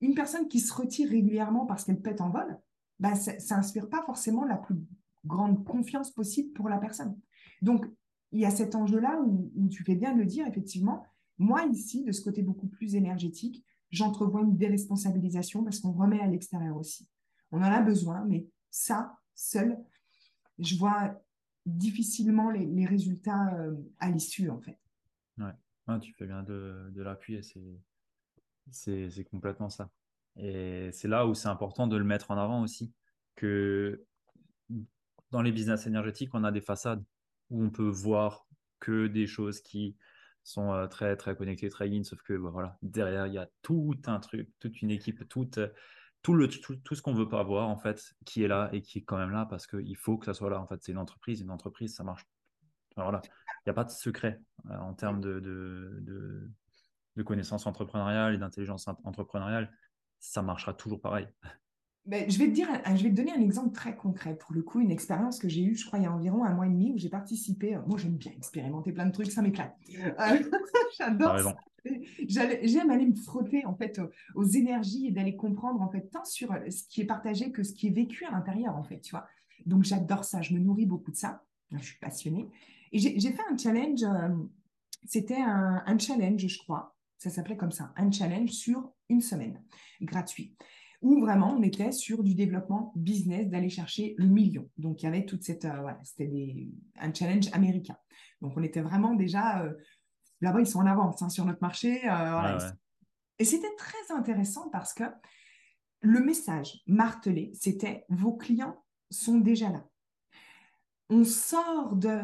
une 0.00 0.14
personne 0.14 0.48
qui 0.48 0.58
se 0.58 0.74
retire 0.74 1.08
régulièrement 1.08 1.64
parce 1.64 1.84
qu'elle 1.84 2.00
pète 2.00 2.20
en 2.20 2.30
vol, 2.30 2.58
ben, 2.98 3.14
ça 3.14 3.56
n'inspire 3.56 3.88
pas 3.88 4.02
forcément 4.02 4.44
la 4.44 4.56
plus 4.56 4.76
grande 5.24 5.64
confiance 5.64 6.10
possible 6.10 6.52
pour 6.52 6.68
la 6.68 6.78
personne. 6.78 7.18
Donc, 7.60 7.86
il 8.32 8.40
y 8.40 8.46
a 8.46 8.50
cet 8.50 8.74
enjeu-là 8.74 9.20
où, 9.20 9.68
tu 9.68 9.84
fais 9.84 9.94
bien 9.94 10.14
de 10.14 10.18
le 10.18 10.26
dire, 10.26 10.46
effectivement. 10.46 11.04
Moi, 11.38 11.64
ici, 11.66 12.04
de 12.04 12.12
ce 12.12 12.22
côté 12.22 12.42
beaucoup 12.42 12.66
plus 12.66 12.94
énergétique, 12.94 13.64
j'entrevois 13.90 14.42
une 14.42 14.56
déresponsabilisation 14.56 15.64
parce 15.64 15.80
qu'on 15.80 15.92
remet 15.92 16.20
à 16.20 16.26
l'extérieur 16.26 16.76
aussi. 16.76 17.08
On 17.50 17.58
en 17.58 17.62
a 17.62 17.82
besoin, 17.82 18.24
mais 18.24 18.46
ça, 18.70 19.18
seul, 19.34 19.78
je 20.58 20.76
vois 20.76 21.22
difficilement 21.66 22.50
les, 22.50 22.86
résultats 22.86 23.54
euh, 23.54 23.76
à 23.98 24.10
l'issue, 24.10 24.48
en 24.50 24.60
fait. 24.60 24.78
Ouais, 25.38 26.00
tu 26.00 26.12
fais 26.14 26.26
bien 26.26 26.42
de, 26.42 26.90
de 26.90 27.02
l'appuyer, 27.02 27.42
c'est 28.70 29.24
complètement 29.24 29.68
ça. 29.68 29.90
Et 30.36 30.90
c'est 30.92 31.08
là 31.08 31.26
où 31.26 31.34
c'est 31.34 31.48
important 31.48 31.86
de 31.86 31.96
le 31.96 32.04
mettre 32.04 32.30
en 32.30 32.38
avant 32.38 32.62
aussi, 32.62 32.92
que 33.36 34.06
dans 35.32 35.42
les 35.42 35.50
business 35.50 35.86
énergétiques, 35.86 36.30
on 36.34 36.44
a 36.44 36.52
des 36.52 36.60
façades 36.60 37.02
où 37.50 37.64
on 37.64 37.70
peut 37.70 37.88
voir 37.88 38.46
que 38.78 39.08
des 39.08 39.26
choses 39.26 39.60
qui 39.60 39.96
sont 40.44 40.72
euh, 40.72 40.86
très 40.86 41.16
très 41.16 41.34
connectées, 41.34 41.68
très 41.68 41.88
in, 41.88 42.04
sauf 42.04 42.22
que 42.22 42.34
bah, 42.34 42.50
voilà, 42.50 42.78
derrière 42.82 43.26
il 43.26 43.34
y 43.34 43.38
a 43.38 43.48
tout 43.62 43.96
un 44.06 44.20
truc, 44.20 44.50
toute 44.60 44.82
une 44.82 44.90
équipe, 44.90 45.28
toute, 45.28 45.58
tout, 46.22 46.34
le, 46.34 46.48
tout, 46.48 46.94
ce 46.94 47.02
qu'on 47.02 47.14
veut 47.14 47.28
pas 47.28 47.42
voir 47.42 47.68
en 47.68 47.76
fait, 47.76 48.14
qui 48.24 48.44
est 48.44 48.48
là 48.48 48.68
et 48.72 48.82
qui 48.82 48.98
est 48.98 49.02
quand 49.02 49.16
même 49.16 49.30
là 49.30 49.46
parce 49.46 49.66
qu'il 49.66 49.96
faut 49.96 50.18
que 50.18 50.26
ça 50.26 50.34
soit 50.34 50.50
là. 50.50 50.60
En 50.60 50.66
fait, 50.66 50.82
c'est 50.82 50.92
une 50.92 50.98
entreprise, 50.98 51.40
une 51.40 51.50
entreprise, 51.50 51.94
ça 51.94 52.04
marche. 52.04 52.26
voilà, 52.96 53.22
il 53.24 53.68
n'y 53.68 53.70
a 53.70 53.74
pas 53.74 53.84
de 53.84 53.90
secret 53.90 54.40
euh, 54.70 54.76
en 54.76 54.94
termes 54.94 55.20
de, 55.20 55.40
de, 55.40 55.98
de, 56.02 56.50
de 57.16 57.22
connaissances 57.22 57.66
entrepreneuriales 57.66 58.34
et 58.34 58.38
d'intelligence 58.38 58.86
entrepreneuriale. 59.04 59.72
Ça 60.20 60.42
marchera 60.42 60.74
toujours 60.74 61.00
pareil. 61.00 61.26
Ben, 62.04 62.28
je, 62.28 62.36
vais 62.38 62.48
te 62.48 62.52
dire, 62.52 62.68
je 62.96 63.02
vais 63.04 63.10
te 63.10 63.14
donner 63.14 63.32
un 63.32 63.40
exemple 63.40 63.72
très 63.72 63.94
concret. 63.94 64.36
Pour 64.36 64.52
le 64.52 64.62
coup, 64.62 64.80
une 64.80 64.90
expérience 64.90 65.38
que 65.38 65.48
j'ai 65.48 65.62
eue, 65.62 65.76
je 65.76 65.86
crois, 65.86 66.00
il 66.00 66.02
y 66.02 66.06
a 66.06 66.12
environ 66.12 66.44
un 66.44 66.52
mois 66.52 66.66
et 66.66 66.70
demi, 66.70 66.92
où 66.92 66.98
j'ai 66.98 67.08
participé. 67.08 67.78
Moi, 67.86 67.96
j'aime 67.96 68.16
bien 68.16 68.32
expérimenter 68.32 68.92
plein 68.92 69.06
de 69.06 69.12
trucs, 69.12 69.30
ça 69.30 69.40
m'éclate. 69.40 69.76
Euh, 69.96 70.10
j'adore 70.98 71.38
ça. 71.38 71.56
J'aime 72.28 72.90
aller 72.90 73.06
me 73.06 73.14
frotter 73.14 73.64
en 73.66 73.74
fait 73.74 74.00
aux, 74.34 74.44
énergies 74.44 75.08
et 75.08 75.10
d'aller 75.10 75.36
comprendre 75.36 75.80
en 75.80 75.88
fait 75.88 76.10
tant 76.10 76.24
sur 76.24 76.54
ce 76.70 76.84
qui 76.88 77.00
est 77.00 77.06
partagé 77.06 77.50
que 77.50 77.62
ce 77.62 77.72
qui 77.72 77.88
est 77.88 77.90
vécu 77.90 78.24
à 78.24 78.30
l'intérieur 78.30 78.76
en 78.76 78.84
fait, 78.84 79.00
tu 79.00 79.10
vois. 79.10 79.26
Donc 79.66 79.84
j'adore 79.84 80.24
ça, 80.24 80.42
je 80.42 80.54
me 80.54 80.60
nourris 80.60 80.86
beaucoup 80.86 81.10
de 81.10 81.16
ça. 81.16 81.44
Je 81.72 81.84
suis 81.84 81.98
passionnée. 81.98 82.48
Et 82.92 82.98
j'ai 82.98 83.32
fait 83.32 83.42
un 83.50 83.56
challenge, 83.56 84.02
euh, 84.04 84.28
c'était 85.06 85.40
un, 85.40 85.82
un, 85.86 85.98
challenge, 85.98 86.46
je 86.46 86.58
crois, 86.58 86.94
ça 87.16 87.30
s'appelait 87.30 87.56
comme 87.56 87.72
ça, 87.72 87.92
un 87.96 88.10
challenge 88.10 88.50
sur 88.50 88.92
une 89.08 89.22
semaine, 89.22 89.62
gratuit 90.02 90.54
où 91.02 91.20
vraiment 91.20 91.54
on 91.58 91.62
était 91.62 91.92
sur 91.92 92.22
du 92.22 92.34
développement 92.34 92.92
business, 92.96 93.48
d'aller 93.48 93.68
chercher 93.68 94.14
le 94.16 94.26
million. 94.26 94.68
Donc 94.78 95.02
il 95.02 95.06
y 95.06 95.08
avait 95.08 95.26
toute 95.26 95.42
cette, 95.42 95.64
euh, 95.64 95.80
voilà, 95.80 95.98
c'était 96.04 96.68
un 96.98 97.12
challenge 97.12 97.48
américain. 97.52 97.96
Donc 98.40 98.54
on 98.56 98.62
était 98.62 98.80
vraiment 98.80 99.14
déjà, 99.14 99.64
euh, 99.64 99.72
là-bas 100.40 100.60
ils 100.60 100.66
sont 100.66 100.78
en 100.78 100.86
avance 100.86 101.20
hein, 101.20 101.28
sur 101.28 101.44
notre 101.44 101.60
marché. 101.60 102.00
Euh, 102.08 102.58
Et 103.38 103.44
c'était 103.44 103.74
très 103.76 104.14
intéressant 104.14 104.70
parce 104.70 104.94
que 104.94 105.04
le 106.00 106.20
message 106.20 106.80
martelé, 106.86 107.50
c'était 107.54 108.04
vos 108.08 108.34
clients 108.36 108.84
sont 109.10 109.38
déjà 109.38 109.70
là. 109.70 109.84
On 111.10 111.24
sort 111.24 111.96
de, 111.96 112.22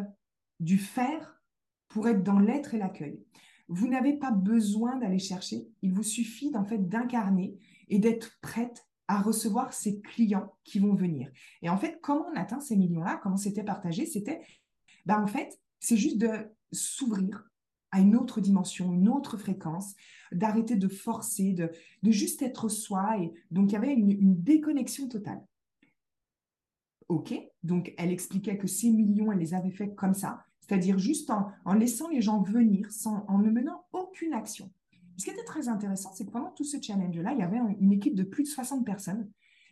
du 0.60 0.78
faire 0.78 1.42
pour 1.88 2.08
être 2.08 2.22
dans 2.22 2.38
l'être 2.38 2.74
et 2.74 2.78
l'accueil. 2.78 3.24
Vous 3.68 3.88
n'avez 3.88 4.16
pas 4.16 4.30
besoin 4.30 4.96
d'aller 4.96 5.18
chercher, 5.18 5.68
il 5.82 5.92
vous 5.92 6.02
suffit 6.02 6.52
en 6.56 6.64
fait 6.64 6.88
d'incarner 6.88 7.58
et 7.88 7.98
d'être 7.98 8.38
prête 8.40 8.86
à 9.08 9.20
recevoir 9.20 9.72
ces 9.72 10.00
clients 10.00 10.52
qui 10.64 10.78
vont 10.78 10.94
venir. 10.94 11.30
Et 11.62 11.70
en 11.70 11.78
fait, 11.78 11.98
comment 12.02 12.26
on 12.30 12.36
atteint 12.36 12.60
ces 12.60 12.76
millions-là, 12.76 13.18
comment 13.22 13.38
c'était 13.38 13.64
partagé, 13.64 14.04
c'était, 14.04 14.40
ben 15.06 15.22
en 15.22 15.26
fait, 15.26 15.58
c'est 15.80 15.96
juste 15.96 16.18
de 16.18 16.28
s'ouvrir 16.72 17.48
à 17.90 18.00
une 18.00 18.16
autre 18.16 18.42
dimension, 18.42 18.92
une 18.92 19.08
autre 19.08 19.38
fréquence, 19.38 19.94
d'arrêter 20.30 20.76
de 20.76 20.88
forcer, 20.88 21.54
de, 21.54 21.70
de, 22.02 22.10
juste 22.10 22.42
être 22.42 22.68
soi. 22.68 23.18
Et 23.18 23.32
donc, 23.50 23.70
il 23.70 23.74
y 23.74 23.76
avait 23.76 23.94
une, 23.94 24.42
déconnexion 24.42 25.08
totale. 25.08 25.42
OK, 27.08 27.32
donc 27.62 27.94
elle 27.96 28.10
expliquait 28.10 28.58
que 28.58 28.66
ces 28.66 28.90
millions, 28.90 29.32
elle 29.32 29.38
les 29.38 29.54
avait 29.54 29.70
fait 29.70 29.94
comme 29.94 30.12
ça, 30.12 30.44
c'est-à-dire 30.60 30.98
juste 30.98 31.30
en, 31.30 31.50
en, 31.64 31.72
laissant 31.72 32.10
les 32.10 32.20
gens 32.20 32.42
venir, 32.42 32.92
sans, 32.92 33.24
en 33.28 33.38
ne 33.38 33.50
menant 33.50 33.86
aucune 33.94 34.34
action. 34.34 34.70
Ce 35.18 35.24
qui 35.24 35.30
était 35.30 35.44
très 35.44 35.68
intéressant, 35.68 36.12
c'est 36.14 36.24
que 36.24 36.30
pendant 36.30 36.52
tout 36.52 36.64
ce 36.64 36.80
challenge-là, 36.80 37.32
il 37.32 37.40
y 37.40 37.42
avait 37.42 37.58
une 37.80 37.92
équipe 37.92 38.14
de 38.14 38.22
plus 38.22 38.44
de 38.44 38.48
60 38.48 38.86
personnes 38.86 39.28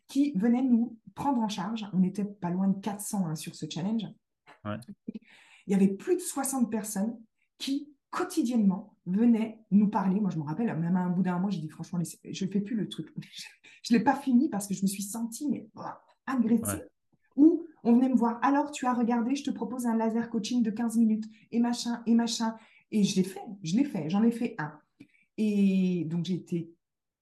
qui 0.08 0.32
venaient 0.32 0.62
nous 0.62 0.98
prendre 1.14 1.40
en 1.40 1.48
charge. 1.48 1.88
On 1.92 1.98
n'était 1.98 2.24
pas 2.24 2.50
loin 2.50 2.68
de 2.68 2.80
400 2.80 3.26
hein, 3.26 3.36
sur 3.36 3.54
ce 3.54 3.66
challenge. 3.68 4.06
Il 4.64 5.72
y 5.72 5.74
avait 5.74 5.88
plus 5.88 6.16
de 6.16 6.20
60 6.20 6.68
personnes 6.70 7.16
qui, 7.58 7.88
quotidiennement, 8.10 8.96
venaient 9.06 9.60
nous 9.70 9.88
parler. 9.88 10.20
Moi, 10.20 10.30
je 10.30 10.38
me 10.38 10.42
rappelle, 10.42 10.74
même 10.76 10.96
à 10.96 11.00
un 11.00 11.10
bout 11.10 11.22
d'un 11.22 11.38
mois, 11.38 11.50
j'ai 11.50 11.60
dit 11.60 11.68
franchement, 11.68 12.00
je 12.02 12.44
ne 12.44 12.50
fais 12.50 12.60
plus 12.60 12.74
le 12.74 12.88
truc. 12.88 13.14
je 13.82 13.94
ne 13.94 13.98
l'ai 13.98 14.04
pas 14.04 14.16
fini 14.16 14.48
parce 14.48 14.66
que 14.66 14.74
je 14.74 14.82
me 14.82 14.88
suis 14.88 15.04
sentie 15.04 15.48
mais, 15.48 15.68
agressée. 16.26 16.82
Ou 17.36 17.66
on 17.84 17.92
venait 17.92 18.08
me 18.08 18.16
voir, 18.16 18.40
alors 18.42 18.72
tu 18.72 18.86
as 18.86 18.94
regardé, 18.94 19.36
je 19.36 19.44
te 19.44 19.50
propose 19.50 19.86
un 19.86 19.96
laser 19.96 20.28
coaching 20.28 20.62
de 20.62 20.70
15 20.72 20.96
minutes, 20.96 21.26
et 21.52 21.60
machin, 21.60 22.02
et 22.06 22.14
machin. 22.14 22.56
Et 22.90 23.04
je 23.04 23.14
l'ai 23.14 23.22
fait, 23.22 23.46
je 23.62 23.76
l'ai 23.76 23.84
fait, 23.84 24.10
j'en 24.10 24.24
ai 24.24 24.32
fait 24.32 24.56
un. 24.58 24.72
Et 25.38 26.04
donc, 26.06 26.24
j'ai 26.24 26.34
été 26.34 26.70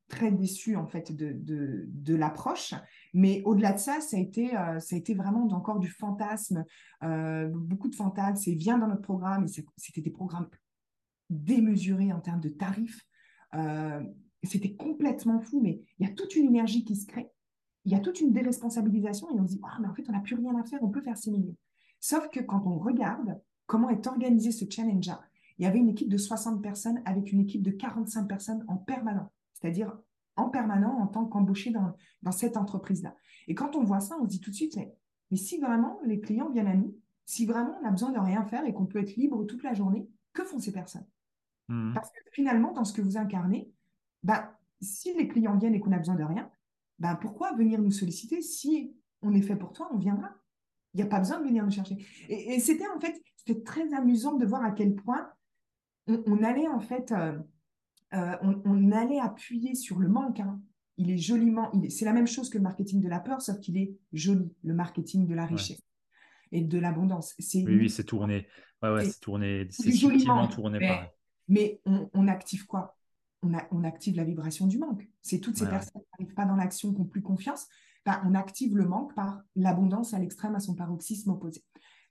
très 0.09 0.31
déçue 0.31 0.77
en 0.77 0.87
fait 0.87 1.13
de, 1.13 1.35
de, 1.35 2.15
l'approche. 2.15 2.75
Mais 3.13 3.43
au-delà 3.45 3.73
de 3.73 3.79
ça, 3.79 4.01
ça 4.01 4.17
a 4.17 4.21
été, 4.21 4.57
euh, 4.57 4.79
ça 4.79 4.95
a 4.95 4.99
été 4.99 5.15
vraiment 5.15 5.47
encore 5.49 5.79
du 5.79 5.89
fantasme, 5.89 6.65
euh, 7.03 7.49
beaucoup 7.49 7.89
de 7.89 7.95
fantasmes. 7.95 8.37
C'est 8.37 8.55
viens 8.55 8.79
dans 8.79 8.87
notre 8.87 9.03
programme. 9.03 9.47
C'était 9.49 10.01
des 10.01 10.11
programmes 10.11 10.49
démesurés 11.31 12.13
en 12.13 12.21
termes 12.21 12.41
de 12.41 12.51
tarifs. 12.51 13.01
Euh, 13.55 14.03
c'était 14.43 14.75
complètement 14.75 15.41
fou, 15.41 15.61
mais 15.63 15.81
il 15.99 16.07
y 16.07 16.11
a 16.11 16.15
toute 16.15 16.37
une 16.37 16.47
énergie 16.47 16.85
qui 16.85 16.97
se 16.97 17.07
crée. 17.07 17.31
Il 17.87 17.93
y 17.93 17.95
a 17.95 18.01
toute 18.01 18.21
une 18.21 18.33
déresponsabilisation 18.33 19.29
et 19.31 19.41
on 19.41 19.47
se 19.47 19.55
dit, 19.55 19.61
ah, 19.65 19.79
mais 19.81 19.89
en 19.89 19.95
fait, 19.95 20.05
on 20.09 20.13
n'a 20.13 20.21
plus 20.21 20.37
rien 20.37 20.57
à 20.59 20.65
faire, 20.65 20.83
on 20.83 20.91
peut 20.91 21.03
faire 21.03 21.17
ces 21.17 21.31
millions. 21.31 21.57
Sauf 22.01 22.29
que 22.31 22.41
quand 22.41 22.63
on 22.67 22.79
regarde 22.79 23.41
comment 23.67 23.89
est 23.89 24.07
organisé 24.07 24.53
ce 24.53 24.65
challenge-là, 24.69 25.23
il 25.59 25.65
y 25.65 25.67
avait 25.67 25.79
une 25.79 25.89
équipe 25.89 26.09
de 26.09 26.17
60 26.17 26.63
personnes 26.63 27.01
avec 27.05 27.33
une 27.33 27.41
équipe 27.41 27.63
de 27.63 27.71
45 27.71 28.27
personnes 28.27 28.65
en 28.69 28.77
permanent, 28.77 29.33
c'est-à-dire 29.53 29.97
en 30.37 30.49
permanent 30.49 30.99
en 30.99 31.07
tant 31.07 31.27
qu'embauché 31.27 31.71
dans, 31.71 31.97
dans 32.23 32.33
cette 32.33 32.57
entreprise-là. 32.57 33.15
Et 33.47 33.55
quand 33.55 33.77
on 33.77 33.85
voit 33.85 34.01
ça, 34.01 34.17
on 34.21 34.25
se 34.25 34.31
dit 34.31 34.41
tout 34.41 34.51
de 34.51 34.57
suite, 34.57 34.77
mais, 34.77 34.93
si 35.37 35.59
vraiment 35.59 35.99
les 36.05 36.21
clients 36.21 36.51
viennent 36.51 36.69
à 36.69 36.75
nous, 36.75 36.97
si 37.25 37.47
vraiment 37.47 37.77
on 37.83 37.87
a 37.87 37.91
besoin 37.91 38.13
de 38.13 38.19
rien 38.19 38.45
faire 38.45 38.65
et 38.67 38.73
qu'on 38.73 38.87
peut 38.87 39.01
être 39.01 39.17
libre 39.17 39.45
toute 39.45 39.63
la 39.63 39.75
journée, 39.75 40.09
que 40.33 40.45
font 40.45 40.59
ces 40.59 40.73
personnes? 40.73 41.07
Mmh. 41.69 41.93
Parce 41.95 42.11
que 42.11 42.19
finalement, 42.33 42.73
dans 42.73 42.85
ce 42.85 42.93
que 42.93 43.03
vous 43.03 43.17
incarnez, 43.17 43.69
bah, 44.23 44.57
si 44.81 45.13
les 45.15 45.27
clients 45.27 45.57
viennent 45.57 45.75
et 45.75 45.81
qu'on 45.81 45.93
a 45.93 45.99
besoin 45.99 46.15
de 46.15 46.23
rien, 46.23 46.51
bah, 46.99 47.17
pourquoi 47.21 47.53
venir 47.55 47.81
nous 47.81 47.91
solliciter 47.91 48.43
si 48.43 48.95
on 49.23 49.35
est 49.35 49.43
fait 49.43 49.57
pour 49.57 49.73
toi, 49.73 49.89
on 49.93 49.99
viendra? 49.99 50.31
Il 50.93 50.99
n'y 50.99 51.03
a 51.03 51.07
pas 51.07 51.19
besoin 51.19 51.41
de 51.41 51.45
venir 51.45 51.65
nous 51.65 51.73
chercher. 51.73 51.97
Et, 52.29 52.55
et 52.55 52.61
c'était 52.61 52.87
en 52.87 53.01
fait, 53.01 53.21
c'était 53.35 53.63
très 53.63 53.93
amusant 53.93 54.37
de 54.37 54.47
voir 54.47 54.63
à 54.63 54.71
quel 54.71 54.95
point 54.95 55.29
on, 56.07 56.43
allait 56.43 56.69
en 56.69 56.81
fait, 56.81 57.13
euh, 57.13 57.39
euh, 58.15 58.37
on, 58.43 58.93
allait 58.93 59.21
appuyer 59.21 59.75
sur 59.75 59.99
le 59.99 60.09
manque. 60.09 60.41
Hein. 60.41 60.61
Il 60.97 61.11
est 61.11 61.19
joliment, 61.19 61.73
c'est 61.89 62.05
la 62.05 62.13
même 62.13 62.27
chose 62.27 62.49
que 62.51 62.59
le 62.59 62.63
marketing 62.63 63.01
de 63.01 63.09
la 63.09 63.21
peur, 63.21 63.41
sauf 63.41 63.59
qu'il 63.59 63.77
est 63.77 63.97
joli, 64.13 64.53
le 64.63 64.75
marketing 64.75 65.27
de 65.27 65.35
la 65.35 65.47
richesse. 65.47 65.83
et 66.53 66.61
de 66.61 66.79
l'abondance. 66.79 67.35
Oui, 67.39 67.65
oui, 67.67 67.91
c'est 67.91 68.05
tourné. 68.05 68.47
Ouais, 68.83 68.93
ouais, 68.93 69.05
c'est 69.07 69.21
tourné. 69.21 69.67
C'est 69.71 69.91
subtilement 69.91 70.47
tourné 70.47 70.79
mais, 70.79 71.11
Mais 71.49 71.81
on, 71.85 72.29
active 72.29 72.67
quoi? 72.67 72.97
On, 73.43 73.53
on, 73.73 73.83
active 73.83 74.17
la 74.17 74.25
vibration 74.25 74.67
du 74.67 74.79
manque. 74.79 75.09
C'est 75.21 75.41
toutes 75.41 75.57
ces 75.57 75.67
personnes 75.67 76.03
qui 76.03 76.09
n'arrivent 76.21 76.35
pas 76.35 76.45
dans 76.45 76.57
l'action, 76.57 76.93
qui 76.93 77.01
n'ont 77.01 77.07
plus 77.07 77.23
confiance. 77.23 77.67
Ben, 78.07 78.23
on 78.27 78.35
active 78.35 78.77
le 78.77 78.85
manque 78.85 79.15
par 79.15 79.43
l'abondance 79.57 80.13
à 80.15 80.19
l'extrême, 80.19 80.55
à 80.55 80.61
son 80.61 80.75
paroxysme 80.75 81.31
opposé. 81.31 81.65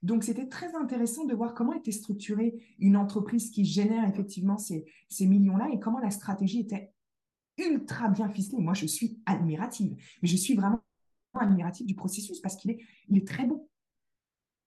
Donc, 0.04 0.22
c'était 0.22 0.48
très 0.48 0.74
intéressant 0.74 1.24
de 1.24 1.34
voir 1.34 1.54
comment 1.54 1.72
était 1.72 1.90
structurée 1.90 2.54
une 2.78 2.94
entreprise 2.94 3.50
qui 3.50 3.64
génère 3.64 4.06
effectivement 4.06 4.58
ces, 4.58 4.84
millions-là 5.18 5.70
et 5.72 5.80
comment 5.80 5.98
la 5.98 6.10
stratégie 6.10 6.60
était 6.60 6.92
ultra 7.56 8.08
bien 8.08 8.28
ficelée. 8.28 8.60
Moi, 8.60 8.74
je 8.74 8.84
suis 8.84 9.18
admirative, 9.24 9.96
mais 10.20 10.28
je 10.28 10.36
suis 10.36 10.54
vraiment 10.54 10.82
admirative 11.32 11.86
du 11.86 11.94
processus 11.94 12.38
parce 12.40 12.56
qu'il 12.56 12.72
est, 12.72 13.26
très 13.26 13.46
beau. 13.46 13.70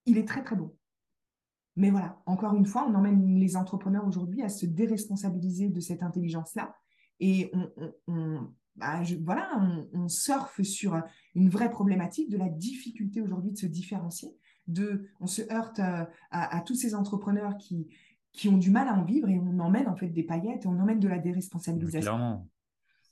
Il 0.08 0.18
est 0.18 0.28
très, 0.28 0.44
très 0.44 0.56
beau. 0.56 0.76
Mais 1.76 1.92
voilà, 1.92 2.20
encore 2.26 2.56
une 2.56 2.66
fois, 2.66 2.88
on 2.90 2.96
emmène 2.96 3.40
les 3.40 3.56
entrepreneurs 3.56 4.08
aujourd'hui 4.08 4.42
à 4.42 4.50
se 4.50 4.66
déresponsabiliser 4.66 5.70
de 5.70 5.80
cette 5.80 6.02
intelligence-là 6.02 6.76
et 7.20 7.52
on, 8.08 8.50
bah, 8.76 9.02
voilà, 9.24 9.60
on, 9.94 10.08
surfe 10.08 10.62
sur 10.64 11.00
une 11.36 11.50
vraie 11.50 11.70
problématique 11.70 12.30
de 12.30 12.38
la 12.38 12.50
difficulté 12.50 13.22
aujourd'hui 13.22 13.52
de 13.52 13.58
se 13.58 13.68
différencier. 13.68 14.30
De, 14.68 15.08
on 15.22 15.28
se 15.28 15.42
heurte 15.52 15.80
euh, 15.80 16.06
à, 16.30 16.62
tous 16.62 16.76
ces 16.76 16.94
entrepreneurs 16.94 17.58
qui, 17.58 17.88
qui 18.34 18.50
ont 18.50 18.58
du 18.58 18.70
mal 18.70 18.88
à 18.90 18.94
en 18.94 19.04
vivre 19.04 19.30
et 19.30 19.40
on 19.40 19.60
emmène 19.60 19.88
en 19.88 19.96
fait 19.96 20.10
des 20.10 20.24
paillettes 20.24 20.66
et 20.66 20.68
on 20.68 20.80
emmène 20.80 21.00
de 21.00 21.08
la 21.08 21.20
déresponsabilisation. 21.20 22.46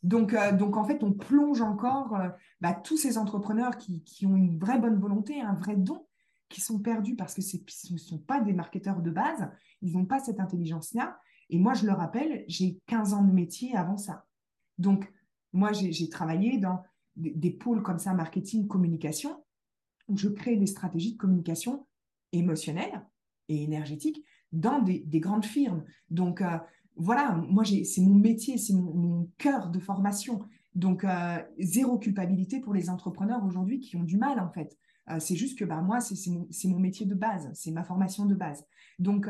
Donc, 0.03 0.33
euh, 0.33 0.51
donc, 0.51 0.77
en 0.77 0.83
fait, 0.83 1.03
on 1.03 1.13
plonge 1.13 1.61
encore 1.61 2.15
euh, 2.15 2.29
bah, 2.61 2.73
tous 2.73 2.97
ces 2.97 3.17
entrepreneurs 3.17 3.77
qui, 3.77 4.03
qui, 4.03 4.25
ont 4.27 4.35
une 4.35 4.59
vraie 4.59 4.79
bonne 4.79 4.99
volonté, 4.99 5.41
un 5.41 5.55
vrai 5.55 5.75
don, 5.75 6.05
qui 6.49 6.61
sont 6.61 6.79
perdus 6.79 7.15
parce 7.15 7.33
que 7.33 7.41
ce 7.41 7.57
ne 7.91 7.97
sont 7.97 8.19
pas 8.19 8.39
des 8.39 8.53
marketeurs 8.53 9.01
de 9.01 9.09
base, 9.09 9.49
ils 9.81 9.93
n'ont 9.93 10.05
pas 10.05 10.19
cette 10.19 10.39
intelligence-là. 10.39 11.17
Et 11.49 11.57
moi, 11.57 11.73
je 11.73 11.85
le 11.85 11.93
rappelle, 11.93 12.43
j'ai 12.47 12.79
15 12.87 13.13
ans 13.13 13.23
de 13.23 13.31
métier 13.31 13.75
avant 13.75 13.97
ça. 13.97 14.25
Donc, 14.77 15.11
moi, 15.53 15.71
j'ai 15.73 16.09
travaillé 16.09 16.57
dans 16.57 16.83
des, 17.15 17.51
pôles 17.51 17.81
comme 17.81 17.99
ça, 17.99 18.13
marketing, 18.13 18.67
communication, 18.67 19.43
où 20.07 20.17
je 20.17 20.29
crée 20.29 20.57
des 20.57 20.67
stratégies 20.67 21.13
de 21.13 21.17
communication 21.17 21.87
émotionnelle 22.31 23.05
et 23.49 23.63
énergétique 23.63 24.23
dans 24.51 24.81
des, 24.81 25.19
grandes 25.19 25.45
firmes. 25.45 25.83
Donc, 26.09 26.41
euh, 26.41 26.57
voilà, 26.95 27.35
moi, 27.49 27.63
c'est 27.65 28.01
mon 28.01 28.15
métier, 28.15 28.57
c'est 28.57 28.73
mon, 28.73 29.29
cœur 29.37 29.69
de 29.69 29.79
formation. 29.79 30.39
Donc, 30.73 31.03
euh, 31.03 31.37
zéro 31.59 31.97
culpabilité 31.97 32.59
pour 32.59 32.73
les 32.73 32.89
entrepreneurs 32.89 33.43
aujourd'hui 33.45 33.79
qui 33.79 33.97
ont 33.97 34.03
du 34.03 34.17
mal, 34.17 34.39
en 34.39 34.49
fait. 34.49 34.77
Euh, 35.09 35.19
c'est 35.19 35.35
juste 35.35 35.59
que 35.59 35.65
bah, 35.65 35.81
moi, 35.81 35.99
c'est 35.99 36.67
mon, 36.67 36.79
métier 36.79 37.05
de 37.05 37.15
base, 37.15 37.49
c'est 37.53 37.71
ma 37.71 37.83
formation 37.83 38.25
de 38.25 38.35
base. 38.35 38.65
Donc, 38.99 39.27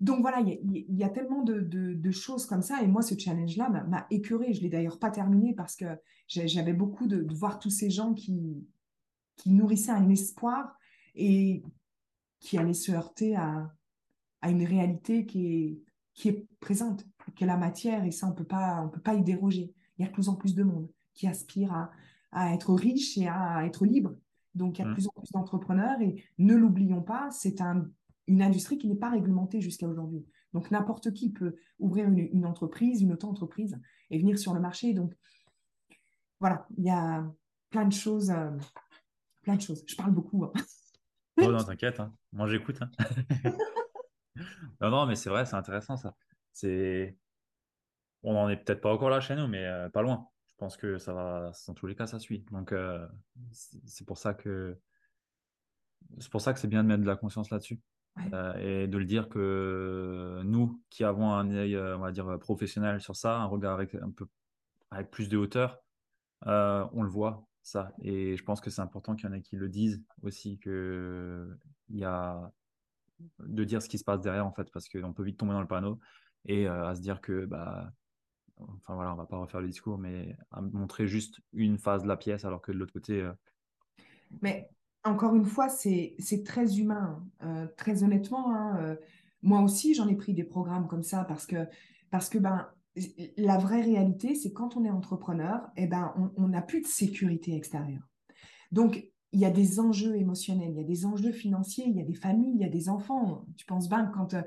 donc 0.00 0.20
voilà, 0.20 0.40
il 0.40 0.84
y, 0.96 1.02
a 1.02 1.08
tellement 1.08 1.42
de, 1.42 2.10
choses 2.12 2.46
comme 2.46 2.62
ça. 2.62 2.82
Et 2.82 2.86
moi, 2.86 3.02
ce 3.02 3.18
challenge-là 3.18 3.68
m'a 3.68 4.06
écœuré. 4.10 4.52
Je 4.52 4.58
ne 4.58 4.64
l'ai 4.64 4.68
d'ailleurs 4.68 5.00
pas 5.00 5.10
terminé 5.10 5.54
parce 5.54 5.74
que 5.74 5.86
j'avais 6.28 6.72
beaucoup 6.72 7.08
de, 7.08 7.26
voir 7.34 7.58
tous 7.58 7.70
ces 7.70 7.90
gens 7.90 8.14
qui, 8.14 8.64
qui 9.38 9.50
nourrissaient 9.50 9.92
un 9.92 10.10
espoir 10.10 10.76
et 11.14 11.62
qui 12.38 12.58
allaient 12.58 12.74
se 12.74 12.92
heurter 12.92 13.34
à, 13.36 13.72
une 14.42 14.64
réalité 14.64 15.26
qui 15.26 15.46
est, 15.46 15.82
qui 16.14 16.28
est 16.28 16.46
présente, 16.60 17.06
qui 17.34 17.44
est 17.44 17.46
la 17.46 17.56
matière. 17.56 18.04
Et 18.04 18.10
ça, 18.10 18.26
on 18.26 18.30
ne 18.30 18.36
peut 18.36 18.44
pas 18.44 19.14
y 19.14 19.22
déroger. 19.22 19.72
Il 19.96 20.02
y 20.02 20.04
a 20.04 20.08
de 20.08 20.12
plus 20.12 20.28
en 20.28 20.36
plus 20.36 20.54
de 20.54 20.62
monde 20.62 20.88
qui 21.14 21.26
aspire 21.26 21.72
à, 21.72 21.90
à 22.30 22.52
être 22.54 22.74
riche 22.74 23.16
et 23.16 23.26
à 23.26 23.64
être 23.64 23.86
libre. 23.86 24.14
Donc, 24.54 24.78
il 24.78 24.82
y 24.82 24.84
a 24.84 24.86
de 24.86 24.90
mmh. 24.90 24.94
plus 24.94 25.08
en 25.08 25.20
plus 25.20 25.30
d'entrepreneurs. 25.32 26.00
Et 26.02 26.22
ne 26.38 26.54
l'oublions 26.54 27.02
pas, 27.02 27.30
c'est 27.30 27.60
un 27.60 27.88
une 28.28 28.42
industrie 28.42 28.78
qui 28.78 28.86
n'est 28.86 28.94
pas 28.94 29.10
réglementée 29.10 29.60
jusqu'à 29.60 29.88
aujourd'hui. 29.88 30.24
Donc 30.52 30.70
n'importe 30.70 31.12
qui 31.12 31.30
peut 31.30 31.56
ouvrir 31.78 32.06
une, 32.08 32.46
entreprise, 32.46 33.02
une 33.02 33.12
auto-entreprise 33.12 33.78
et 34.10 34.18
venir 34.18 34.38
sur 34.38 34.54
le 34.54 34.60
marché. 34.60 34.92
Donc 34.92 35.14
voilà, 36.38 36.66
il 36.76 36.84
y 36.84 36.90
a 36.90 37.26
plein 37.70 37.86
de 37.86 37.92
choses, 37.92 38.30
euh, 38.30 38.50
plein 39.42 39.56
de 39.56 39.62
choses. 39.62 39.84
Je 39.86 39.96
parle 39.96 40.12
beaucoup. 40.12 40.44
Hein. 40.44 40.52
Oh 41.40 41.52
non, 41.52 41.62
t'inquiète, 41.62 42.00
hein. 42.00 42.12
moi 42.32 42.48
j'écoute. 42.48 42.80
Hein. 42.82 42.90
non, 44.80 44.90
non, 44.90 45.06
mais 45.06 45.14
c'est 45.14 45.30
vrai, 45.30 45.46
c'est 45.46 45.54
intéressant 45.54 45.96
ça. 45.96 46.14
C'est, 46.52 47.16
on 48.22 48.32
n'en 48.32 48.48
est 48.48 48.56
peut-être 48.56 48.80
pas 48.80 48.92
encore 48.92 49.10
là 49.10 49.20
chez 49.20 49.36
nous, 49.36 49.46
mais 49.46 49.64
euh, 49.64 49.88
pas 49.88 50.02
loin. 50.02 50.26
Je 50.48 50.54
pense 50.56 50.76
que 50.76 50.98
ça 50.98 51.12
va, 51.12 51.52
dans 51.68 51.74
tous 51.74 51.86
les 51.86 51.94
cas, 51.94 52.06
ça 52.06 52.18
suit. 52.18 52.44
Donc 52.50 52.72
euh, 52.72 53.06
c'est 53.52 54.04
pour 54.04 54.18
ça 54.18 54.34
que 54.34 54.76
c'est 56.18 56.30
pour 56.30 56.40
ça 56.40 56.52
que 56.52 56.58
c'est 56.58 56.68
bien 56.68 56.82
de 56.82 56.88
mettre 56.88 57.02
de 57.02 57.08
la 57.08 57.16
conscience 57.16 57.50
là-dessus. 57.50 57.80
Euh, 58.32 58.54
et 58.54 58.88
de 58.88 58.98
le 58.98 59.04
dire 59.04 59.28
que 59.28 60.40
nous, 60.44 60.82
qui 60.90 61.04
avons 61.04 61.32
un 61.32 61.52
œil, 61.52 61.78
on 61.78 62.00
va 62.00 62.10
dire, 62.10 62.36
professionnel 62.40 63.00
sur 63.00 63.14
ça, 63.14 63.36
un 63.36 63.44
regard 63.44 63.74
avec 63.74 63.94
un 63.94 64.10
peu 64.10 64.26
avec 64.90 65.10
plus 65.10 65.28
de 65.28 65.36
hauteur, 65.36 65.80
on 66.44 67.02
le 67.02 67.08
voit 67.08 67.47
ça. 67.68 67.92
Et 68.02 68.36
je 68.36 68.44
pense 68.44 68.60
que 68.60 68.70
c'est 68.70 68.82
important 68.82 69.14
qu'il 69.14 69.28
y 69.28 69.32
en 69.32 69.34
ait 69.34 69.42
qui 69.42 69.56
le 69.56 69.68
disent 69.68 70.02
aussi, 70.22 70.58
que 70.58 71.48
il 71.88 71.98
y 71.98 72.04
a 72.04 72.52
de 73.40 73.64
dire 73.64 73.82
ce 73.82 73.88
qui 73.88 73.98
se 73.98 74.04
passe 74.04 74.20
derrière 74.20 74.46
en 74.46 74.52
fait, 74.52 74.70
parce 74.72 74.88
qu'on 74.88 75.12
peut 75.12 75.24
vite 75.24 75.38
tomber 75.38 75.52
dans 75.52 75.60
le 75.60 75.66
panneau 75.66 75.98
et 76.44 76.66
à 76.66 76.94
se 76.94 77.00
dire 77.00 77.20
que 77.20 77.44
bah 77.46 77.92
enfin 78.58 78.94
voilà, 78.94 79.12
on 79.12 79.16
va 79.16 79.26
pas 79.26 79.38
refaire 79.38 79.60
le 79.60 79.68
discours, 79.68 79.98
mais 79.98 80.36
à 80.50 80.60
montrer 80.60 81.06
juste 81.06 81.40
une 81.52 81.78
phase 81.78 82.02
de 82.02 82.08
la 82.08 82.16
pièce, 82.16 82.44
alors 82.44 82.60
que 82.60 82.72
de 82.72 82.78
l'autre 82.78 82.92
côté. 82.92 83.28
Mais 84.42 84.68
encore 85.04 85.34
une 85.34 85.44
fois, 85.44 85.68
c'est 85.68 86.16
très 86.44 86.78
humain. 86.78 87.24
Euh, 87.42 87.66
très 87.76 88.02
honnêtement, 88.02 88.54
hein, 88.54 88.78
euh, 88.80 88.96
moi 89.42 89.60
aussi, 89.60 89.94
j'en 89.94 90.08
ai 90.08 90.16
pris 90.16 90.34
des 90.34 90.44
programmes 90.44 90.86
comme 90.88 91.02
ça 91.02 91.24
parce 91.24 91.46
que, 91.46 91.66
parce 92.10 92.28
que 92.28 92.38
ben, 92.38 92.68
la 93.36 93.58
vraie 93.58 93.82
réalité, 93.82 94.34
c'est 94.34 94.52
quand 94.52 94.76
on 94.76 94.84
est 94.84 94.90
entrepreneur, 94.90 95.68
eh 95.76 95.86
ben, 95.86 96.12
on 96.36 96.48
n'a 96.48 96.62
plus 96.62 96.80
de 96.80 96.86
sécurité 96.86 97.54
extérieure. 97.54 98.02
Donc, 98.72 99.04
il 99.32 99.40
y 99.40 99.44
a 99.44 99.50
des 99.50 99.78
enjeux 99.78 100.16
émotionnels, 100.16 100.70
il 100.70 100.78
y 100.78 100.84
a 100.84 100.86
des 100.86 101.04
enjeux 101.04 101.32
financiers, 101.32 101.84
il 101.86 101.96
y 101.96 102.00
a 102.00 102.04
des 102.04 102.14
familles, 102.14 102.54
il 102.54 102.60
y 102.60 102.64
a 102.64 102.70
des 102.70 102.88
enfants. 102.88 103.44
Tu 103.56 103.66
penses 103.66 103.88
bien 103.88 104.06
quand, 104.06 104.34
euh, 104.34 104.42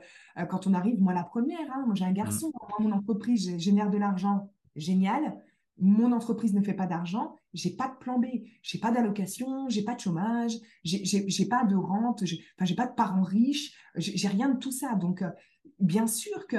quand 0.49 0.65
on 0.65 0.73
arrive, 0.73 0.99
moi 0.99 1.13
la 1.13 1.23
première, 1.23 1.59
hein, 1.73 1.83
moi 1.85 1.93
j'ai 1.93 2.05
un 2.05 2.11
garçon, 2.11 2.51
mmh. 2.79 2.83
mon 2.83 2.91
entreprise 2.91 3.57
génère 3.59 3.91
de 3.91 3.97
l'argent, 3.97 4.49
génial 4.75 5.37
mon 5.81 6.11
entreprise 6.11 6.53
ne 6.53 6.61
fait 6.61 6.75
pas 6.75 6.85
d'argent, 6.85 7.35
j'ai 7.53 7.71
pas 7.71 7.87
de 7.87 7.95
plan 7.95 8.19
B, 8.19 8.25
j'ai 8.61 8.77
pas 8.77 8.91
d'allocation, 8.91 9.67
j'ai 9.67 9.83
pas 9.83 9.95
de 9.95 9.99
chômage, 9.99 10.53
j'ai 10.83 11.45
pas 11.47 11.65
de 11.65 11.75
rente, 11.75 12.23
j'ai 12.23 12.43
enfin, 12.55 12.65
j'ai 12.65 12.75
pas 12.75 12.85
de 12.85 12.93
parents 12.93 13.23
riches, 13.23 13.73
j'ai 13.95 14.27
rien 14.27 14.49
de 14.49 14.59
tout 14.59 14.71
ça. 14.71 14.93
Donc, 14.95 15.23
euh, 15.23 15.31
bien 15.79 16.07
sûr 16.07 16.45
que 16.47 16.57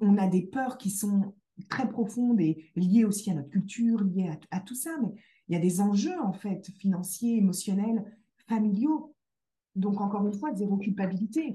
on, 0.00 0.18
a 0.18 0.26
des 0.26 0.42
peurs 0.42 0.78
qui 0.78 0.90
sont 0.90 1.34
très 1.68 1.88
profondes 1.88 2.40
et 2.40 2.70
liées 2.76 3.04
aussi 3.04 3.30
à 3.30 3.34
notre 3.34 3.50
culture, 3.50 4.02
liées 4.02 4.30
à, 4.50 4.60
tout 4.60 4.74
ça, 4.74 4.96
mais 5.02 5.08
il 5.48 5.54
y 5.54 5.56
a 5.56 5.60
des 5.60 5.80
enjeux 5.80 6.20
en 6.20 6.32
fait 6.32 6.70
financiers, 6.78 7.36
émotionnels, 7.36 8.04
familiaux. 8.48 9.14
Donc, 9.74 10.00
encore 10.00 10.26
une 10.26 10.34
fois, 10.34 10.54
zéro 10.54 10.76
culpabilité 10.76 11.54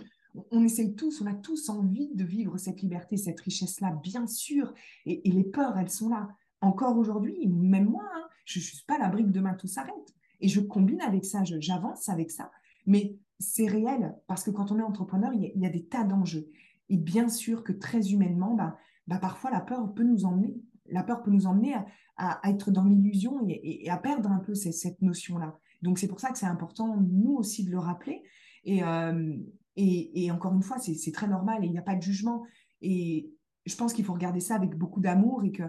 on 0.51 0.63
essaye 0.63 0.95
tous, 0.95 1.21
on 1.21 1.25
a 1.25 1.33
tous 1.33 1.69
envie 1.69 2.09
de 2.13 2.23
vivre 2.23 2.57
cette 2.57 2.81
liberté, 2.81 3.17
cette 3.17 3.39
richesse-là, 3.39 3.99
bien 4.03 4.27
sûr. 4.27 4.73
Et, 5.05 5.21
les 5.29 5.43
peurs, 5.43 5.77
elles 5.77 5.89
sont 5.89 6.09
là. 6.09 6.29
Encore 6.61 6.97
aujourd'hui, 6.97 7.47
même 7.47 7.89
moi, 7.89 8.03
hein, 8.15 8.27
je 8.45 8.59
ne 8.59 8.63
suis 8.63 8.83
pas 8.85 8.97
la 8.97 9.09
brique 9.09 9.31
demain, 9.31 9.53
tout 9.53 9.67
s'arrête. 9.67 10.15
Et 10.39 10.47
je 10.47 10.59
combine 10.59 11.01
avec 11.01 11.25
ça, 11.25 11.43
j'avance 11.43 12.09
avec 12.09 12.31
ça. 12.31 12.51
Mais 12.85 13.17
c'est 13.39 13.67
réel, 13.67 14.15
parce 14.27 14.43
que 14.43 14.51
quand 14.51 14.71
on 14.71 14.79
est 14.79 14.83
entrepreneur, 14.83 15.31
il 15.33 15.51
y 15.55 15.65
a, 15.65 15.69
des 15.69 15.85
tas 15.85 16.03
d'enjeux. 16.03 16.47
Et 16.89 16.97
bien 16.97 17.29
sûr 17.29 17.63
que 17.63 17.73
très 17.73 18.11
humainement, 18.11 18.55
bah, 18.55 18.77
bah, 19.07 19.19
parfois 19.19 19.51
la 19.51 19.61
peur 19.61 19.93
peut 19.93 20.03
nous 20.03 20.25
emmener. 20.25 20.55
La 20.89 21.03
peur 21.03 21.21
peut 21.21 21.31
nous 21.31 21.47
emmener 21.47 21.75
à, 22.15 22.39
être 22.49 22.71
dans 22.71 22.85
l'illusion 22.85 23.45
et, 23.47 23.89
à 23.89 23.97
perdre 23.97 24.31
un 24.31 24.39
peu 24.39 24.55
cette, 24.55 25.01
notion-là. 25.01 25.59
Donc 25.81 25.99
c'est 25.99 26.07
pour 26.07 26.19
ça 26.19 26.31
que 26.31 26.37
c'est 26.37 26.45
important, 26.45 26.97
nous 26.97 27.35
aussi, 27.35 27.65
de 27.65 27.71
le 27.71 27.79
rappeler. 27.79 28.23
Et, 28.63 28.83
euh, 28.83 29.37
et, 29.75 30.31
encore 30.31 30.53
une 30.53 30.63
fois, 30.63 30.79
c'est 30.79 31.11
très 31.11 31.27
normal 31.27 31.63
et 31.63 31.67
il 31.67 31.71
n'y 31.71 31.77
a 31.77 31.83
pas 31.83 31.95
de 31.95 32.01
jugement. 32.01 32.43
Et 32.81 33.31
je 33.65 33.75
pense 33.75 33.93
qu'il 33.93 34.05
faut 34.05 34.13
regarder 34.13 34.39
ça 34.39 34.55
avec 34.55 34.75
beaucoup 34.75 35.01
d'amour 35.01 35.43
et 35.43 35.51
que, 35.51 35.63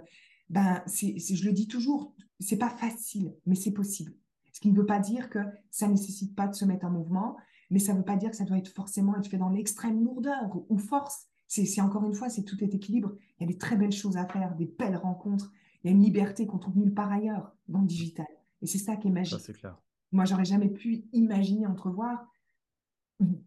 ben, 0.49 0.83
je 0.87 1.45
le 1.45 1.53
dis 1.53 1.69
toujours, 1.69 2.15
c'est 2.41 2.57
pas 2.57 2.71
facile, 2.71 3.35
mais 3.45 3.55
c'est 3.55 3.73
possible. 3.73 4.15
Ce 4.53 4.61
qui 4.61 4.71
ne 4.71 4.77
veut 4.77 4.87
pas 4.87 4.99
dire 4.99 5.29
que 5.29 5.41
ça 5.71 5.87
ne 5.87 5.93
nécessite 5.93 6.35
pas 6.35 6.49
de 6.49 6.55
se 6.55 6.65
mettre 6.65 6.87
en 6.87 6.91
mouvement, 6.91 7.37
mais 7.71 7.79
ça 7.79 7.93
ne 7.93 7.99
veut 7.99 8.05
pas 8.05 8.17
dire 8.17 8.31
que 8.31 8.37
ça 8.37 8.45
doit 8.45 8.59
être 8.59 8.69
forcément 8.69 9.17
être 9.17 9.29
fait 9.29 9.39
dans 9.39 9.51
l'extrême 9.51 10.03
lourdeur 10.03 10.63
ou 10.69 10.79
force. 10.79 11.27
C'est 11.47 11.81
encore 11.81 12.05
une 12.05 12.15
fois, 12.15 12.29
c'est 12.29 12.43
tout 12.43 12.63
est 12.63 12.75
équilibre. 12.75 13.15
Il 13.39 13.43
y 13.43 13.45
a 13.45 13.47
des 13.47 13.59
très 13.59 13.77
belles 13.77 13.93
choses 13.93 14.17
à 14.17 14.27
faire, 14.27 14.55
des 14.55 14.67
belles 14.67 14.97
rencontres. 14.97 15.51
Il 15.83 15.91
y 15.91 15.93
a 15.93 15.97
une 15.97 16.03
liberté 16.03 16.47
qu'on 16.47 16.59
trouve 16.59 16.77
nulle 16.77 16.95
part 16.95 17.11
ailleurs 17.11 17.57
dans 17.69 17.81
le 17.81 17.87
digital. 17.87 18.27
Et 18.61 18.67
c'est 18.67 18.79
ça 18.79 18.97
qui 18.97 19.09
est 19.09 19.11
magique. 19.11 19.41
c'est 19.41 19.55
clair. 19.55 19.81
Moi, 20.13 20.25
j'aurais 20.25 20.45
jamais 20.45 20.69
pu 20.69 21.05
imaginer 21.13 21.67
entrevoir 21.67 22.27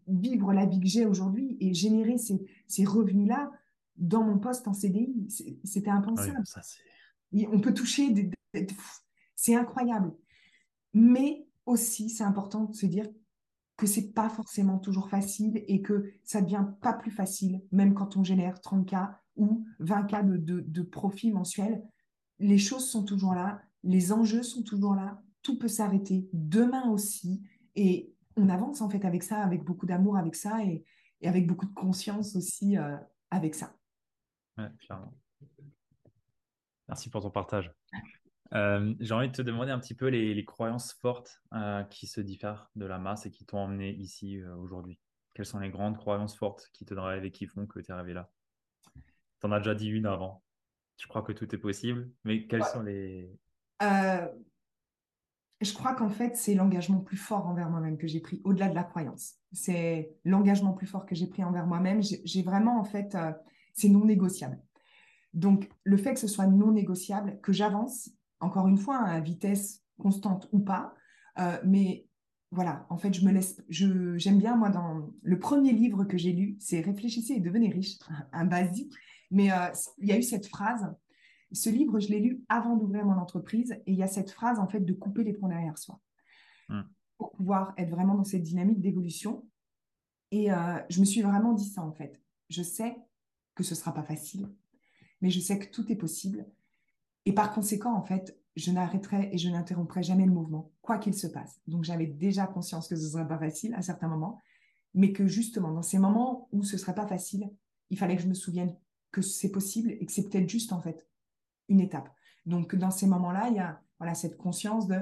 vivre 0.06 0.52
la 0.52 0.66
vie 0.66 0.80
que 0.80 0.86
j'ai 0.86 1.06
aujourd'hui 1.06 1.56
et 1.60 1.74
générer 1.74 2.18
ces, 2.18 2.44
ces 2.68 2.84
revenus-là 2.84 3.50
dans 3.96 4.22
mon 4.22 4.38
poste 4.38 4.68
en 4.68 4.72
CDI. 4.72 5.28
C'était 5.64 5.90
impensable. 5.90 6.42
on 7.32 7.60
peut 7.60 7.74
toucher 7.74 8.10
des... 8.10 8.30
c'est 9.34 9.54
incroyable. 9.54 10.14
Mais 10.92 11.46
aussi, 11.66 12.10
c'est 12.10 12.24
important 12.24 12.64
de 12.64 12.74
se 12.74 12.86
dire 12.86 13.08
que 13.82 13.88
c'est 13.88 14.12
pas 14.12 14.28
forcément 14.28 14.78
toujours 14.78 15.08
facile 15.08 15.64
et 15.66 15.82
que 15.82 16.12
ça 16.22 16.40
devient 16.40 16.66
pas 16.82 16.92
plus 16.92 17.10
facile, 17.10 17.60
même 17.72 17.94
quand 17.94 18.16
on 18.16 18.22
génère 18.22 18.60
30K 18.60 19.12
ou 19.34 19.66
20K 19.80 20.24
de, 20.24 20.60
de, 20.60 20.82
profit 20.82 21.32
mensuel. 21.32 21.82
Les 22.38 22.58
choses 22.58 22.88
sont 22.88 23.04
toujours 23.04 23.34
là, 23.34 23.60
les 23.82 24.12
enjeux 24.12 24.44
sont 24.44 24.62
toujours 24.62 24.94
là, 24.94 25.20
tout 25.42 25.58
peut 25.58 25.66
s'arrêter 25.66 26.28
demain 26.32 26.90
aussi. 26.90 27.42
Et 27.74 28.14
on 28.36 28.50
avance 28.50 28.82
en 28.82 28.88
fait 28.88 29.04
avec 29.04 29.24
ça, 29.24 29.42
avec 29.42 29.64
beaucoup 29.64 29.86
d'amour 29.86 30.16
avec 30.16 30.36
ça 30.36 30.64
et, 30.64 30.84
avec 31.24 31.48
beaucoup 31.48 31.66
de 31.66 31.74
conscience 31.74 32.36
aussi 32.36 32.78
euh, 32.78 32.96
avec 33.32 33.56
ça. 33.56 33.74
Merci 36.86 37.10
pour 37.10 37.20
ton 37.20 37.32
partage. 37.32 37.74
Euh, 38.54 38.94
j'ai 39.00 39.14
envie 39.14 39.28
de 39.28 39.32
te 39.32 39.42
demander 39.42 39.70
un 39.70 39.78
petit 39.78 39.94
peu 39.94 40.08
les, 40.08 40.44
croyances 40.44 40.92
fortes 40.92 41.40
euh, 41.54 41.82
qui 41.84 42.06
se 42.06 42.20
diffèrent 42.20 42.70
de 42.76 42.84
la 42.84 42.98
masse 42.98 43.24
et 43.26 43.30
qui 43.30 43.44
t'ont 43.44 43.58
emmené 43.58 43.92
ici 43.94 44.40
euh, 44.40 44.54
aujourd'hui. 44.56 44.98
Quelles 45.34 45.46
sont 45.46 45.58
les 45.58 45.70
grandes 45.70 45.96
croyances 45.96 46.36
fortes 46.36 46.68
qui 46.74 46.84
te 46.84 46.92
drivent 46.92 47.24
et 47.24 47.30
qui 47.30 47.46
font 47.46 47.66
que 47.66 47.80
tu 47.80 47.86
es 47.86 47.92
arrivé 47.92 48.12
là? 48.12 48.30
Tu 49.40 49.46
en 49.46 49.52
as 49.52 49.58
déjà 49.58 49.74
dit 49.74 49.88
une 49.88 50.06
avant. 50.06 50.42
Je 50.98 51.06
crois 51.06 51.22
que 51.22 51.32
tout 51.32 51.52
est 51.54 51.58
possible, 51.58 52.10
mais 52.24 52.46
quelles 52.46 52.64
sont 52.64 52.82
les... 52.82 53.38
Je 53.80 55.74
crois 55.74 55.94
qu'en 55.94 56.10
fait, 56.10 56.36
c'est 56.36 56.54
l'engagement 56.54 56.98
plus 56.98 57.16
fort 57.16 57.46
envers 57.46 57.70
moi-même 57.70 57.96
que 57.96 58.08
j'ai 58.08 58.18
pris, 58.18 58.40
au-delà 58.42 58.68
de 58.68 58.74
la 58.74 58.82
croyance. 58.82 59.36
C'est 59.52 60.12
l'engagement 60.24 60.72
plus 60.72 60.88
fort 60.88 61.06
que 61.06 61.14
j'ai 61.14 61.28
pris 61.28 61.44
envers 61.44 61.68
moi-même. 61.68 62.02
J'ai 62.02 62.42
vraiment, 62.42 62.80
en 62.80 62.84
fait, 62.84 63.16
c'est 63.72 63.88
non 63.88 64.04
négociable. 64.04 64.60
Donc, 65.34 65.70
le 65.84 65.96
fait 65.96 66.14
que 66.14 66.20
ce 66.20 66.26
soit 66.26 66.46
non 66.46 66.72
négociable, 66.72 67.38
que 67.42 67.52
j'avance, 67.52 68.10
encore 68.42 68.68
une 68.68 68.78
fois, 68.78 68.98
à 68.98 69.20
vitesse 69.20 69.82
constante 69.98 70.48
ou 70.52 70.60
pas, 70.60 70.94
euh, 71.38 71.58
mais 71.64 72.06
voilà, 72.50 72.86
en 72.90 72.98
fait, 72.98 73.14
je 73.14 73.24
me 73.24 73.32
laisse, 73.32 73.62
j'aime 73.68 74.38
bien, 74.38 74.56
moi, 74.56 74.68
dans 74.68 75.10
le 75.22 75.38
premier 75.38 75.72
livre 75.72 76.04
que 76.04 76.18
j'ai 76.18 76.32
lu, 76.32 76.56
c'est 76.60 76.80
Réfléchissez 76.80 77.34
et 77.34 77.40
devenez 77.40 77.70
riche, 77.70 77.98
un, 78.32 78.44
basique, 78.44 78.92
mais 79.30 79.50
euh, 79.50 79.70
il 79.98 80.08
y 80.08 80.12
a 80.12 80.18
eu 80.18 80.22
cette 80.22 80.46
phrase. 80.46 80.94
Ce 81.52 81.70
livre, 81.70 81.98
je 82.00 82.08
l'ai 82.08 82.20
lu 82.20 82.44
avant 82.48 82.76
d'ouvrir 82.76 83.06
mon 83.06 83.16
entreprise, 83.16 83.72
et 83.86 83.92
il 83.92 83.98
y 83.98 84.02
a 84.02 84.08
cette 84.08 84.30
phrase, 84.30 84.58
en 84.58 84.68
fait, 84.68 84.80
de 84.80 84.92
couper 84.92 85.24
les 85.24 85.32
ponts 85.32 85.48
derrière 85.48 85.78
soi, 85.78 86.00
mmh. 86.68 86.82
pour 87.16 87.32
pouvoir 87.32 87.72
être 87.78 87.90
vraiment 87.90 88.14
dans 88.14 88.24
cette 88.24 88.42
dynamique 88.42 88.80
d'évolution. 88.80 89.46
Et 90.30 90.52
euh, 90.52 90.78
je 90.90 91.00
me 91.00 91.04
suis 91.04 91.22
vraiment 91.22 91.52
dit 91.52 91.68
ça, 91.68 91.82
en 91.82 91.92
fait. 91.92 92.20
Je 92.50 92.62
sais 92.62 92.96
que 93.54 93.62
ce 93.62 93.74
sera 93.74 93.94
pas 93.94 94.02
facile, 94.02 94.48
mais 95.20 95.30
je 95.30 95.40
sais 95.40 95.58
que 95.58 95.70
tout 95.70 95.90
est 95.90 95.96
possible. 95.96 96.46
Et 97.26 97.32
par 97.32 97.52
conséquent, 97.52 97.94
en 97.94 98.02
fait, 98.02 98.36
je 98.56 98.70
n'arrêterai 98.70 99.30
et 99.32 99.38
je 99.38 99.48
n'interromprai 99.48 100.02
jamais 100.02 100.26
le 100.26 100.32
mouvement, 100.32 100.72
quoi 100.82 100.98
qu'il 100.98 101.14
se 101.14 101.26
passe. 101.26 101.60
Donc 101.66 101.84
j'avais 101.84 102.06
déjà 102.06 102.46
conscience 102.46 102.88
que 102.88 102.96
ce 102.96 103.04
ne 103.04 103.10
serait 103.10 103.28
pas 103.28 103.38
facile 103.38 103.74
à 103.74 103.82
certains 103.82 104.08
moments, 104.08 104.40
mais 104.94 105.12
que 105.12 105.26
justement, 105.26 105.72
dans 105.72 105.82
ces 105.82 105.98
moments 105.98 106.48
où 106.52 106.62
ce 106.64 106.76
ne 106.76 106.80
serait 106.80 106.94
pas 106.94 107.06
facile, 107.06 107.50
il 107.90 107.98
fallait 107.98 108.16
que 108.16 108.22
je 108.22 108.28
me 108.28 108.34
souvienne 108.34 108.76
que 109.10 109.22
c'est 109.22 109.50
possible 109.50 109.90
et 109.90 110.04
que 110.04 110.12
c'est 110.12 110.28
peut-être 110.28 110.48
juste, 110.48 110.72
en 110.72 110.80
fait, 110.80 111.06
une 111.68 111.80
étape. 111.80 112.10
Donc 112.46 112.74
dans 112.74 112.90
ces 112.90 113.06
moments-là, 113.06 113.48
il 113.48 113.56
y 113.56 113.60
a 113.60 113.80
voilà, 113.98 114.14
cette 114.14 114.36
conscience 114.36 114.86
de 114.88 115.00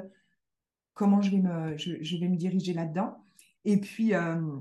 comment 0.94 1.22
je 1.22 1.30
vais 1.30 1.38
me, 1.38 1.76
je, 1.78 2.16
vais 2.16 2.28
me 2.28 2.36
diriger 2.36 2.74
là-dedans. 2.74 3.24
Et 3.64 3.80
puis, 3.80 4.14
euh, 4.14 4.58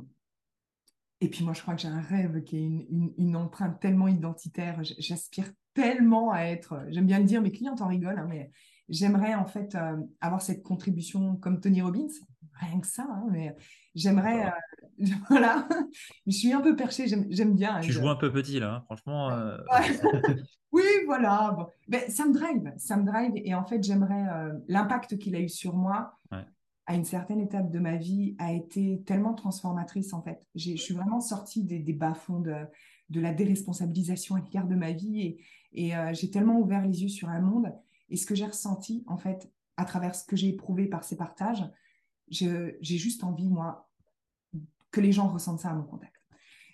et 1.22 1.30
puis 1.30 1.44
moi, 1.44 1.54
je 1.54 1.62
crois 1.62 1.76
que 1.76 1.82
j'ai 1.82 1.88
un 1.88 2.02
rêve 2.02 2.44
qui 2.44 2.58
est 2.58 2.88
une, 3.18 3.36
empreinte 3.36 3.80
tellement 3.80 4.08
identitaire. 4.08 4.82
J'aspire 4.82 5.52
tellement 5.80 6.32
à 6.32 6.42
être, 6.42 6.86
j'aime 6.90 7.06
bien 7.06 7.20
le 7.20 7.26
dire, 7.26 7.42
mes 7.42 7.52
clients 7.52 7.76
en 7.80 7.88
rigolent, 7.88 8.20
hein, 8.20 8.28
mais 8.28 8.52
j'aimerais 8.90 9.36
en 9.36 9.46
fait 9.46 9.76
euh, 9.76 9.96
avoir 10.20 10.42
cette 10.42 10.62
contribution 10.62 11.38
comme 11.38 11.62
Tony 11.62 11.82
Robbins, 11.82 12.10
rien 12.54 12.82
que 12.82 12.88
ça, 12.88 13.08
hein, 13.10 13.26
mais 13.32 13.56
j'aimerais, 13.96 14.48
euh, 14.48 15.06
voilà, 15.30 15.68
je 16.28 16.32
suis 16.32 16.52
un 16.52 16.60
peu 16.60 16.76
perchée, 16.76 17.08
j'aime 17.08 17.56
bien. 17.56 17.76
Hein, 17.76 17.82
tu 17.82 17.94
joues 17.94 18.10
un 18.10 18.18
peu 18.18 18.32
petit 18.32 18.60
là, 18.60 18.82
franchement. 18.86 19.32
Euh, 19.32 19.58
oui, 20.74 20.84
voilà, 21.06 21.56
ben, 21.88 22.02
ça 22.10 22.26
me 22.26 22.34
drive, 22.34 22.74
ça 22.78 22.98
me 22.98 23.06
drive, 23.06 23.32
et 23.36 23.56
en 23.56 23.64
fait 23.64 23.82
j'aimerais 23.82 24.26
l'impact 24.68 25.18
qu'il 25.18 25.34
a 25.36 25.40
eu 25.40 25.50
sur 25.50 25.76
moi 25.76 26.20
à 26.90 26.96
une 26.96 27.06
certaine 27.06 27.40
étape 27.40 27.70
de 27.70 27.78
ma 27.78 27.98
vie 27.98 28.36
a 28.40 28.52
été 28.52 29.04
tellement 29.06 29.36
transformatrice 29.36 30.12
en 30.12 30.24
fait. 30.24 30.48
Je 30.56 30.76
suis 30.76 30.96
vraiment 30.96 31.22
sortie 31.22 31.64
des, 31.64 31.94
bas-fonds 31.94 32.40
de, 32.40 32.66
la 33.20 33.34
déresponsabilisation 33.34 34.36
à 34.36 34.42
l'égard 34.42 34.68
de 34.68 34.76
ma 34.76 34.92
vie 34.92 35.38
et, 35.72 35.96
euh, 35.96 36.14
j'ai 36.14 36.30
tellement 36.30 36.60
ouvert 36.60 36.86
les 36.86 37.04
yeux 37.04 37.10
sur 37.10 37.30
un 37.30 37.42
monde 37.42 37.74
et 38.10 38.18
ce 38.18 38.26
que 38.26 38.36
j'ai 38.36 38.46
ressenti 38.46 39.04
en 39.08 39.18
fait 39.18 39.52
à 39.78 39.86
travers 39.86 40.16
ce 40.16 40.26
que 40.26 40.36
j'ai 40.36 40.50
éprouvé 40.50 40.88
par 40.88 41.04
ces 41.04 41.16
partages, 41.16 41.64
j'ai 42.30 42.78
juste 42.82 43.24
envie 43.24 43.50
moi 43.50 43.90
que 44.92 45.02
les 45.02 45.12
gens 45.12 45.28
ressentent 45.30 45.62
ça 45.62 45.70
à 45.70 45.74
mon 45.74 45.84
contact. 45.84 46.22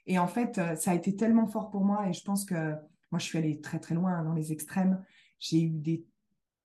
Et 0.08 0.18
en 0.18 0.28
fait, 0.28 0.58
euh, 0.58 0.76
ça 0.76 0.92
a 0.92 0.96
été 0.96 1.16
tellement 1.16 1.48
fort 1.48 1.70
pour 1.70 1.84
moi 1.84 2.10
et 2.10 2.14
je 2.14 2.24
pense 2.24 2.46
que 2.46 2.74
moi 3.12 3.20
je 3.20 3.26
suis 3.26 3.38
allée 3.38 3.62
très 3.62 3.80
très 3.80 3.96
loin 3.96 4.24
dans 4.24 4.34
les 4.34 4.52
extrêmes. 4.52 5.04
J'ai 5.40 5.62
eu 5.62 5.70
des 5.70 6.06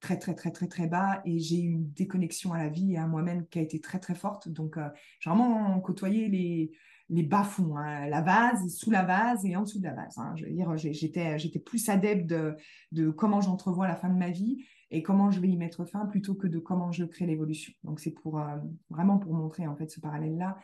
très, 0.01 0.19
très, 0.19 0.35
très, 0.35 0.51
très, 0.51 0.67
très 0.67 0.87
bas 0.87 1.21
et 1.25 1.39
j'ai 1.39 1.61
eu 1.61 1.73
une 1.73 1.93
déconnexion 1.93 2.53
à 2.53 2.59
la 2.59 2.69
vie 2.69 2.95
et 2.95 2.97
à 2.97 3.07
moi-même 3.07 3.47
qui 3.47 3.59
a 3.59 3.63
été 3.63 3.81
très, 3.81 3.99
très 3.99 4.15
forte. 4.15 4.49
Donc, 4.49 4.77
euh, 4.77 4.89
j'ai 5.21 5.31
vraiment 5.31 5.79
côtoyé 5.81 6.29
les, 6.29 6.73
les 7.11 7.25
bas-fonds, 7.25 7.77
hein. 7.77 8.07
la 8.09 8.23
vase, 8.23 8.69
sous 8.69 8.91
la 8.91 9.03
vase 9.03 9.45
et 9.45 9.57
en 9.57 9.63
dessous 9.63 9.79
de 9.79 9.85
la 9.85 9.95
vase. 9.95 10.17
Hein. 10.17 10.33
Je 10.37 10.45
veux 10.45 10.53
dire, 10.53 10.77
j'étais, 10.77 11.39
j'étais 11.39 11.59
plus 11.59 11.89
adepte 11.89 12.27
de, 12.27 13.11
comment 13.11 13.41
j'entrevois 13.41 13.89
la 13.89 13.97
fin 13.97 14.09
de 14.09 14.19
ma 14.19 14.31
vie 14.31 14.65
et 14.91 15.03
comment 15.03 15.31
je 15.31 15.41
vais 15.41 15.49
y 15.49 15.57
mettre 15.57 15.85
fin 15.85 16.07
plutôt 16.07 16.35
que 16.35 16.47
de 16.47 16.59
comment 16.59 16.93
je 16.93 17.05
crée 17.05 17.27
l'évolution. 17.27 17.73
Donc, 17.85 18.01
c'est 18.01 18.13
pour 18.13 18.39
euh, 18.39 18.57
vraiment 18.89 19.19
pour 19.19 19.35
montrer 19.35 19.67
en 19.67 19.77
fait 19.77 19.91
ce 19.91 20.01
parallèle-là 20.01 20.57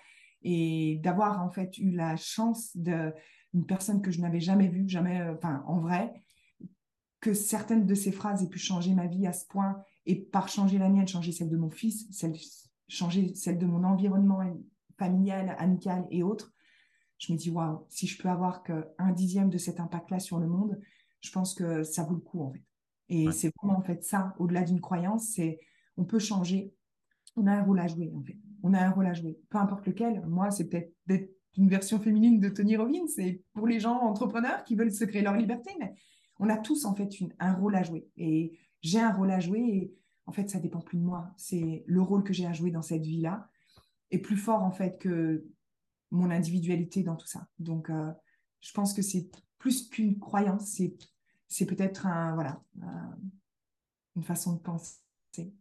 et 0.43 1.01
d'avoir 1.03 1.43
en 1.43 1.51
fait 1.51 1.77
eu 1.79 1.91
la 1.91 2.17
chance 2.17 2.77
de 2.77 3.13
une 3.55 3.67
personne 3.67 4.03
que 4.03 4.11
je 4.11 4.21
n'avais 4.21 4.41
jamais 4.41 4.69
vue, 4.69 4.89
jamais, 4.89 5.21
euh, 5.21 5.35
enfin, 5.35 5.65
en 5.67 5.81
vrai, 5.81 6.13
que 7.21 7.35
certaines 7.35 7.87
de 7.87 7.95
ces 7.95 8.13
phrases 8.13 8.43
aient 8.43 8.49
pu 8.49 8.59
changer 8.59 8.95
ma 8.95 9.07
vie 9.07 9.27
à 9.27 9.33
ce 9.33 9.47
point 9.47 9.83
et 10.05 10.15
par 10.15 10.49
changer 10.49 10.79
la 10.79 10.89
mienne, 10.89 11.09
changer 11.09 11.33
celle 11.33 11.49
de 11.49 11.57
mon 11.57 11.71
fils, 11.71 12.07
changer 12.89 13.35
celle 13.35 13.59
de 13.59 13.67
mon 13.67 13.83
environnement 13.83 14.43
familial, 14.99 15.55
amical 15.59 16.07
et 16.11 16.23
autres, 16.23 16.53
je 17.19 17.33
me 17.33 17.39
dis, 17.39 17.51
waouh, 17.51 17.87
si 17.89 18.07
je 18.07 18.21
peux 18.21 18.29
avoir 18.29 18.63
qu'un 18.63 19.13
dixième 19.13 19.49
de 19.49 19.59
cet 19.59 19.81
impact-là 19.81 20.21
sur 20.21 20.39
le 20.39 20.47
monde, 20.47 20.79
je 21.21 21.31
pense 21.31 21.55
que 21.55 21.83
ça 21.83 22.03
vaut 22.05 22.15
le 22.15 22.21
coup, 22.21 22.43
en 22.43 22.53
fait. 22.53 22.63
Et 23.09 23.31
c'est 23.31 23.53
vraiment, 23.57 23.79
en 23.79 23.83
fait, 23.83 24.05
ça, 24.05 24.35
au-delà 24.39 24.63
d'une 24.63 24.81
croyance, 24.81 25.29
c'est 25.35 25.61
on 25.97 26.05
peut 26.05 26.19
changer, 26.19 26.75
on 27.37 27.47
a 27.47 27.53
un 27.53 27.63
rôle 27.63 27.81
à 27.81 27.87
jouer, 27.87 28.13
en 28.15 28.23
fait. 28.23 28.37
On 28.63 28.75
a 28.75 28.81
un 28.81 28.91
rôle 28.91 29.07
à 29.07 29.15
jouer, 29.15 29.39
peu 29.49 29.59
importe 29.59 29.87
lequel. 29.87 30.23
Moi, 30.27 30.51
c'est 30.51 30.69
peut-être 30.69 31.31
une 31.57 31.69
version 31.69 31.99
féminine 32.01 32.39
de 32.41 32.49
Tony 32.49 32.77
Robbins, 32.77 33.07
c'est 33.07 33.43
pour 33.55 33.67
les 33.67 33.81
gens 33.81 33.99
entrepreneurs 34.01 34.65
qui 34.65 34.75
veulent 34.75 34.93
se 34.93 35.05
créer 35.05 35.23
leur 35.23 35.37
liberté, 35.37 35.71
mais 35.79 35.95
on 36.39 36.51
a 36.51 36.59
tous 36.59 36.85
en 36.85 36.95
fait 36.95 37.09
un 37.39 37.55
rôle 37.55 37.77
à 37.77 37.83
jouer. 37.83 38.09
Et 38.17 38.59
j'ai 38.83 39.01
un 39.01 39.13
rôle 39.13 39.31
à 39.31 39.41
jouer 39.41 39.61
et 39.61 39.95
en 40.27 40.33
fait, 40.33 40.51
ça 40.51 40.59
dépend 40.59 40.81
plus 40.81 40.99
de 40.99 41.03
moi. 41.03 41.31
C'est 41.37 41.85
le 41.87 42.03
rôle 42.03 42.25
que 42.25 42.33
j'ai 42.33 42.47
à 42.47 42.53
jouer 42.53 42.71
dans 42.71 42.83
cette 42.83 43.07
vie-là 43.07 43.49
est 44.11 44.19
plus 44.19 44.37
fort 44.37 44.63
en 44.63 44.71
fait 44.71 44.99
que 44.99 45.45
mon 46.11 46.31
individualité 46.31 47.03
dans 47.03 47.17
tout 47.17 47.27
ça. 47.27 47.47
Donc, 47.59 47.91
euh, 47.91 48.13
je 48.61 48.73
pense 48.73 48.93
que 48.93 49.03
c'est 49.03 49.29
plus 49.59 49.89
qu'une 49.89 50.19
croyance, 50.19 50.67
c'est, 50.67 50.97
c'est 51.49 51.67
peut-être 51.67 52.07
un, 52.07 52.35
voilà, 52.35 52.63
une 54.15 54.23
façon 54.23 54.55
de 54.55 54.61
penser 54.61 55.01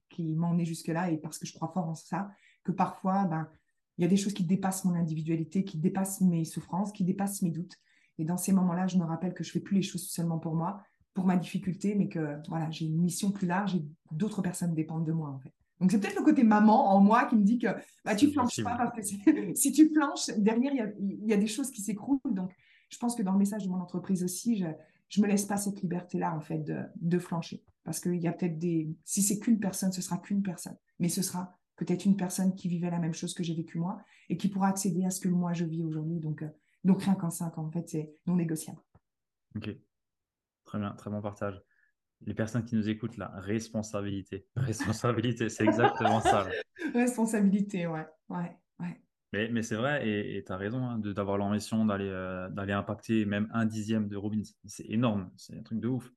qui 0.09 0.35
m'en 0.35 0.57
est 0.57 0.65
jusque-là 0.65 1.11
et 1.11 1.17
parce 1.17 1.37
que 1.39 1.45
je 1.45 1.53
crois 1.53 1.71
fort 1.73 1.89
en 1.89 1.95
ça, 1.95 2.31
que 2.63 2.71
parfois, 2.71 3.25
ben, 3.25 3.49
il 3.97 4.03
y 4.03 4.05
a 4.05 4.07
des 4.07 4.17
choses 4.17 4.33
qui 4.33 4.43
dépassent 4.43 4.85
mon 4.85 4.95
individualité, 4.95 5.63
qui 5.63 5.77
dépassent 5.77 6.21
mes 6.21 6.45
souffrances, 6.45 6.91
qui 6.91 7.03
dépassent 7.03 7.41
mes 7.41 7.51
doutes 7.51 7.77
et 8.17 8.25
dans 8.25 8.37
ces 8.37 8.53
moments-là, 8.53 8.87
je 8.87 8.97
me 8.97 9.03
rappelle 9.03 9.33
que 9.33 9.43
je 9.43 9.51
fais 9.51 9.59
plus 9.59 9.75
les 9.75 9.81
choses 9.81 10.07
seulement 10.09 10.39
pour 10.39 10.55
moi, 10.55 10.83
pour 11.13 11.25
ma 11.25 11.37
difficulté, 11.37 11.95
mais 11.95 12.07
que 12.07 12.37
voilà, 12.47 12.69
j'ai 12.71 12.85
une 12.85 13.01
mission 13.01 13.31
plus 13.31 13.47
large 13.47 13.75
et 13.75 13.85
d'autres 14.11 14.41
personnes 14.41 14.73
dépendent 14.73 15.05
de 15.05 15.11
moi 15.11 15.29
en 15.29 15.39
fait. 15.39 15.53
Donc 15.79 15.91
c'est 15.91 15.99
peut-être 15.99 16.17
le 16.17 16.23
côté 16.23 16.43
maman 16.43 16.89
en 16.95 17.01
moi 17.01 17.25
qui 17.25 17.35
me 17.35 17.43
dit 17.43 17.57
que 17.57 17.67
bah, 18.03 18.15
tu 18.15 18.31
flanches 18.31 18.63
pas 18.63 18.77
parce 18.77 19.11
que 19.11 19.53
si 19.55 19.71
tu 19.71 19.91
flanches, 19.93 20.29
derrière 20.37 20.73
il 20.73 21.27
y, 21.27 21.33
a, 21.33 21.37
des 21.37 21.47
choses 21.47 21.71
qui 21.71 21.81
s'écroulent. 21.81 22.19
Donc 22.31 22.51
je 22.89 22.97
pense 22.97 23.15
que 23.15 23.23
dans 23.23 23.33
le 23.33 23.39
message 23.39 23.63
de 23.63 23.69
mon 23.69 23.79
entreprise 23.81 24.23
aussi, 24.23 24.57
je 24.57 24.67
je 25.07 25.21
me 25.21 25.27
laisse 25.27 25.45
pas 25.45 25.57
cette 25.57 25.81
liberté-là 25.81 26.35
en 26.35 26.41
fait 26.41 26.59
de, 26.59 26.81
de 26.95 27.19
flancher 27.19 27.63
parce 27.83 27.99
qu'il 27.99 28.15
y 28.15 28.27
a 28.27 28.33
peut-être 28.33 28.57
des 28.57 28.89
si 29.03 29.21
c'est 29.21 29.37
qu'une 29.39 29.59
personne, 29.59 29.91
ce 29.91 30.01
sera 30.01 30.17
qu'une 30.17 30.41
personne, 30.41 30.77
mais 30.99 31.09
ce 31.09 31.21
sera 31.21 31.55
peut-être 31.75 32.05
une 32.05 32.15
personne 32.15 32.55
qui 32.55 32.69
vivait 32.69 32.89
la 32.89 32.99
même 32.99 33.13
chose 33.13 33.33
que 33.33 33.43
j'ai 33.43 33.53
vécu 33.53 33.77
moi 33.77 33.99
et 34.29 34.37
qui 34.37 34.47
pourra 34.49 34.69
accéder 34.69 35.05
à 35.05 35.11
ce 35.11 35.19
que 35.19 35.29
moi 35.29 35.53
je 35.53 35.65
vis 35.65 35.83
aujourd'hui. 35.83 36.19
Donc 36.19 36.41
euh, 36.41 36.49
donc 36.85 37.01
rien 37.01 37.15
qu'en 37.15 37.31
5 37.31 37.57
ans, 37.57 37.65
en 37.65 37.71
fait, 37.71 37.89
c'est 37.89 38.13
non 38.27 38.35
négociable. 38.35 38.79
Ok, 39.55 39.75
très 40.65 40.79
bien, 40.79 40.91
très 40.91 41.09
bon 41.09 41.19
partage. 41.19 41.59
Les 42.21 42.33
personnes 42.33 42.65
qui 42.65 42.75
nous 42.75 42.89
écoutent, 42.89 43.17
la 43.17 43.27
responsabilité. 43.27 44.47
Responsabilité, 44.55 45.49
c'est 45.49 45.63
exactement 45.63 46.21
ça. 46.21 46.47
Responsabilité, 46.93 47.87
ouais. 47.87 48.05
ouais, 48.29 48.57
ouais. 48.79 49.01
Mais, 49.33 49.49
mais 49.49 49.61
c'est 49.61 49.75
vrai, 49.75 50.07
et 50.07 50.43
tu 50.43 50.51
as 50.51 50.57
raison 50.57 50.83
hein, 50.83 50.97
d'avoir 50.99 51.37
l'ambition 51.37 51.85
d'aller 51.85 52.09
euh, 52.09 52.49
d'aller 52.49 52.73
impacter 52.73 53.25
même 53.25 53.49
un 53.53 53.65
dixième 53.65 54.07
de 54.07 54.15
Robbins. 54.15 54.43
C'est 54.65 54.89
énorme, 54.89 55.29
c'est 55.35 55.57
un 55.57 55.63
truc 55.63 55.79
de 55.79 55.87
ouf. 55.87 56.09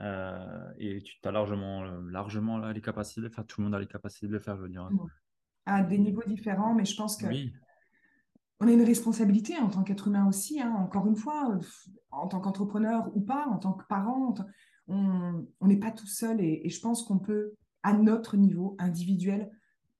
Euh, 0.00 0.72
et 0.78 1.02
tu 1.02 1.16
as 1.24 1.32
largement, 1.32 1.84
largement 2.10 2.58
là, 2.58 2.72
les 2.72 2.80
capacités 2.80 3.20
de 3.20 3.28
faire, 3.28 3.46
tout 3.46 3.60
le 3.60 3.66
monde 3.66 3.74
a 3.74 3.78
les 3.78 3.86
capacités 3.86 4.26
de 4.26 4.32
le 4.32 4.40
faire, 4.40 4.56
je 4.56 4.62
veux 4.62 4.68
dire. 4.68 4.88
À 5.66 5.82
des 5.82 5.98
niveaux 5.98 6.24
différents, 6.26 6.74
mais 6.74 6.84
je 6.84 6.96
pense 6.96 7.16
que 7.16 7.26
oui 7.26 7.52
on 8.62 8.68
a 8.68 8.72
une 8.72 8.82
responsabilité 8.82 9.58
en 9.58 9.68
tant 9.68 9.82
qu'être 9.82 10.06
humain 10.06 10.28
aussi, 10.28 10.60
hein. 10.60 10.72
encore 10.78 11.08
une 11.08 11.16
fois, 11.16 11.58
en 12.12 12.28
tant 12.28 12.40
qu'entrepreneur 12.40 13.10
ou 13.16 13.20
pas, 13.20 13.46
en 13.48 13.58
tant 13.58 13.72
que 13.72 13.84
parent, 13.86 14.34
on 14.88 15.66
n'est 15.66 15.78
pas 15.78 15.90
tout 15.90 16.06
seul 16.06 16.40
et, 16.40 16.68
je 16.68 16.80
pense 16.80 17.04
qu'on 17.04 17.18
peut, 17.18 17.54
à 17.82 17.92
notre 17.92 18.36
niveau 18.36 18.76
individuel, 18.78 19.50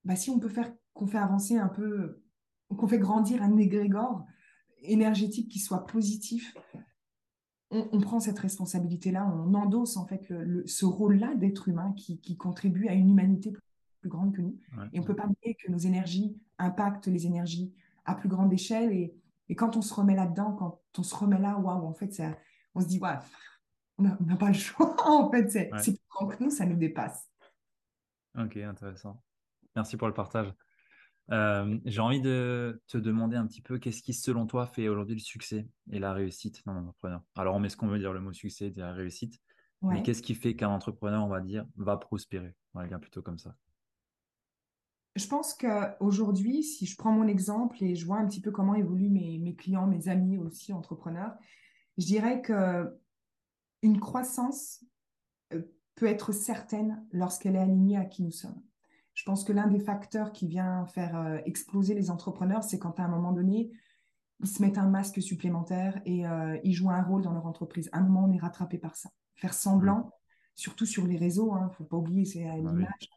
bah, 0.04 0.16
si 0.16 0.30
on 0.30 0.38
peut 0.38 0.48
faire 0.48 0.72
qu'on 0.94 1.06
fait 1.06 1.18
avancer 1.18 1.56
un 1.56 1.68
peu, 1.68 2.22
qu'on 2.68 2.88
fait 2.88 2.98
grandir 2.98 3.42
un 3.42 3.56
égrégore 3.56 4.24
énergétique 4.82 5.50
qui 5.50 5.58
soit 5.58 5.86
positif, 5.86 6.54
on, 7.70 8.00
prend 8.00 8.20
cette 8.20 8.38
responsabilité-là, 8.38 9.26
on 9.34 9.54
endosse 9.54 9.96
en 9.96 10.06
fait 10.06 10.30
ce 10.66 10.84
rôle-là 10.84 11.34
d'être 11.36 11.68
humain 11.68 11.94
qui, 11.96 12.36
contribue 12.36 12.86
à 12.88 12.92
une 12.92 13.08
humanité 13.08 13.52
plus, 14.00 14.10
grande 14.10 14.34
que 14.34 14.42
nous. 14.42 14.58
Et 14.92 14.98
on 14.98 15.02
ne 15.02 15.06
peut 15.06 15.16
pas 15.16 15.26
nier 15.26 15.54
que 15.54 15.70
nos 15.70 15.78
énergies 15.78 16.36
impactent 16.58 17.06
les 17.06 17.26
énergies 17.26 17.72
à 18.04 18.14
plus 18.14 18.28
grande 18.28 18.52
échelle. 18.52 18.92
Et, 18.92 19.14
quand 19.56 19.76
on 19.76 19.82
se 19.82 19.92
remet 19.92 20.14
là-dedans, 20.14 20.52
quand 20.52 20.80
on 20.98 21.02
se 21.02 21.14
remet 21.14 21.38
là, 21.38 21.58
waouh, 21.58 21.86
en 21.86 21.94
fait, 21.94 22.22
on 22.74 22.80
se 22.80 22.86
dit, 22.86 22.98
ouais, 22.98 23.16
on 24.20 24.24
n'a 24.24 24.36
pas 24.36 24.48
le 24.48 24.54
choix. 24.54 24.96
en 25.06 25.30
fait, 25.30 25.50
c'est 25.50 25.68
plus 25.68 26.08
grand 26.10 26.26
que 26.28 26.42
nous, 26.42 26.50
ça 26.50 26.66
nous 26.66 26.76
dépasse. 26.76 27.28
Ok, 28.38 28.56
intéressant. 28.56 29.22
Merci 29.76 29.96
pour 29.96 30.08
le 30.08 30.14
partage. 30.14 30.52
Euh, 31.30 31.78
j'ai 31.84 32.00
envie 32.00 32.20
de 32.20 32.82
te 32.88 32.98
demander 32.98 33.36
un 33.36 33.46
petit 33.46 33.62
peu 33.62 33.78
qu'est-ce 33.78 34.02
qui, 34.02 34.12
selon 34.12 34.46
toi, 34.46 34.66
fait 34.66 34.88
aujourd'hui 34.88 35.14
le 35.14 35.20
succès 35.20 35.68
et 35.90 35.98
la 35.98 36.12
réussite 36.12 36.64
d'un 36.66 36.76
entrepreneur? 36.76 37.22
Alors, 37.36 37.54
on 37.54 37.60
met 37.60 37.68
ce 37.68 37.76
qu'on 37.76 37.88
veut 37.88 37.98
dire 37.98 38.12
le 38.12 38.20
mot 38.20 38.32
succès 38.32 38.66
et 38.68 38.80
la 38.80 38.92
réussite, 38.92 39.40
mais 39.82 40.02
qu'est-ce 40.02 40.22
qui 40.22 40.34
fait 40.34 40.54
qu'un 40.54 40.68
entrepreneur, 40.68 41.24
on 41.24 41.28
va 41.28 41.40
dire, 41.40 41.66
va 41.76 41.96
prospérer? 41.96 42.54
On 42.74 42.80
va 42.80 42.86
dire 42.86 43.00
plutôt 43.00 43.22
comme 43.22 43.38
ça. 43.38 43.54
Je 45.14 45.26
pense 45.26 45.54
qu'aujourd'hui, 45.54 46.62
si 46.62 46.86
je 46.86 46.96
prends 46.96 47.12
mon 47.12 47.26
exemple 47.26 47.82
et 47.82 47.94
je 47.94 48.06
vois 48.06 48.16
un 48.16 48.26
petit 48.26 48.40
peu 48.40 48.50
comment 48.50 48.74
évoluent 48.74 49.10
mes, 49.10 49.38
mes 49.38 49.54
clients, 49.54 49.86
mes 49.86 50.08
amis 50.08 50.38
aussi 50.38 50.72
entrepreneurs, 50.72 51.34
je 51.98 52.06
dirais 52.06 52.40
que 52.40 52.96
une 53.82 54.00
croissance 54.00 54.84
euh, 55.52 55.62
peut 55.94 56.06
être 56.06 56.32
certaine 56.32 57.04
lorsqu'elle 57.12 57.56
est 57.56 57.60
alignée 57.60 57.96
à 57.96 58.04
qui 58.04 58.22
nous 58.22 58.30
sommes. 58.30 58.62
Je 59.14 59.24
pense 59.24 59.44
que 59.44 59.52
l'un 59.52 59.66
des 59.66 59.80
facteurs 59.80 60.32
qui 60.32 60.46
vient 60.46 60.86
faire 60.86 61.16
euh, 61.16 61.38
exploser 61.44 61.94
les 61.94 62.10
entrepreneurs, 62.10 62.64
c'est 62.64 62.78
quand 62.78 62.98
à 62.98 63.04
un 63.04 63.08
moment 63.08 63.32
donné, 63.32 63.70
ils 64.40 64.48
se 64.48 64.62
mettent 64.62 64.78
un 64.78 64.88
masque 64.88 65.20
supplémentaire 65.20 66.00
et 66.06 66.26
euh, 66.26 66.58
ils 66.64 66.72
jouent 66.72 66.90
un 66.90 67.02
rôle 67.02 67.22
dans 67.22 67.32
leur 67.32 67.46
entreprise. 67.46 67.90
À 67.92 67.98
un 67.98 68.02
moment, 68.02 68.24
on 68.26 68.32
est 68.32 68.40
rattrapé 68.40 68.78
par 68.78 68.96
ça. 68.96 69.10
Faire 69.34 69.54
semblant, 69.54 69.98
mmh. 69.98 70.10
surtout 70.54 70.86
sur 70.86 71.06
les 71.06 71.16
réseaux, 71.16 71.54
il 71.54 71.62
hein, 71.62 71.66
ne 71.68 71.74
faut 71.74 71.84
pas 71.84 71.96
oublier, 71.96 72.24
c'est 72.24 72.48
à 72.48 72.56
bah 72.56 72.70
l'image. 72.70 73.08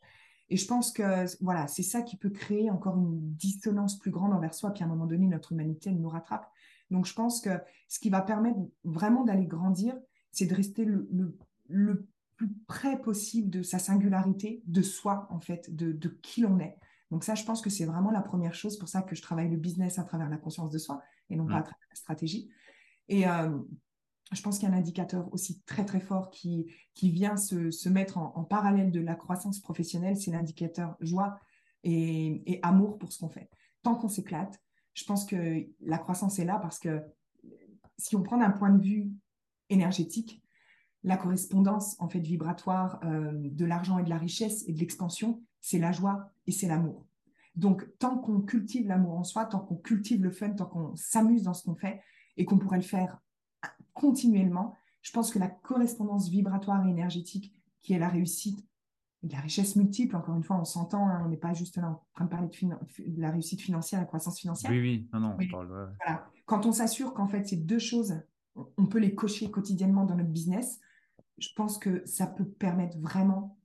Et 0.50 0.58
je 0.58 0.68
pense 0.68 0.92
que 0.92 1.26
voilà, 1.44 1.68
c'est 1.68 1.84
ça 1.84 2.02
qui 2.02 2.18
peut 2.18 2.30
créer 2.30 2.70
encore 2.70 2.98
une 2.98 3.34
dissonance 3.34 3.98
plus 3.98 4.12
grande 4.12 4.34
envers 4.34 4.54
soi. 4.54 4.72
Puis 4.72 4.84
à 4.84 4.86
un 4.86 4.90
moment 4.90 5.08
donné, 5.08 5.28
notre 5.28 5.54
humanité, 5.54 5.90
elle 5.90 6.00
nous 6.00 6.10
rattrape. 6.10 6.48
Donc 6.92 7.06
je 7.06 7.14
pense 7.14 7.42
que 7.42 7.50
ce 7.88 8.00
qui 8.00 8.10
va 8.10 8.22
permettre 8.22 8.60
vraiment 8.84 9.24
d'aller 9.24 9.48
grandir, 9.48 9.96
c'est 10.36 10.46
de 10.46 10.54
rester 10.54 10.84
le, 10.84 11.08
le, 11.12 11.38
le 11.70 12.08
plus 12.36 12.54
près 12.68 13.02
possible 13.02 13.50
de 13.50 13.64
sa 13.64 13.80
singularité, 13.80 14.62
de 14.68 14.82
soi, 14.82 15.28
en 15.32 15.40
fait, 15.40 15.74
de, 15.74 15.94
de 15.94 16.10
qui 16.22 16.42
l'on 16.42 16.60
est. 16.60 16.78
Donc 17.10 17.24
ça, 17.24 17.36
je 17.36 17.46
pense 17.46 17.62
que 17.62 17.70
c'est 17.70 17.86
vraiment 17.86 18.12
la 18.12 18.22
première 18.22 18.54
chose. 18.54 18.78
pour 18.78 18.90
ça 18.90 19.02
que 19.02 19.16
je 19.16 19.22
travaille 19.22 19.50
le 19.50 19.56
business 19.56 19.98
à 19.98 20.04
travers 20.04 20.30
la 20.30 20.38
conscience 20.38 20.70
de 20.72 20.78
soi 20.78 21.02
et 21.30 21.38
non 21.38 21.46
pas 21.46 21.58
à 21.58 21.62
travers 21.62 21.88
la 21.90 21.96
stratégie. 21.96 22.50
Et 23.08 23.28
euh, 23.30 23.58
je 24.34 24.42
pense 24.42 24.60
qu'il 24.60 24.68
y 24.68 24.72
a 24.72 24.76
un 24.76 24.78
indicateur 24.78 25.32
aussi 25.34 25.62
très 25.62 25.86
très 25.86 26.02
fort 26.02 26.30
qui, 26.30 26.66
qui 26.94 27.10
vient 27.12 27.38
se, 27.38 27.72
se 27.72 27.88
mettre 27.88 28.18
en, 28.18 28.44
parallèle 28.44 28.92
de 28.92 29.00
la 29.00 29.16
croissance 29.16 29.62
professionnelle, 29.62 30.18
c'est 30.18 30.32
l'indicateur 30.32 30.98
joie 31.00 31.40
et, 31.84 32.44
et, 32.52 32.60
amour 32.62 32.98
pour 32.98 33.14
ce 33.14 33.20
qu'on 33.20 33.30
fait. 33.30 33.50
Tant 33.84 33.96
qu'on 33.96 34.10
s'éclate, 34.10 34.60
je 34.96 35.06
pense 35.06 35.26
que 35.26 35.66
la 35.80 35.98
croissance 35.98 36.40
est 36.40 36.46
là 36.46 36.60
parce 36.60 36.80
que 36.80 37.02
si 37.98 38.18
on 38.18 38.24
prend 38.24 38.38
d'un 38.38 38.52
point 38.52 38.72
de 38.72 38.84
vue 38.84 39.12
énergétique, 39.70 40.42
la 41.04 41.18
correspondance 41.18 41.96
en 42.00 42.10
fait 42.10 42.20
vibratoire 42.20 43.00
euh, 43.04 43.32
de 43.34 43.66
l'argent 43.66 44.00
et 44.00 44.04
de 44.04 44.10
la 44.10 44.18
richesse 44.18 44.64
et 44.68 44.74
de 44.74 44.80
l'expansion, 44.80 45.42
c'est 45.62 45.80
la 45.80 45.92
joie 45.92 46.32
et 46.48 46.52
c'est 46.52 46.68
l'amour. 46.68 47.06
Donc, 47.56 47.88
tant 48.00 48.18
qu'on 48.18 48.42
cultive 48.42 48.88
l'amour 48.88 49.18
en 49.18 49.24
soi, 49.24 49.46
tant 49.46 49.60
qu'on 49.60 49.76
cultive 49.76 50.24
le 50.24 50.32
fun, 50.32 50.50
tant 50.50 50.66
qu'on 50.66 50.96
s'amuse 50.96 51.44
dans 51.44 51.54
ce 51.54 51.64
qu'on 51.64 51.76
fait 51.76 52.02
et 52.38 52.46
qu'on 52.46 52.58
pourrait 52.58 52.78
le 52.78 52.84
faire 52.84 53.22
continuellement, 53.94 54.76
je 55.02 55.12
pense 55.12 55.32
que 55.32 55.40
la 55.40 55.48
correspondance 55.48 56.30
vibratoire 56.30 56.86
et 56.86 56.90
énergétique 56.90 57.54
qui 57.82 57.94
est 57.94 58.00
la 58.00 58.10
réussite, 58.10 58.66
de 59.24 59.34
la 59.34 59.40
richesse 59.40 59.76
multiple, 59.76 60.16
encore 60.16 60.36
une 60.36 60.44
fois, 60.44 60.58
on 60.60 60.66
s'entend, 60.66 61.08
hein, 61.08 61.24
on 61.26 61.30
n'est 61.30 61.38
pas 61.38 61.54
juste 61.54 61.78
là 61.78 61.90
en 61.90 62.04
train 62.14 62.26
de 62.26 62.30
parler 62.30 62.48
de, 62.48 63.22
la 63.22 63.32
réussite 63.32 63.62
financière, 63.62 64.00
la 64.00 64.06
croissance 64.06 64.40
financière. 64.40 64.72
Oui, 64.72 64.80
oui, 64.80 65.10
non, 65.14 65.20
non, 65.20 65.38
on 65.40 65.48
parle, 65.48 65.68
voilà. 65.68 66.30
Quand 66.46 66.66
on 66.66 66.72
s'assure 66.72 67.14
qu'en 67.14 67.28
fait, 67.28 67.48
ces 67.48 67.56
deux 67.56 67.80
choses, 67.80 68.22
on 68.56 68.86
peut 68.86 69.00
les 69.00 69.16
cocher 69.16 69.52
quotidiennement 69.52 70.06
dans 70.06 70.16
notre 70.16 70.30
business, 70.30 70.80
je 71.38 71.50
pense 71.56 71.78
que 71.78 72.06
ça 72.06 72.28
peut 72.28 72.48
permettre 72.48 72.98
vraiment 73.00 73.58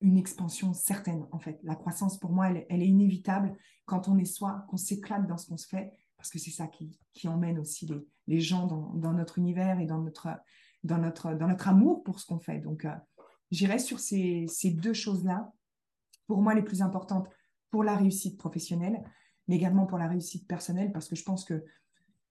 une 0.00 0.16
expansion 0.16 0.72
certaine, 0.72 1.26
en 1.32 1.38
fait. 1.38 1.58
La 1.62 1.74
croissance, 1.74 2.18
pour 2.18 2.30
moi, 2.30 2.50
elle, 2.50 2.82
est 2.82 2.86
inévitable 2.86 3.56
quand 3.84 4.08
on 4.08 4.16
est 4.18 4.24
soi, 4.24 4.64
qu'on 4.68 4.76
s'éclate 4.76 5.26
dans 5.26 5.36
ce 5.36 5.46
qu'on 5.46 5.56
se 5.56 5.66
fait, 5.66 5.92
parce 6.16 6.30
que 6.30 6.38
c'est 6.38 6.50
ça 6.50 6.66
qui, 6.66 6.98
emmène 7.26 7.58
aussi 7.58 7.88
les, 8.26 8.40
gens 8.40 8.66
dans, 8.66 9.12
notre 9.12 9.38
univers 9.38 9.80
et 9.80 9.86
dans 9.86 9.98
notre, 9.98 10.28
dans 10.84 10.98
notre, 10.98 11.34
dans 11.34 11.48
notre 11.48 11.68
amour 11.68 12.04
pour 12.04 12.20
ce 12.20 12.26
qu'on 12.26 12.38
fait. 12.38 12.60
Donc, 12.60 12.84
euh, 12.84 12.94
j'irai 13.50 13.78
sur 13.78 13.98
ces, 13.98 14.46
ces 14.48 14.70
deux 14.70 14.94
choses-là, 14.94 15.52
pour 16.26 16.42
moi, 16.42 16.54
les 16.54 16.62
plus 16.62 16.82
importantes 16.82 17.28
pour 17.70 17.82
la 17.82 17.96
réussite 17.96 18.38
professionnelle, 18.38 19.02
mais 19.48 19.56
également 19.56 19.86
pour 19.86 19.98
la 19.98 20.06
réussite 20.06 20.46
personnelle, 20.46 20.92
parce 20.92 21.08
que 21.08 21.16
je 21.16 21.24
pense 21.24 21.44
que 21.44 21.64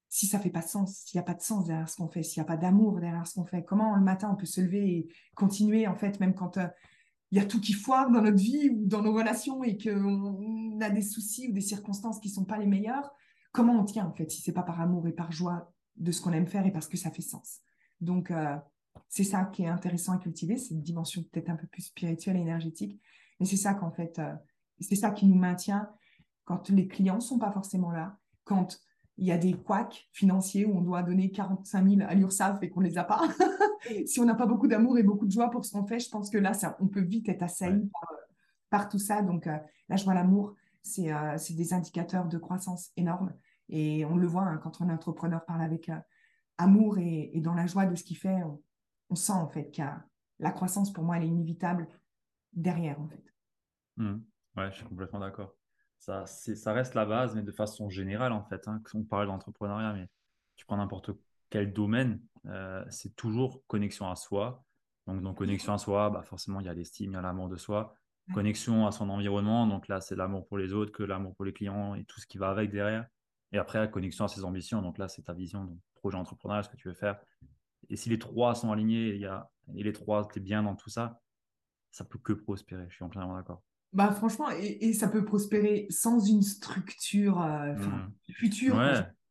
si 0.10 0.26
ça 0.28 0.40
fait 0.40 0.50
pas 0.50 0.62
de 0.62 0.68
sens, 0.68 1.04
s'il 1.06 1.18
n'y 1.18 1.22
a 1.22 1.26
pas 1.26 1.34
de 1.34 1.42
sens 1.42 1.66
derrière 1.66 1.90
ce 1.90 1.98
qu'on 1.98 2.08
fait, 2.08 2.24
s'il 2.24 2.42
n'y 2.42 2.46
a 2.46 2.48
pas 2.48 2.58
d'amour 2.58 3.00
derrière 3.00 3.28
ce 3.28 3.36
qu'on 3.36 3.46
fait, 3.46 3.64
comment 3.64 3.96
le 3.96 4.04
matin 4.04 4.30
on 4.32 4.36
peut 4.36 4.46
se 4.46 4.62
lever 4.62 4.90
et 4.90 5.08
continuer 5.36 5.88
en 5.88 5.96
fait, 5.96 6.20
même 6.20 6.34
quand 6.34 6.58
euh, 6.58 6.68
il 7.32 7.38
y 7.38 7.42
a 7.42 7.46
tout 7.46 7.60
qui 7.60 7.74
foire 7.74 8.10
dans 8.10 8.22
notre 8.22 8.38
vie 8.38 8.70
ou 8.70 8.86
dans 8.86 9.02
nos 9.02 9.14
relations 9.14 9.64
et 9.64 9.78
qu'on 9.78 10.80
a 10.80 10.90
des 10.90 11.02
soucis 11.02 11.50
ou 11.50 11.52
des 11.52 11.62
circonstances 11.62 12.20
qui 12.20 12.30
sont 12.30 12.46
pas 12.46 12.58
les 12.58 12.68
meilleures, 12.68 13.12
comment 13.52 13.74
on 13.74 13.84
tient 13.84 14.06
en 14.06 14.14
fait 14.14 14.32
si 14.32 14.42
c'est 14.42 14.54
pas 14.54 14.64
par 14.64 14.80
amour 14.80 15.08
et 15.08 15.14
par 15.14 15.32
joie 15.32 15.74
de 15.98 16.12
ce 16.12 16.22
qu'on 16.22 16.32
aime 16.32 16.48
faire 16.48 16.66
et 16.66 16.72
parce 16.72 16.88
que 16.88 16.98
ça 16.98 17.12
fait 17.12 17.22
sens. 17.22 17.60
Donc 18.00 18.32
euh, 18.32 18.56
c'est 19.10 19.26
ça 19.26 19.46
qui 19.46 19.64
est 19.64 19.68
intéressant 19.68 20.14
à 20.14 20.18
cultiver, 20.18 20.58
c'est 20.58 20.74
une 20.74 20.82
dimension 20.82 21.24
peut-être 21.24 21.50
un 21.50 21.56
peu 21.56 21.68
plus 21.68 21.84
spirituelle 21.84 22.38
et 22.38 22.42
énergétique, 22.42 23.02
mais 23.40 23.46
c'est 23.46 23.58
ça 23.58 23.74
qu'en 23.74 23.92
fait, 23.92 24.20
euh, 24.20 24.34
c'est 24.80 24.96
ça 24.96 25.12
qui 25.12 25.26
nous 25.26 25.36
maintient 25.36 25.90
quand 26.46 26.70
les 26.70 26.88
clients 26.88 27.20
sont 27.20 27.40
pas 27.40 27.52
forcément 27.52 27.92
là, 27.92 28.18
quand 28.46 28.80
il 29.18 29.26
y 29.26 29.32
a 29.32 29.38
des 29.38 29.54
couacs 29.54 30.08
financiers 30.12 30.66
où 30.66 30.78
on 30.78 30.82
doit 30.82 31.02
donner 31.02 31.32
45 31.32 31.90
000 31.90 32.02
à 32.08 32.14
l'URSSAF 32.14 32.62
et 32.62 32.70
qu'on 32.70 32.82
ne 32.82 32.88
les 32.88 32.98
a 32.98 33.04
pas. 33.04 33.22
si 34.06 34.20
on 34.20 34.26
n'a 34.26 34.36
pas 34.36 34.46
beaucoup 34.46 34.68
d'amour 34.68 34.98
et 34.98 35.04
beaucoup 35.04 35.26
de 35.26 35.32
joie 35.32 35.50
pour 35.50 35.66
ce 35.66 35.72
qu'on 35.72 35.86
fait, 35.86 36.00
je 36.00 36.10
pense 36.10 36.30
que 36.30 36.38
là, 36.38 36.54
ça, 36.54 36.78
on 36.80 36.88
peut 36.88 37.02
vite 37.02 37.28
être 37.28 37.44
assailli 37.44 37.90
par, 38.70 38.90
tout 38.90 39.00
ça. 39.00 39.22
Donc, 39.24 39.48
euh, 39.48 39.58
la 39.90 39.96
joie, 39.96 40.14
l'amour, 40.14 40.54
euh, 41.00 41.38
c'est 41.38 41.56
des 41.56 41.74
indicateurs 41.74 42.28
de 42.28 42.38
croissance 42.38 42.92
énormes. 42.96 43.34
Et 43.70 44.06
on 44.06 44.18
le 44.18 44.28
voit 44.28 44.44
hein, 44.44 44.58
quand 44.58 44.82
un 44.82 44.90
entrepreneur 44.90 45.44
parle 45.46 45.62
avec 45.62 45.90
euh, 45.90 45.98
amour 46.58 47.00
et, 47.00 47.32
dans 47.42 47.56
la 47.56 47.66
joie 47.66 47.86
de 47.86 47.96
ce 47.96 48.04
qu'il 48.04 48.18
fait, 48.18 48.42
on, 49.10 49.16
sent 49.16 49.34
en 49.34 49.48
fait 49.48 49.72
que 49.72 49.82
la 50.40 50.52
croissance, 50.52 50.94
pour 50.94 51.04
moi, 51.04 51.18
elle 51.18 51.24
est 51.24 51.28
inévitable 51.28 51.88
derrière, 52.54 53.02
en 53.02 53.08
fait. 53.08 53.34
Mmh. 53.98 54.18
Ouais, 54.58 54.72
je 54.72 54.78
suis 54.78 54.86
complètement 54.86 55.20
d'accord 55.20 55.56
ça, 56.00 56.26
ça 56.26 56.74
reste 56.74 56.94
la 56.94 57.06
base, 57.06 57.36
mais 57.36 57.44
de 57.44 57.52
façon 57.52 57.90
générale, 57.90 58.32
en 58.32 58.44
fait. 58.44 58.68
Hein, 58.68 58.82
on 58.94 59.04
parle 59.04 59.28
d'entrepreneuriat, 59.28 59.94
mais 59.94 60.08
tu 60.56 60.66
prends 60.66 60.78
n'importe 60.78 61.12
quel 61.50 61.74
domaine, 61.74 62.22
euh, 62.46 62.84
c'est 62.90 63.16
toujours 63.16 63.66
connexion 63.68 64.10
à 64.10 64.16
soi. 64.16 64.64
Donc, 65.06 65.22
dans 65.22 65.34
connexion 65.34 65.74
à 65.74 65.78
soi, 65.78 66.10
bah 66.10 66.24
forcément, 66.24 66.60
il 66.60 66.66
y 66.66 66.70
a 66.70 66.74
l'estime, 66.74 67.12
il 67.12 67.14
y 67.14 67.18
a 67.18 67.22
l'amour 67.22 67.48
de 67.48 67.56
soi. 67.56 67.96
Connexion 68.34 68.86
à 68.86 68.92
son 68.92 69.10
environnement, 69.10 69.68
donc 69.68 69.88
là, 69.88 70.02
c'est 70.02 70.18
l'amour 70.18 70.46
pour 70.48 70.58
les 70.58 70.74
autres, 70.74 70.92
que 70.92 71.04
l'amour 71.04 71.34
pour 71.36 71.46
les 71.46 71.54
clients 71.54 71.96
et 71.96 72.04
tout 72.04 72.20
ce 72.20 72.28
qui 72.28 72.38
va 72.38 72.50
avec 72.50 72.72
derrière. 72.72 73.08
Et 73.54 73.58
après, 73.58 73.90
connexion 73.90 74.26
à 74.26 74.28
ses 74.28 74.44
ambitions, 74.44 74.82
donc 74.82 74.98
là, 74.98 75.08
c'est 75.08 75.22
ta 75.22 75.34
vision, 75.34 75.64
donc 75.64 75.80
projet 75.96 76.18
entrepreneurial, 76.18 76.66
ce 76.66 76.70
que 76.70 76.76
tu 76.76 76.90
veux 76.90 76.94
faire. 76.94 77.22
Et 77.90 77.96
si 77.96 78.10
les 78.10 78.20
trois 78.20 78.54
sont 78.54 78.72
alignés, 78.74 79.16
il 79.16 79.22
y 79.22 79.26
a, 79.26 79.50
et 79.76 79.84
les 79.84 79.94
trois, 79.94 80.28
tu 80.28 80.40
es 80.40 80.42
bien 80.42 80.64
dans 80.64 80.76
tout 80.76 80.90
ça, 80.90 81.22
ça 81.92 82.04
peut 82.04 82.20
que 82.20 82.34
prospérer. 82.34 82.86
Je 82.90 82.96
suis 82.96 83.06
entièrement 83.06 83.36
d'accord. 83.36 83.64
Bah, 83.94 84.12
franchement, 84.12 84.50
et, 84.60 84.94
ça 84.94 85.08
peut 85.08 85.24
prospérer 85.24 85.88
sans 85.90 86.20
une 86.20 86.42
structure 86.42 87.42
euh, 87.42 87.74
mmh. 87.74 88.12
future. 88.34 88.80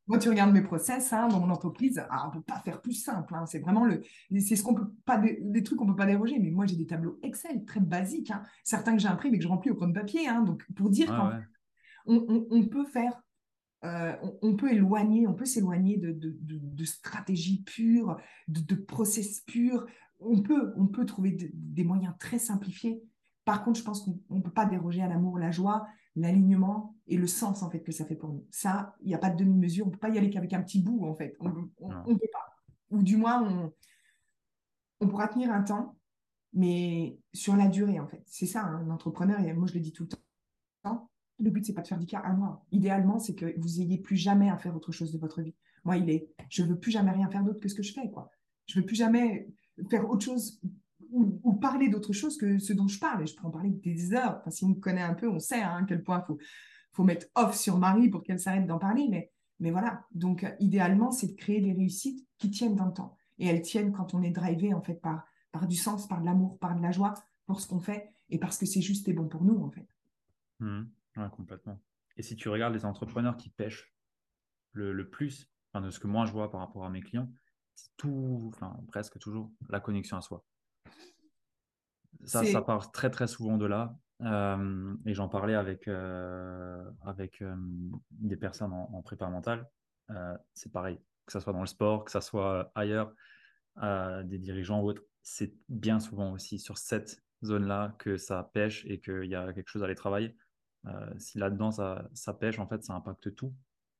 Moi, 0.09 0.19
tu 0.19 0.29
regardes 0.29 0.53
mes 0.53 0.63
process 0.63 1.13
hein, 1.13 1.27
dans 1.27 1.41
mon 1.41 1.51
entreprise, 1.51 2.01
ah, 2.11 2.27
on 2.27 2.29
ne 2.29 2.35
peut 2.35 2.45
pas 2.45 2.61
faire 2.61 2.81
plus 2.81 2.93
simple. 2.93 3.35
Hein. 3.35 3.45
c'est 3.47 3.59
vraiment 3.59 3.85
le, 3.85 4.03
c'est 4.41 4.55
ce 4.55 4.63
qu'on 4.63 4.75
peut 4.75 4.89
pas, 5.05 5.19
des 5.19 5.63
trucs 5.65 5.79
qu'on 5.79 5.87
peut 5.87 5.97
pas 5.97 6.07
déroger. 6.07 6.39
Mais 6.39 6.51
moi, 6.51 6.65
j'ai 6.65 6.77
des 6.77 6.87
tableaux 6.87 7.19
Excel 7.23 7.65
très 7.65 7.81
basiques, 7.81 8.31
hein. 8.31 8.43
certains 8.63 8.93
que 8.93 9.03
j'imprime 9.03 9.35
et 9.35 9.39
que 9.39 9.43
je 9.43 9.49
remplis 9.49 9.71
au 9.71 9.87
de 9.87 9.93
papier. 9.93 10.29
donc, 10.45 10.65
pour 10.77 10.91
dire 10.91 11.09
qu'on 12.07 12.25
on, 12.51 12.67
peut 12.69 12.85
faire, 12.85 13.21
euh, 13.85 14.15
on, 14.43 14.55
peut 14.55 14.71
éloigner, 14.71 15.27
on 15.27 15.35
peut 15.35 15.45
s'éloigner 15.45 15.97
de, 15.97 16.13
de, 16.13 16.37
de, 16.41 16.85
stratégie 16.85 17.65
pure, 17.65 18.17
de, 18.47 18.77
process 18.77 19.41
pur. 19.41 19.87
On 20.21 20.41
peut, 20.41 20.73
on 20.77 20.87
peut 20.87 21.05
trouver 21.05 21.37
des 21.53 21.85
moyens 21.85 22.15
très 22.21 22.39
simplifiés 22.39 23.03
par 23.47 23.63
contre, 23.65 23.79
je 23.79 23.85
pense 23.85 24.03
qu'on 24.03 24.35
ne 24.35 24.43
peut 24.43 24.51
pas 24.51 24.67
déroger 24.67 25.03
à 25.03 25.09
l'amour, 25.09 25.39
la 25.39 25.53
joie, 25.53 25.87
l'alignement 26.17 26.97
et 27.07 27.17
le 27.17 27.29
sens 27.29 27.63
en 27.63 27.71
fait 27.71 27.81
que 27.81 27.93
ça 27.93 28.05
fait 28.05 28.17
pour 28.17 28.33
nous. 28.33 28.45
Ça, 28.51 28.97
il 29.03 29.07
n'y 29.07 29.15
a 29.15 29.19
pas 29.19 29.31
de 29.31 29.37
demi-mesure, 29.37 29.87
on 29.87 29.91
ne 29.91 29.95
peut 29.95 30.01
pas 30.01 30.09
y 30.09 30.19
aller 30.19 30.31
qu'avec 30.31 30.53
un 30.53 30.63
petit 30.63 30.83
bout 30.83 31.07
en 31.07 31.15
fait. 31.15 31.37
On 31.39 31.49
ne 31.49 32.19
peut 32.19 32.27
pas. 32.33 32.45
Ou 32.91 33.05
du 33.05 33.17
moins, 33.17 33.49
on, 33.49 33.73
on 35.01 35.09
pourra 35.09 35.29
tenir 35.29 35.53
un 35.53 35.63
temps, 35.63 35.97
mais 36.55 37.21
sur 37.33 37.55
la 37.55 37.69
durée 37.69 38.01
en 38.01 38.09
fait. 38.09 38.25
C'est 38.27 38.47
ça, 38.47 38.65
un 38.65 38.91
entrepreneur, 38.91 39.39
et 39.39 39.53
moi 39.53 39.69
je 39.69 39.75
le 39.75 39.81
dis 39.81 39.93
tout 39.93 40.03
le 40.03 40.09
temps, 40.83 41.09
le 41.39 41.51
but 41.51 41.65
c'est 41.65 41.73
pas 41.73 41.83
de 41.83 41.87
faire 41.87 41.99
10 41.99 42.07
cas 42.07 42.23
un 42.25 42.35
mois. 42.35 42.67
Idéalement, 42.73 43.21
c'est 43.21 43.37
que 43.37 43.55
vous 43.61 43.81
ayez 43.81 43.99
plus 43.99 44.17
jamais 44.17 44.51
à 44.51 44.59
faire 44.59 44.75
autre 44.75 44.91
chose 44.91 45.13
de 45.13 45.19
votre 45.19 45.41
vie. 45.41 45.55
Moi, 45.85 45.99
il 45.99 46.11
est, 46.11 46.29
je 46.49 46.65
veux 46.65 46.81
plus 46.81 46.91
jamais 46.91 47.13
rien 47.13 47.31
faire 47.31 47.45
d'autre 47.45 47.61
que 47.61 47.69
ce 47.69 47.77
que 47.77 47.85
je 47.85 47.93
fais, 47.93 48.11
quoi. 48.11 48.29
Je 48.67 48.81
veux 48.81 48.85
plus 48.85 48.97
jamais 48.97 49.49
faire 49.89 50.11
autre 50.11 50.25
chose 50.25 50.61
ou, 51.11 51.55
parler 51.55 51.89
d'autre 51.89 52.13
chose 52.13 52.37
que 52.37 52.59
ce 52.59 52.73
dont 52.73 52.89
je 52.89 52.99
parle. 52.99 53.23
Et 53.23 53.27
je 53.27 53.35
peux 53.35 53.47
en 53.47 53.51
parler 53.51 53.71
des 53.71 54.13
heures. 54.13 54.39
Enfin, 54.41 54.51
si 54.51 54.65
on 54.65 54.69
me 54.69 54.75
connaît 54.75 55.03
un 55.03 55.15
peu, 55.15 55.29
on 55.29 55.39
sait 55.39 55.63
hein, 55.63 55.83
à 55.83 55.85
quel 55.85 56.03
point 56.03 56.23
il 56.23 56.27
faut, 56.27 56.39
faut 56.93 57.05
mettre 57.05 57.27
off 57.35 57.57
sur 57.57 57.79
Marie 57.79 58.09
pour 58.09 58.23
qu'elle 58.23 58.41
s'arrête 58.41 58.67
d'en 58.67 58.79
parler. 58.79 59.09
Mais, 59.11 59.31
mais 59.61 59.71
voilà. 59.71 60.05
Donc, 60.13 60.45
euh, 60.45 60.51
idéalement, 60.61 61.11
c'est 61.11 61.29
de 61.29 61.37
créer 61.37 61.61
des 61.61 61.73
réussites 61.73 62.27
qui 62.39 62.51
tiennent 62.51 62.77
dans 62.77 62.87
le 62.87 62.93
temps. 62.93 63.17
Et 63.39 63.47
elles 63.47 63.63
tiennent 63.63 63.93
quand 63.93 64.15
on 64.15 64.23
est 64.23 64.31
drivé, 64.31 64.75
en 64.75 64.83
fait, 64.83 65.01
par, 65.01 65.25
par 65.53 65.67
du 65.67 65.77
sens, 65.77 66.07
par 66.07 66.21
de 66.21 66.27
l'amour, 66.27 66.59
par 66.59 66.77
de 66.77 66.83
la 66.83 66.91
joie 66.91 67.15
pour 67.47 67.61
ce 67.61 67.67
qu'on 67.67 67.81
fait 67.81 68.13
et 68.31 68.39
parce 68.39 68.59
que 68.59 68.67
c'est 68.67 68.83
juste 68.83 69.09
et 69.09 69.13
bon 69.13 69.29
pour 69.29 69.45
nous, 69.45 69.63
en 69.63 69.71
fait. 69.71 69.89
Mmh. 70.61 70.85
complètement. 71.33 71.81
Et 72.17 72.23
si 72.23 72.37
tu 72.37 72.49
regardes 72.49 72.75
les 72.75 72.85
entrepreneurs 72.85 73.37
qui 73.37 73.51
pêchent 73.51 73.95
le, 74.73 74.93
le 74.93 75.09
plus, 75.09 75.51
enfin, 75.73 75.85
de 75.85 75.91
ce 75.91 76.01
que 76.01 76.07
moi 76.07 76.27
je 76.27 76.33
vois 76.33 76.51
par 76.51 76.61
rapport 76.61 76.85
à 76.85 76.91
mes 76.91 77.03
clients, 77.03 77.31
c'est 77.75 77.91
tout, 77.97 78.51
enfin 78.55 78.79
presque 78.89 79.19
toujours, 79.19 79.51
la 79.69 79.81
connexion 79.81 80.17
à 80.17 80.23
soi. 80.23 80.45
Ça, 82.25 82.45
ça 82.45 82.63
part 82.63 82.91
très 82.93 83.11
très 83.11 83.27
souvent 83.27 83.57
de 83.57 83.67
là. 83.67 83.97
Euh, 84.23 84.95
et 85.05 85.15
j'en 85.15 85.29
parlais 85.29 85.55
avec, 85.55 85.89
euh, 85.89 86.83
avec 87.05 87.43
euh, 87.43 87.55
des 88.11 88.37
personnes 88.37 88.73
en, 88.73 89.03
prépa 89.03 89.29
mentale. 89.29 89.69
c'est 90.55 90.73
pareil, 90.73 90.99
que 91.27 91.33
ce 91.33 91.41
soit 91.41 91.53
dans 91.53 91.61
le 91.61 91.67
sport, 91.67 92.05
que 92.05 92.11
ce 92.11 92.21
soit 92.21 92.71
ailleurs, 92.75 93.13
des 94.25 94.39
dirigeants 94.39 94.81
ou 94.81 94.89
autres. 94.89 95.03
C'est 95.23 95.55
bien 95.69 95.99
souvent 95.99 96.33
aussi 96.33 96.59
sur 96.59 96.79
cette 96.79 97.23
zone-là 97.45 97.95
que 97.99 98.17
ça 98.17 98.51
pêche 98.55 98.85
et 98.87 99.01
qu'il 99.01 99.25
y 99.25 99.35
a 99.35 99.53
quelque 99.53 99.69
chose 99.69 99.83
à 99.83 99.87
aller 99.87 99.95
travailler. 99.95 100.37
si 101.19 101.39
là-dedans 101.39 101.73
ça, 101.73 102.09
ça, 102.15 102.33
pêche, 102.33 102.59
en 102.59 102.67
fait, 102.67 102.83
ça 102.85 102.95
impacte 102.95 103.35
tout. 103.35 103.55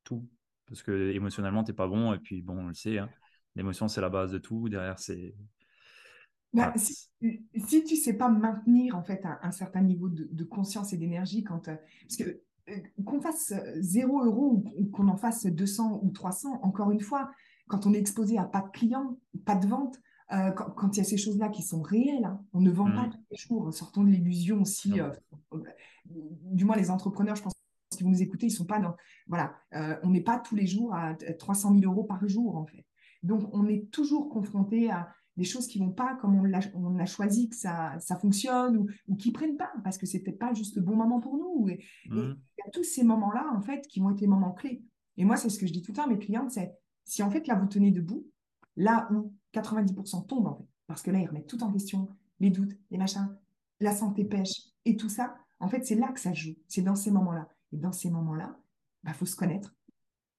Tout. 0.05 0.29
Parce 0.67 0.83
que 0.83 1.13
émotionnellement, 1.13 1.63
tu 1.65 1.73
n'es 1.73 1.77
pas 1.77 1.89
bon. 1.89 2.15
Et 2.15 2.19
puis, 2.19 2.43
bon, 2.43 2.59
on 2.59 2.69
le 2.69 2.75
sait, 2.75 2.99
hein, 2.99 3.11
l'émotion, 3.55 3.89
c'est 3.89 4.01
la 4.01 4.09
base 4.09 4.33
de 4.33 4.39
tout. 4.39 4.69
Derrière, 4.69 4.99
c'est 4.99 5.35
bah, 6.53 6.73
si, 6.77 7.11
si, 7.67 7.85
tu 7.85 7.97
sais 7.97 8.15
pas 8.15 8.29
maintenir 8.29 8.97
en 8.97 9.03
fait 9.03 9.23
un, 9.43 9.51
certain 9.51 9.83
niveau 9.83 10.09
de, 10.09 10.45
conscience 10.45 10.93
et 10.93 10.97
d'énergie 10.97 11.43
quand 11.43 11.69
euh, 11.69 11.77
parce 12.03 12.17
que 12.17 12.41
euh, 12.69 12.81
qu'on 13.05 13.21
fasse 13.21 13.53
0 13.77 14.25
euros 14.25 14.63
ou, 14.77 14.87
qu'on 14.87 15.09
en 15.09 15.17
fasse 15.17 15.47
200 15.47 16.01
ou 16.03 16.11
300 16.11 16.61
encore 16.63 16.91
une 16.91 17.01
fois 17.01 17.31
quand 17.69 17.87
on 17.87 17.93
est 17.93 17.99
exposé 17.99 18.39
à 18.39 18.45
pas 18.45 18.63
de 18.63 18.71
clients 18.71 19.19
pas 19.45 19.57
de 19.57 19.67
vente 19.67 20.01
euh, 20.33 20.51
quand, 20.51 20.97
il 20.97 20.99
y 20.99 21.01
a 21.01 21.05
ces 21.05 21.19
choses-là 21.19 21.51
qui 21.51 21.63
sont 21.63 21.83
réelles 21.83 22.25
hein, 22.25 22.41
on 22.53 22.61
ne 22.61 22.71
vend 22.71 22.87
pas 22.87 23.07
mmh. 23.07 23.11
tous 23.11 23.25
les 23.31 23.37
jours 23.37 23.75
sortons 23.75 24.05
de 24.05 24.11
l'illusion 24.11 24.63
aussi 24.63 24.95
du 26.07 26.65
moins 26.65 26.77
les 26.77 26.91
entrepreneurs 26.91 27.37
je 27.37 27.43
pense 27.43 27.55
que 27.97 28.03
vous 28.03 28.11
nous 28.11 28.23
écoutez 28.23 28.47
ils 28.47 28.51
sont 28.51 28.65
pas 28.65 28.81
dans 28.81 28.97
voilà 29.27 29.55
on 30.03 30.11
n'est 30.11 30.23
pas 30.23 30.39
tous 30.39 30.57
les 30.57 30.67
jours 30.67 30.95
à 30.95 31.15
300 31.15 31.79
000 31.79 31.93
euros 31.93 32.05
par 32.05 32.27
jour 32.27 32.57
en 32.57 32.67
fait. 32.67 32.85
Donc 33.23 33.49
on 33.53 33.67
est 33.67 33.91
toujours 33.91 34.29
confronté 34.29 34.91
à 34.91 35.09
des 35.37 35.45
choses 35.45 35.67
qui 35.67 35.79
vont 35.79 35.91
pas 35.91 36.17
comme 36.17 36.35
on 36.35 36.45
l'a, 36.45 36.61
on 36.75 36.99
a 36.99 37.07
choisi 37.07 37.49
que 37.49 37.57
ça, 37.57 37.99
ça 38.01 38.17
fonctionne 38.17 38.77
ou, 38.77 38.87
ou 39.09 39.17
qui 39.17 39.33
prennent 39.33 39.57
pas 39.57 39.73
parce 39.85 39.99
que 39.99 40.07
c'était 40.07 40.33
pas 40.33 40.55
juste 40.55 40.77
le 40.77 40.83
bon 40.83 40.97
moment 40.97 41.21
pour 41.21 41.37
nous. 41.37 41.69
Et, 41.69 41.85
mmh. 42.09 42.17
il 42.17 42.65
y 42.65 42.69
a 42.69 42.71
tous 42.73 42.85
ces 42.85 43.05
moments-là, 43.05 43.47
en 43.55 43.61
fait, 43.61 43.87
qui 43.87 44.01
vont 44.01 44.11
être 44.11 44.19
des 44.19 44.27
moments 44.27 44.53
clés. 44.53 44.83
Et 45.17 45.25
moi, 45.25 45.37
c'est 45.37 45.49
ce 45.49 45.59
que 45.59 45.67
je 45.67 45.73
dis 45.73 45.83
tout 45.83 45.93
le 45.93 45.97
temps 45.97 46.05
à 46.05 46.09
mes 46.09 46.19
clientes, 46.19 46.51
c'est 46.51 46.75
si 47.05 47.23
en 47.23 47.31
fait, 47.31 47.47
là, 47.47 47.55
vous 47.55 47.67
tenez 47.67 47.91
debout, 47.91 48.27
là 48.77 49.09
où 49.13 49.33
90% 49.55 50.27
tombent, 50.27 50.47
en 50.47 50.57
fait, 50.57 50.67
parce 50.87 51.03
que 51.03 51.11
là, 51.11 51.19
ils 51.19 51.27
remettent 51.27 51.47
tout 51.47 51.63
en 51.63 51.73
question, 51.73 52.09
les 52.41 52.51
doutes, 52.51 52.77
les 52.91 52.99
machins, 52.99 53.37
la 53.81 53.95
santé 53.95 54.25
pêche 54.25 54.73
et 54.85 54.97
tout 54.97 55.09
ça, 55.09 55.37
en 55.61 55.69
fait, 55.69 55.85
c'est 55.85 55.95
là 55.95 56.13
que 56.13 56.21
ça 56.21 56.33
joue. 56.33 56.55
C'est 56.69 56.83
dans 56.83 56.95
ces 56.95 57.11
moments-là. 57.11 57.49
Et 57.73 57.77
dans 57.77 57.93
ces 57.93 58.11
moments-là, 58.11 58.59
il 59.03 59.07
bah, 59.07 59.13
faut 59.15 59.27
se 59.27 59.37
connaître, 59.37 59.75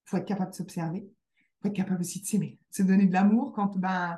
il 0.06 0.10
faut 0.10 0.18
être 0.18 0.26
capable 0.26 0.52
de 0.52 0.56
s'observer, 0.56 1.00
il 1.00 1.62
faut 1.62 1.68
être 1.68 1.76
capable 1.76 2.02
aussi 2.02 2.22
de 2.22 2.26
s'aimer, 2.26 2.60
de 2.70 2.76
se 2.76 2.84
donner 2.84 3.06
de 3.06 3.14
l'amour 3.14 3.52
quand 3.54 3.78
ben, 3.78 4.18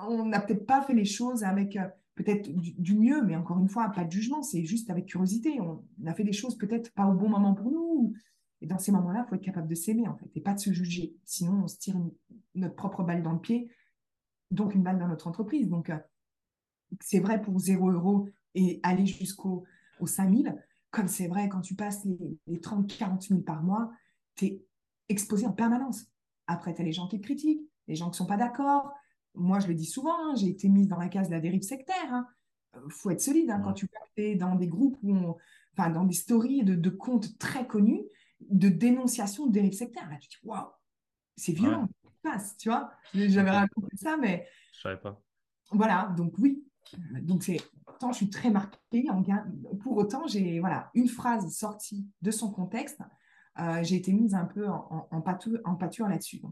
on 0.00 0.26
n'a 0.26 0.40
peut-être 0.40 0.66
pas 0.66 0.82
fait 0.82 0.94
les 0.94 1.04
choses 1.04 1.44
avec 1.44 1.76
euh, 1.76 1.86
peut-être 2.14 2.48
du, 2.50 2.94
mieux, 2.94 3.22
mais 3.22 3.36
encore 3.36 3.58
une 3.58 3.68
fois, 3.68 3.88
pas 3.90 4.04
de 4.04 4.12
jugement, 4.12 4.42
c'est 4.42 4.64
juste 4.64 4.90
avec 4.90 5.06
curiosité. 5.06 5.60
On, 5.60 5.84
a 6.06 6.14
fait 6.14 6.24
des 6.24 6.32
choses 6.32 6.56
peut-être 6.56 6.92
pas 6.92 7.06
au 7.06 7.14
bon 7.14 7.28
moment 7.28 7.54
pour 7.54 7.70
nous. 7.70 8.14
Et 8.60 8.66
dans 8.66 8.78
ces 8.78 8.92
moments-là, 8.92 9.24
il 9.26 9.28
faut 9.28 9.34
être 9.34 9.42
capable 9.42 9.68
de 9.68 9.74
s'aimer, 9.74 10.06
en 10.08 10.16
fait, 10.16 10.30
et 10.34 10.40
pas 10.40 10.54
de 10.54 10.60
se 10.60 10.72
juger. 10.72 11.16
Sinon, 11.24 11.64
on 11.64 11.68
se 11.68 11.76
tire 11.78 11.96
notre 12.54 12.76
propre 12.76 13.02
balle 13.02 13.22
dans 13.22 13.32
le 13.32 13.40
pied, 13.40 13.68
donc 14.50 14.74
une 14.74 14.82
balle 14.82 14.98
dans 14.98 15.08
notre 15.08 15.26
entreprise. 15.26 15.68
Donc, 15.68 15.90
euh, 15.90 15.98
c'est 17.00 17.20
vrai 17.20 17.42
pour 17.42 17.58
0 17.58 17.90
euros 17.90 18.28
et 18.54 18.80
aller 18.82 19.06
jusqu'au 19.06 19.64
aux 20.00 20.06
5000, 20.06 20.56
comme 20.90 21.08
c'est 21.08 21.26
vrai 21.26 21.48
quand 21.48 21.60
tu 21.60 21.74
passes 21.74 22.04
les, 22.04 22.38
les 22.46 22.60
30, 22.60 22.86
40 22.86 23.22
000 23.22 23.40
par 23.40 23.62
mois, 23.62 23.90
tu 24.36 24.46
es 24.46 24.64
exposé 25.08 25.46
en 25.46 25.52
permanence. 25.52 26.06
Après, 26.46 26.74
tu 26.74 26.82
as 26.82 26.84
les 26.84 26.92
gens 26.92 27.08
qui 27.08 27.20
te 27.20 27.24
critiquent, 27.24 27.68
les 27.88 27.96
gens 27.96 28.06
qui 28.06 28.12
ne 28.12 28.16
sont 28.16 28.26
pas 28.26 28.36
d'accord, 28.36 28.92
moi, 29.34 29.60
je 29.60 29.66
le 29.66 29.74
dis 29.74 29.86
souvent, 29.86 30.14
hein, 30.14 30.34
j'ai 30.36 30.48
été 30.48 30.68
mise 30.68 30.88
dans 30.88 30.98
la 30.98 31.08
case 31.08 31.28
de 31.28 31.34
la 31.34 31.40
dérive 31.40 31.62
sectaire. 31.62 31.96
Il 32.06 32.14
hein. 32.14 32.26
euh, 32.76 32.88
faut 32.90 33.10
être 33.10 33.20
solide 33.20 33.50
hein, 33.50 33.60
quand 33.62 33.72
tu 33.72 33.88
es 34.16 34.34
dans 34.36 34.54
des 34.54 34.68
groupes 34.68 34.96
où 35.02 35.36
enfin, 35.76 35.90
dans 35.90 36.04
des 36.04 36.14
stories 36.14 36.64
de, 36.64 36.90
comptes 36.90 37.38
très 37.38 37.66
connus 37.66 38.02
de 38.40 38.68
dénonciation 38.68 39.46
de 39.46 39.52
dérive 39.52 39.72
sectaire. 39.72 40.08
Là, 40.08 40.16
tu 40.18 40.28
te 40.28 40.34
dis, 40.34 40.46
waouh, 40.46 40.68
c'est 41.36 41.52
violent, 41.52 41.88
passe, 42.22 42.56
tu 42.56 42.68
vois? 42.68 42.92
J'avais 43.14 43.50
raconté 43.50 43.96
ça, 43.96 44.16
mais. 44.16 44.46
Je 44.72 44.80
savais 44.80 45.00
pas. 45.00 45.20
Voilà, 45.70 46.12
donc 46.16 46.34
oui. 46.38 46.64
Donc, 47.22 47.42
c'est. 47.42 47.60
Pourtant, 47.86 48.12
je 48.12 48.16
suis 48.16 48.30
très 48.30 48.50
marquée. 48.50 49.08
En... 49.08 49.22
Pour 49.80 49.96
autant, 49.96 50.26
j'ai 50.26 50.60
voilà, 50.60 50.90
une 50.94 51.08
phrase 51.08 51.54
sortie 51.54 52.06
de 52.22 52.30
son 52.30 52.50
contexte. 52.50 53.00
Euh, 53.60 53.82
j'ai 53.82 53.96
été 53.96 54.12
mise 54.12 54.34
un 54.34 54.46
peu 54.46 54.68
en, 54.68 55.08
en, 55.10 55.24
en 55.64 55.74
pâture 55.76 56.08
là-dessus. 56.08 56.42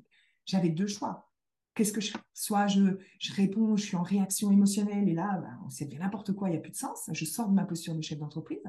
J'avais 0.46 0.68
deux 0.68 0.86
choix 0.86 1.31
qu'est-ce 1.74 1.92
que 1.92 2.00
je 2.00 2.12
fais? 2.12 2.18
Soit 2.34 2.66
je, 2.66 2.98
je, 3.18 3.32
réponds, 3.34 3.76
je 3.76 3.84
suis 3.84 3.96
en 3.96 4.02
réaction 4.02 4.50
émotionnelle 4.50 5.08
et 5.08 5.14
là, 5.14 5.38
bah, 5.42 5.58
c'est 5.70 5.92
n'importe 5.98 6.32
quoi, 6.32 6.48
il 6.48 6.52
n'y 6.52 6.58
a 6.58 6.60
plus 6.60 6.72
de 6.72 6.76
sens, 6.76 7.08
je 7.12 7.24
sors 7.24 7.48
de 7.48 7.54
ma 7.54 7.64
posture 7.64 7.94
de 7.94 8.02
chef 8.02 8.18
d'entreprise. 8.18 8.62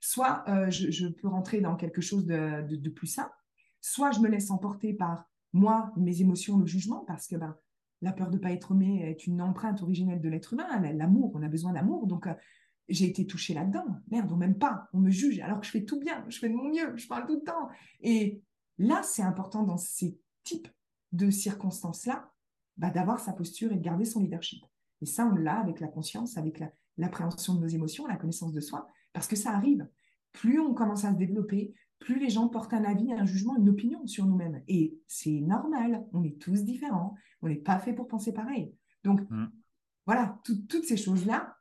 Soit 0.00 0.44
euh, 0.48 0.68
je, 0.70 1.06
peux 1.06 1.28
rentrer 1.28 1.60
dans 1.60 1.76
quelque 1.76 2.00
chose 2.00 2.26
de, 2.26 2.62
de, 2.62 2.90
plus 2.90 3.06
sain. 3.06 3.30
Soit 3.80 4.10
je 4.10 4.20
me 4.20 4.28
laisse 4.28 4.50
emporter 4.50 4.94
par 4.94 5.30
moi, 5.52 5.92
mes 5.96 6.20
émotions, 6.20 6.58
le 6.58 6.66
jugement, 6.66 7.04
parce 7.06 7.28
que 7.28 7.36
ben, 7.36 7.56
la 8.00 8.12
peur 8.12 8.30
de 8.30 8.36
ne 8.36 8.40
pas 8.40 8.50
être 8.50 8.72
aimé 8.72 9.08
est 9.08 9.28
une 9.28 9.40
empreinte 9.40 9.80
originelle 9.82 10.20
de 10.20 10.28
l'être 10.28 10.54
humain. 10.54 10.80
L'amour, 10.92 11.30
on 11.34 11.42
a 11.42 11.48
besoin 11.48 11.72
d'amour. 11.72 12.08
Donc, 12.08 12.26
euh, 12.26 12.34
j'ai 12.88 13.06
été 13.06 13.26
touchée 13.28 13.54
là-dedans. 13.54 13.84
Merde, 14.10 14.32
on 14.32 14.36
m'aime 14.36 14.58
pas, 14.58 14.88
on 14.92 14.98
me 14.98 15.10
juge, 15.10 15.38
alors 15.38 15.60
que 15.60 15.66
je 15.66 15.70
fais 15.70 15.84
tout 15.84 16.00
bien, 16.00 16.24
je 16.28 16.38
fais 16.38 16.48
de 16.48 16.54
mon 16.54 16.68
mieux, 16.68 16.96
je 16.96 17.06
parle 17.06 17.26
tout 17.26 17.36
le 17.36 17.44
temps. 17.44 17.68
Et 18.00 18.42
là, 18.78 19.02
c'est 19.04 19.22
important 19.22 19.62
dans 19.62 19.76
ces 19.76 20.18
types 20.42 20.68
de 21.12 21.30
circonstances-là 21.30 22.31
bah, 22.76 22.90
d'avoir 22.90 23.20
sa 23.20 23.32
posture 23.32 23.72
et 23.72 23.76
de 23.76 23.82
garder 23.82 24.04
son 24.04 24.20
leadership. 24.20 24.64
Et 25.00 25.06
ça, 25.06 25.26
on 25.26 25.34
l'a 25.34 25.58
avec 25.60 25.80
la 25.80 25.88
conscience, 25.88 26.36
avec 26.36 26.62
l'appréhension 26.96 27.54
de 27.54 27.60
nos 27.60 27.68
émotions, 27.68 28.06
la 28.06 28.16
connaissance 28.16 28.52
de 28.52 28.60
soi, 28.60 28.86
parce 29.12 29.26
que 29.26 29.36
ça 29.36 29.52
arrive. 29.52 29.86
Plus 30.32 30.58
on 30.60 30.74
commence 30.74 31.04
à 31.04 31.12
se 31.12 31.18
développer, 31.18 31.74
plus 31.98 32.18
les 32.18 32.30
gens 32.30 32.48
portent 32.48 32.74
un 32.74 32.84
avis, 32.84 33.12
un 33.12 33.26
jugement, 33.26 33.56
une 33.56 33.68
opinion 33.68 34.06
sur 34.06 34.26
nous-mêmes. 34.26 34.62
Et 34.68 34.98
c'est 35.06 35.40
normal, 35.40 36.06
on 36.12 36.24
est 36.24 36.40
tous 36.40 36.64
différents, 36.64 37.14
on 37.42 37.48
n'est 37.48 37.56
pas 37.56 37.78
fait 37.78 37.92
pour 37.92 38.08
penser 38.08 38.32
pareil. 38.32 38.74
Donc, 39.04 39.20
mm. 39.30 39.50
voilà, 40.06 40.40
toutes 40.44 40.84
ces 40.84 40.96
choses-là, 40.96 41.56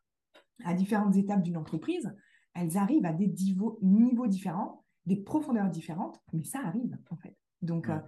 à 0.64 0.74
différentes 0.74 1.16
étapes 1.16 1.42
d'une 1.42 1.58
entreprise, 1.58 2.14
elles 2.54 2.78
arrivent 2.78 3.06
à 3.06 3.14
des 3.14 3.28
niveaux, 3.28 3.80
niveaux, 3.82 4.28
différents, 4.28 4.84
des 5.06 5.18
profondeurs 5.18 5.70
différentes, 5.70 6.22
mais 6.34 6.44
ça 6.44 6.60
arrive, 6.64 6.98
en 7.10 7.18
fait. 7.18 7.36
Donc, 7.62 7.90
euh, 7.90 8.00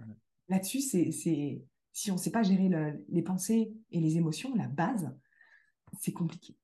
là-dessus, 0.48 0.80
c'est 0.80 1.64
si 1.94 2.10
on 2.10 2.14
ne 2.14 2.18
sait 2.18 2.30
pas 2.30 2.42
gérer 2.42 2.70
les 3.08 3.22
pensées 3.22 3.72
et 3.90 4.00
les 4.00 4.18
émotions, 4.18 4.54
la 4.54 4.68
base, 4.68 5.16
c'est 5.98 6.12
compliqué. 6.12 6.58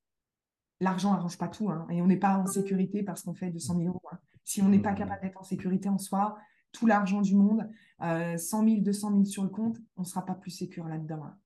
L'argent 0.81 1.13
n'arrange 1.13 1.39
pas 1.39 1.49
tout, 1.49 1.71
hein, 1.71 1.87
et 1.89 2.03
on 2.03 2.07
n'est 2.07 2.19
pas 2.19 2.37
en 2.37 2.47
sécurité 2.47 3.03
parce 3.03 3.23
qu'on 3.23 3.35
fait 3.35 3.51
200 3.51 3.77
000 3.77 3.89
euros. 3.89 4.03
Hein. 4.13 4.19
Si 4.45 4.61
on 4.61 4.69
n'est 4.69 4.81
pas 4.81 4.93
mmh. 4.93 4.97
capable 4.97 5.23
d'être 5.23 5.41
en 5.41 5.45
sécurité 5.45 5.89
en 5.89 5.99
soi, 5.99 6.37
tout 6.73 6.87
l'argent 6.87 7.23
du 7.23 7.35
monde, 7.37 7.71
100 8.01 8.39
000, 8.39 8.81
200 8.81 9.11
000 9.11 9.25
sur 9.25 9.43
le 9.45 9.49
compte, 9.51 9.79
on 9.97 10.03
ne 10.03 10.07
sera 10.07 10.27
pas 10.27 10.35
plus 10.35 10.51
sécure 10.51 10.89
là-dedans. 10.89 11.25
Hein. 11.25 11.39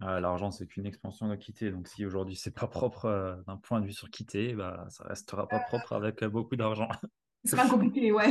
Ah, 0.00 0.20
l'argent, 0.20 0.52
c'est 0.52 0.68
qu'une 0.68 0.86
expansion 0.86 1.28
de 1.28 1.34
quitter. 1.34 1.72
Donc, 1.72 1.88
si 1.88 2.06
aujourd'hui, 2.06 2.36
c'est 2.36 2.54
pas 2.54 2.68
propre 2.68 3.06
euh, 3.06 3.36
d'un 3.48 3.56
point 3.56 3.80
de 3.80 3.86
vue 3.86 3.92
sur 3.92 4.10
quitter, 4.10 4.54
bah, 4.54 4.86
ça 4.90 5.04
restera 5.04 5.48
pas 5.48 5.58
propre 5.58 5.92
avec 5.92 6.22
euh, 6.22 6.28
beaucoup 6.28 6.54
d'argent. 6.54 6.88
Ce 7.44 7.52
sera 7.52 7.68
compliqué, 7.68 8.12
ouais. 8.12 8.30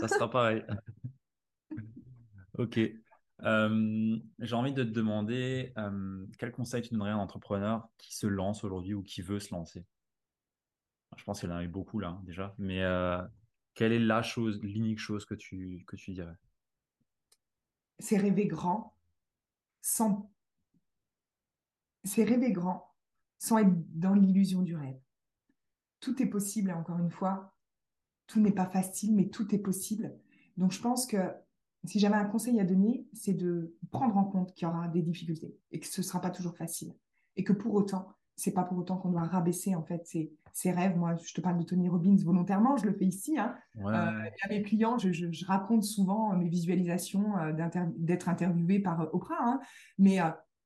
ça 0.00 0.08
sera 0.08 0.30
pareil. 0.30 0.64
ok. 2.58 2.80
Euh, 3.44 4.18
j'ai 4.38 4.54
envie 4.54 4.72
de 4.72 4.84
te 4.84 4.90
demander 4.90 5.72
euh, 5.76 6.26
quel 6.38 6.52
conseil 6.52 6.82
tu 6.82 6.90
donnerais 6.90 7.10
à 7.10 7.14
un 7.14 7.18
entrepreneur 7.18 7.88
qui 7.98 8.14
se 8.14 8.26
lance 8.26 8.62
aujourd'hui 8.64 8.94
ou 8.94 9.02
qui 9.02 9.22
veut 9.22 9.40
se 9.40 9.52
lancer? 9.52 9.84
Je 11.16 11.24
pense 11.24 11.40
qu'il 11.40 11.48
y 11.48 11.52
en 11.52 11.56
a 11.56 11.64
eu 11.64 11.68
beaucoup 11.68 11.98
là, 11.98 12.20
déjà. 12.24 12.54
Mais 12.58 12.82
euh, 12.82 13.20
quelle 13.74 13.92
est 13.92 13.98
la 13.98 14.22
chose, 14.22 14.60
l'unique 14.62 14.98
chose 14.98 15.24
que 15.24 15.34
tu, 15.34 15.84
que 15.86 15.96
tu 15.96 16.12
dirais? 16.12 16.36
C'est 17.98 18.16
rêver 18.16 18.46
grand 18.46 18.96
sans. 19.80 20.30
C'est 22.04 22.24
rêver 22.24 22.52
grand 22.52 22.94
sans 23.38 23.58
être 23.58 23.98
dans 23.98 24.14
l'illusion 24.14 24.62
du 24.62 24.76
rêve. 24.76 25.00
Tout 26.00 26.22
est 26.22 26.26
possible, 26.26 26.70
encore 26.70 26.98
une 26.98 27.10
fois, 27.10 27.54
tout 28.26 28.40
n'est 28.40 28.52
pas 28.52 28.66
facile, 28.66 29.14
mais 29.14 29.28
tout 29.28 29.54
est 29.54 29.58
possible. 29.58 30.16
Donc 30.56 30.72
je 30.72 30.80
pense 30.80 31.06
que 31.06 31.16
si 31.84 31.98
j'avais 31.98 32.14
un 32.14 32.24
conseil 32.24 32.60
à 32.60 32.64
donner, 32.64 33.06
c'est 33.12 33.34
de 33.34 33.76
prendre 33.90 34.16
en 34.16 34.24
compte 34.24 34.54
qu'il 34.54 34.68
y 34.68 34.70
aura 34.70 34.88
des 34.88 35.02
difficultés 35.02 35.56
et 35.72 35.80
que 35.80 35.86
ce 35.86 36.00
ne 36.00 36.04
sera 36.04 36.20
pas 36.20 36.30
toujours 36.30 36.56
facile. 36.56 36.94
Et 37.36 37.44
que 37.44 37.52
pour 37.52 37.74
autant, 37.74 38.08
c'est 38.36 38.52
pas 38.52 38.64
pour 38.64 38.78
autant 38.78 38.96
qu'on 38.96 39.10
doit 39.10 39.24
rabaisser 39.24 39.74
en 39.74 39.82
fait 39.82 40.06
ses, 40.06 40.70
rêves. 40.70 40.96
Moi, 40.96 41.16
je 41.16 41.34
te 41.34 41.40
parle 41.40 41.58
de 41.58 41.64
Tony 41.64 41.88
Robbins 41.88 42.16
volontairement, 42.24 42.76
je 42.76 42.86
le 42.86 42.92
fais 42.92 43.06
ici. 43.06 43.38
Hein. 43.38 43.54
Euh, 43.78 43.84
à 43.90 44.48
mes 44.48 44.62
clients, 44.62 44.98
je, 44.98 45.46
raconte 45.46 45.82
souvent 45.82 46.34
mes 46.36 46.48
visualisations 46.48 47.36
euh, 47.38 47.52
d'être 47.96 48.28
interviewé 48.28 48.78
par 48.78 49.00
euh, 49.00 49.06
Oprah, 49.12 49.34
hein. 49.40 49.60
mais 49.98 50.18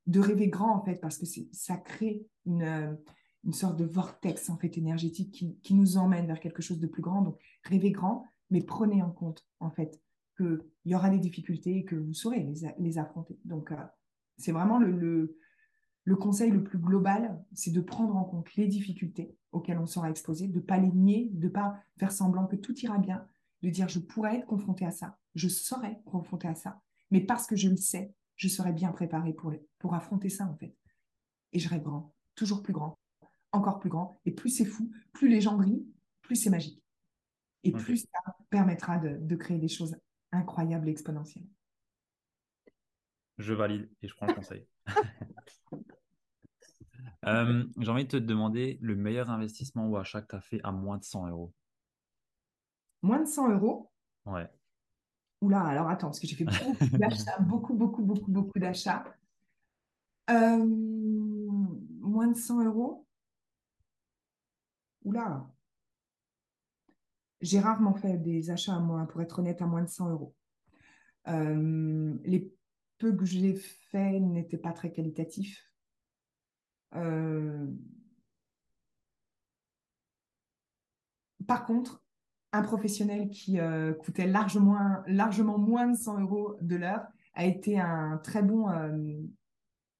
de 0.07 0.21
rêver 0.21 0.49
grand 0.49 0.77
en 0.77 0.85
fait, 0.85 1.01
parce 1.01 1.19
que 1.19 1.27
ça 1.53 1.77
crée 1.77 2.27
une, 2.45 2.97
une 3.45 3.53
sorte 3.53 3.77
de 3.77 3.85
vortex 3.85 4.51
en 4.51 4.57
fait 4.57 4.77
énergétique 4.77 5.33
qui, 5.33 5.57
qui, 5.63 5.75
nous 5.75 5.97
emmène 5.97 6.27
vers 6.27 6.41
quelque 6.41 6.63
chose 6.63 6.79
de 6.79 6.87
plus 6.87 7.03
grand. 7.03 7.23
Donc, 7.23 7.39
rêvez 7.65 7.91
grand, 7.91 8.25
mais 8.51 8.63
prenez 8.63 9.03
en 9.03 9.11
compte 9.11 9.45
en 9.61 9.71
fait 9.71 10.01
qu'il 10.37 10.61
y 10.85 10.95
aura 10.95 11.11
des 11.11 11.19
difficultés 11.19 11.79
et 11.79 11.85
que 11.85 11.97
vous 11.97 12.15
saurez 12.15 12.43
les, 12.43 12.69
les 12.79 12.99
affronter. 12.99 13.39
Donc, 13.45 13.73
c'est 14.37 14.53
vraiment 14.53 14.79
le 14.79 15.39
le 16.07 16.15
conseil 16.15 16.53
le 16.53 16.63
plus 16.63 16.79
global, 16.79 17.45
c'est 17.53 17.73
de 17.73 17.81
prendre 17.81 18.17
en 18.17 18.25
compte 18.25 18.55
les 18.55 18.69
difficultés 18.69 19.37
auxquelles 19.51 19.79
on 19.79 19.87
sera 19.87 20.09
exposé, 20.09 20.47
de 20.47 20.55
ne 20.55 20.65
pas 20.65 20.79
les 20.79 20.93
nier, 20.93 21.29
de 21.33 21.47
ne 21.47 21.53
pas 21.53 21.81
faire 21.99 22.13
semblant 22.13 22.47
que 22.47 22.55
tout 22.55 22.79
ira 22.79 22.99
bien, 22.99 23.27
de 23.63 23.71
dire 23.71 23.89
je 23.89 23.99
pourrais 23.99 24.37
être 24.37 24.47
confronté 24.47 24.87
à 24.87 24.93
ça, 24.93 25.19
je 25.35 25.49
serai 25.49 25.99
confronté 26.05 26.47
à 26.47 26.55
ça, 26.55 26.81
mais 27.11 27.21
parce 27.21 27.49
que 27.49 27.57
je 27.57 27.69
le 27.69 27.77
sais, 27.77 28.15
je 28.37 28.47
serai 28.47 28.73
bien 28.73 28.93
préparé 28.93 29.33
pour, 29.33 29.53
pour 29.81 29.95
affronter 29.95 30.29
ça 30.29 30.47
en 30.47 30.55
fait. 30.55 30.77
Et 31.53 31.59
je 31.59 31.69
rêve 31.69 31.83
grand, 31.83 32.15
toujours 32.37 32.63
plus 32.63 32.73
grand, 32.73 32.97
encore 33.51 33.81
plus 33.81 33.91
grand, 33.91 34.21
et 34.27 34.31
plus 34.31 34.51
c'est 34.51 34.65
fou, 34.65 34.89
plus 35.13 35.29
les 35.29 35.41
gens 35.41 35.57
brillent, 35.57 35.89
plus 36.23 36.37
c'est 36.37 36.51
magique. 36.51 36.81
Et 37.65 37.73
plus 37.73 38.07
ça 38.13 38.37
permettra 38.49 38.99
de, 38.99 39.19
de 39.21 39.35
créer 39.35 39.59
des 39.59 39.67
choses 39.67 39.97
incroyables 40.37 40.89
et 40.89 40.93
exponentielles. 40.93 41.47
Je 43.39 43.53
valide 43.53 43.91
et 44.03 44.09
je 44.09 44.15
prends 44.15 44.27
le 44.27 44.35
conseil. 44.35 44.67
Euh, 47.25 47.65
j'ai 47.81 47.91
envie 47.91 48.05
de 48.05 48.11
te 48.11 48.17
demander 48.17 48.79
le 48.81 48.95
meilleur 48.95 49.31
investissement 49.31 49.89
ou 49.89 49.97
achat 49.97 50.23
que 50.23 50.29
tu 50.29 50.37
as 50.37 50.41
fait 50.41 50.61
à 50.63 50.71
moins 50.71 50.97
de 50.97 51.03
100 51.03 51.27
euros. 51.27 51.53
Moins 53.03 53.21
de 53.21 53.27
100 53.27 53.51
euros? 53.51 53.91
Ouais. 54.27 54.49
Oula, 55.41 55.63
alors 55.63 55.89
attends, 55.89 56.09
parce 56.09 56.21
que 56.21 56.27
j'ai 56.27 56.37
fait 56.37 56.45
beaucoup 56.45 56.77
d'achats, 56.99 57.39
beaucoup, 57.41 57.75
beaucoup, 57.75 58.03
beaucoup, 58.03 58.31
beaucoup 58.31 58.59
d'achats. 58.59 59.05
Euh, 60.31 60.65
moins 62.01 62.29
de 62.29 62.37
100 62.37 62.65
euros? 62.65 63.07
Oula. 65.05 65.49
J'ai 67.47 67.61
rarement 67.61 67.95
fait 67.95 68.17
des 68.17 68.51
achats 68.51 68.75
à 68.75 68.81
moins, 68.81 69.07
pour 69.07 69.23
être 69.23 69.39
honnête, 69.39 69.63
à 69.63 69.67
moins 69.67 69.83
de 69.83 69.89
100 69.89 70.11
euros. 70.11 70.35
Euh, 71.29 72.13
les 72.25 72.53
peu 72.99 73.15
que 73.15 73.25
j'ai 73.25 73.55
fait 73.55 74.19
n'étaient 74.19 74.59
pas 74.59 74.73
très 74.73 74.91
qualitatifs. 74.91 75.63
Euh, 76.97 77.67
par 81.47 81.67
contre, 81.67 82.03
un 82.53 82.63
professionnel 82.63 83.29
qui 83.29 83.61
euh, 83.61 83.93
coûtait 83.93 84.27
largement, 84.27 85.05
moins 85.07 85.87
de 85.87 85.97
100 85.97 86.23
euros 86.23 86.57
de 86.61 86.75
l'heure 86.75 87.07
a 87.35 87.45
été 87.45 87.79
un 87.79 88.19
très 88.25 88.43
bon, 88.43 88.67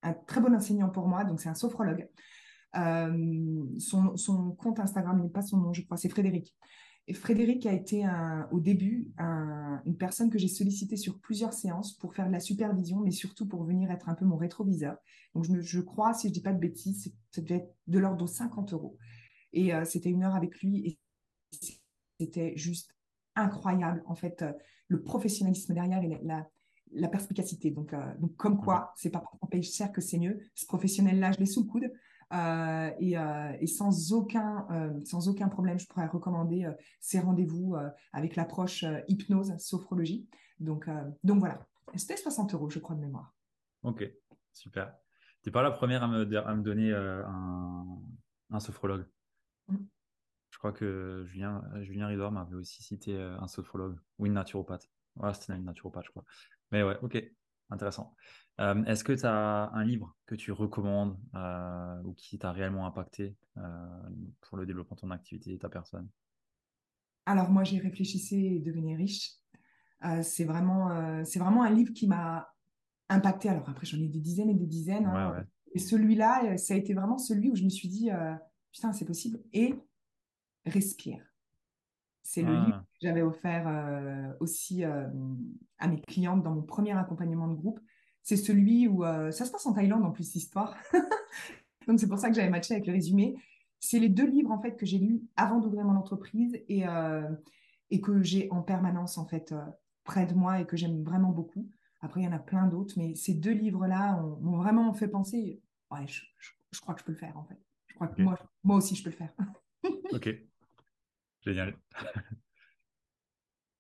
un 0.03 0.15
très 0.27 0.41
bon 0.41 0.53
enseignant 0.53 0.89
pour 0.89 1.07
moi. 1.07 1.23
Donc, 1.23 1.41
c'est 1.41 1.49
un 1.49 1.55
sophrologue. 1.55 2.09
son, 2.75 4.17
son, 4.17 4.51
compte 4.53 4.81
Instagram 4.81 5.23
n'est 5.23 5.29
pas 5.29 5.43
son 5.43 5.59
nom, 5.59 5.73
je 5.73 5.83
crois, 5.83 5.97
c'est 5.97 6.09
Frédéric. 6.09 6.57
Et 7.09 7.15
Frédéric 7.15 7.67
a 7.67 7.73
été 7.73 8.05
au 8.51 8.59
début 8.59 9.13
une 9.19 9.97
personne 9.97 10.29
que 10.29 10.39
j'ai 10.39 10.49
sollicitée 10.49 10.97
sur 10.97 11.21
plusieurs 11.21 11.53
séances 11.53 11.93
pour 11.93 12.15
faire 12.15 12.27
de 12.27 12.33
la 12.33 12.41
supervision, 12.41 13.01
mais 13.01 13.13
surtout 13.13 13.47
pour 13.47 13.63
venir 13.63 13.91
être 13.93 14.09
un 14.09 14.15
peu 14.15 14.25
mon 14.25 14.37
rétroviseur. 14.37 14.97
Donc 15.35 15.45
je, 15.45 15.81
crois, 15.81 16.15
si 16.15 16.27
je 16.27 16.33
ne 16.33 16.35
dis 16.35 16.41
pas 16.43 16.53
de 16.53 16.59
bêtises, 16.59 17.13
ça 17.31 17.41
devait 17.41 17.57
être 17.57 17.75
de 17.87 17.99
l'ordre 17.99 18.25
de 18.25 18.27
50 18.27 18.73
euros. 18.73 18.97
Et 19.53 19.73
euh, 19.73 19.85
c'était 19.85 20.11
une 20.11 20.25
heure 20.25 20.35
avec 20.35 20.61
lui 20.61 20.87
et 20.87 20.99
c'était 22.19 22.57
juste 22.57 22.95
incroyable, 23.35 24.03
en 24.07 24.15
fait, 24.15 24.43
euh, 24.43 24.53
le 24.89 25.03
professionnalisme 25.03 25.75
derrière 25.75 26.03
et 26.03 26.21
la, 26.23 27.09
perspicacité. 27.09 27.71
Donc, 27.71 27.93
euh, 27.93 28.15
donc 28.19 28.35
comme 28.37 28.59
quoi, 28.59 28.93
c'est 28.97 29.11
pas 29.11 29.21
parce 29.21 29.39
qu'on 29.39 29.47
paye 29.47 29.63
cher 29.63 29.93
que 29.93 30.01
c'est 30.01 30.19
mieux. 30.19 30.41
Ce 30.55 30.67
professionnel-là, 30.67 31.33
je 31.33 31.39
l'ai 31.39 31.47
sous 31.47 31.63
le 31.63 31.69
coude. 31.69 31.93
Euh, 32.33 32.91
euh, 33.01 33.53
et, 33.61 33.67
sans, 33.67 34.13
aucun, 34.13 34.67
euh, 34.71 35.05
sans 35.05 35.29
aucun 35.29 35.49
problème, 35.49 35.79
je 35.79 35.87
pourrais 35.87 36.07
recommander 36.07 36.69
ces 37.01 37.21
rendez-vous 37.21 37.77
avec 38.13 38.37
l'approche 38.37 38.85
hypnose, 39.09 39.57
sophrologie. 39.59 40.29
Donc, 40.59 40.89
donc 41.23 41.39
voilà, 41.39 41.67
c'était 41.95 42.17
60 42.17 42.55
euros, 42.55 42.71
je 42.71 42.79
crois, 42.79 42.97
de 42.97 43.01
mémoire. 43.01 43.35
Ok, 43.83 44.05
super. 44.53 44.95
Tu 45.43 45.49
n'es 45.49 45.53
pas 45.53 45.63
la 45.63 45.71
première 45.71 46.03
à 46.03 46.09
me, 46.09 46.37
à 46.37 46.55
me 46.55 46.63
donner 46.63 46.93
un, 46.93 47.87
un, 48.51 48.61
sophrologue. 48.61 49.07
Mm. 49.69 49.77
Je 50.51 50.59
crois 50.59 50.73
que 50.73 51.25
Julien, 51.27 51.63
Julien 51.83 52.07
Ridor 52.07 52.33
m'avait 52.33 52.57
aussi 52.57 52.83
cité 52.83 53.21
un 53.21 53.47
sophrologue 53.47 53.99
ou 54.19 54.27
une 54.27 54.33
naturopathe. 54.33 54.89
Voilà, 55.15 55.35
c'était 55.35 55.55
une 55.55 55.65
naturopathe, 55.65 56.07
je 56.07 56.11
crois. 56.11 56.25
Mais 56.73 56.83
ouais, 56.83 56.97
ok, 57.03 57.23
intéressant. 57.71 58.15
Euh, 58.61 58.85
est-ce 58.85 59.05
que 59.05 59.13
tu 59.13 59.27
as 59.27 59.71
un 59.73 59.85
livre 59.85 60.17
que 60.27 60.35
tu 60.35 60.53
recommandes 60.53 61.19
euh, 61.35 62.03
ou 62.05 62.15
qui 62.15 62.39
t'a 62.39 62.53
réellement 62.53 62.87
impacté 62.87 63.37
euh, 63.59 63.63
pour 64.41 64.57
le 64.57 64.67
développement 64.67 64.95
de 64.95 65.01
ton 65.01 65.11
activité 65.11 65.53
et 65.53 65.59
ta 65.59 65.69
personne? 65.69 66.09
Alors 67.27 67.51
moi, 67.51 67.65
j'ai 67.65 67.79
réfléchissé 67.79 68.37
et 68.37 68.61
devenir 68.61 68.99
riche. 68.99 69.33
c'est 70.23 70.45
vraiment, 70.45 71.25
c'est 71.25 71.41
vraiment 71.41 71.65
un 71.65 71.71
livre 71.71 71.93
qui 71.93 72.07
m'a 72.07 72.49
impacté. 73.09 73.49
Alors 73.49 73.69
après, 73.69 73.85
j'en 73.85 73.99
ai 73.99 74.09
des 74.09 74.21
dizaines 74.21 74.51
et 74.51 74.55
des 74.55 74.67
dizaines. 74.67 75.07
Hein. 75.07 75.45
Et 75.75 75.81
celui-là, 75.81 76.57
ça 76.57 76.75
a 76.75 76.77
été 76.77 76.95
vraiment 76.95 77.19
celui 77.19 77.51
où 77.51 77.57
je 77.57 77.65
me 77.65 77.69
suis 77.69 77.89
dit, 77.89 78.11
putain, 78.71 78.93
c'est 78.93 79.05
possible. 79.05 79.41
Et 79.53 79.75
respire. 80.65 81.21
C'est 82.27 82.43
le 82.43 82.53
livre 82.53 82.81
ah. 82.81 82.81
que 82.81 83.07
j'avais 83.07 83.23
offert 83.23 83.67
aussi 84.41 84.85
à 84.85 85.89
mes 85.89 86.01
clientes 86.01 86.43
dans 86.43 86.55
mon 86.55 86.63
premier 86.63 86.93
accompagnement 86.93 87.49
de 87.49 87.55
groupe 87.55 87.81
c'est 88.27 88.37
celui 88.37 88.89
où 88.89 89.05
euh, 89.05 89.31
ça 89.31 89.45
se 89.45 89.53
passe 89.53 89.67
en 89.67 89.73
Thaïlande 89.73 90.05
en 90.05 90.11
plus 90.11 90.35
l'histoire. 90.35 90.77
Donc 91.87 92.01
c'est 92.01 92.09
pour 92.09 92.19
ça 92.19 92.29
que 92.29 92.35
j'avais 92.35 92.51
matché 92.51 92.75
avec 92.75 92.89
le 92.89 92.93
résumé. 92.93 93.37
C'est 93.79 94.01
les 94.01 94.09
deux 94.09 94.27
livres 94.29 94.51
en 94.51 94.61
fait 94.61 94.77
que 94.77 94.85
j'ai 94.85 94.99
lus 94.99 95.23
avant 95.37 95.61
d'ouvrir 95.61 95.85
mon 95.85 95.97
entreprise 95.97 96.61
et, 96.69 96.89
euh, 96.89 97.31
et 97.91 98.01
que 98.01 98.25
j'ai 98.25 98.51
en 98.51 98.63
permanence 98.63 99.17
en 99.17 99.27
fait 99.27 99.53
euh, 99.53 99.65
près 100.03 100.27
de 100.27 100.35
moi 100.35 100.61
et 100.61 100.67
que 100.67 100.77
j'aime 100.77 101.05
vraiment 101.05 101.31
beaucoup. 101.31 101.71
Après 102.01 102.21
il 102.21 102.25
y 102.25 102.27
en 102.27 102.33
a 102.33 102.41
plein 102.41 102.67
d'autres, 102.67 102.95
mais 102.97 103.15
ces 103.15 103.33
deux 103.33 103.53
livres-là 103.53 104.21
m'ont 104.41 104.57
vraiment 104.57 104.93
fait 104.93 105.07
penser. 105.07 105.63
Ouais, 105.93 106.05
je, 106.09 106.81
crois 106.81 106.95
que 106.95 107.01
je 107.03 107.05
peux 107.05 107.13
le 107.13 107.19
faire 107.19 107.39
en 107.39 107.45
fait. 107.45 107.61
Je 107.87 107.95
crois 107.95 108.09
que 108.09 108.21
moi, 108.21 108.37
moi 108.65 108.79
aussi 108.79 108.97
je 108.97 109.05
peux 109.05 109.11
le 109.11 109.17
faire. 109.17 109.33
ok, 110.13 110.31
génial. 111.47 111.77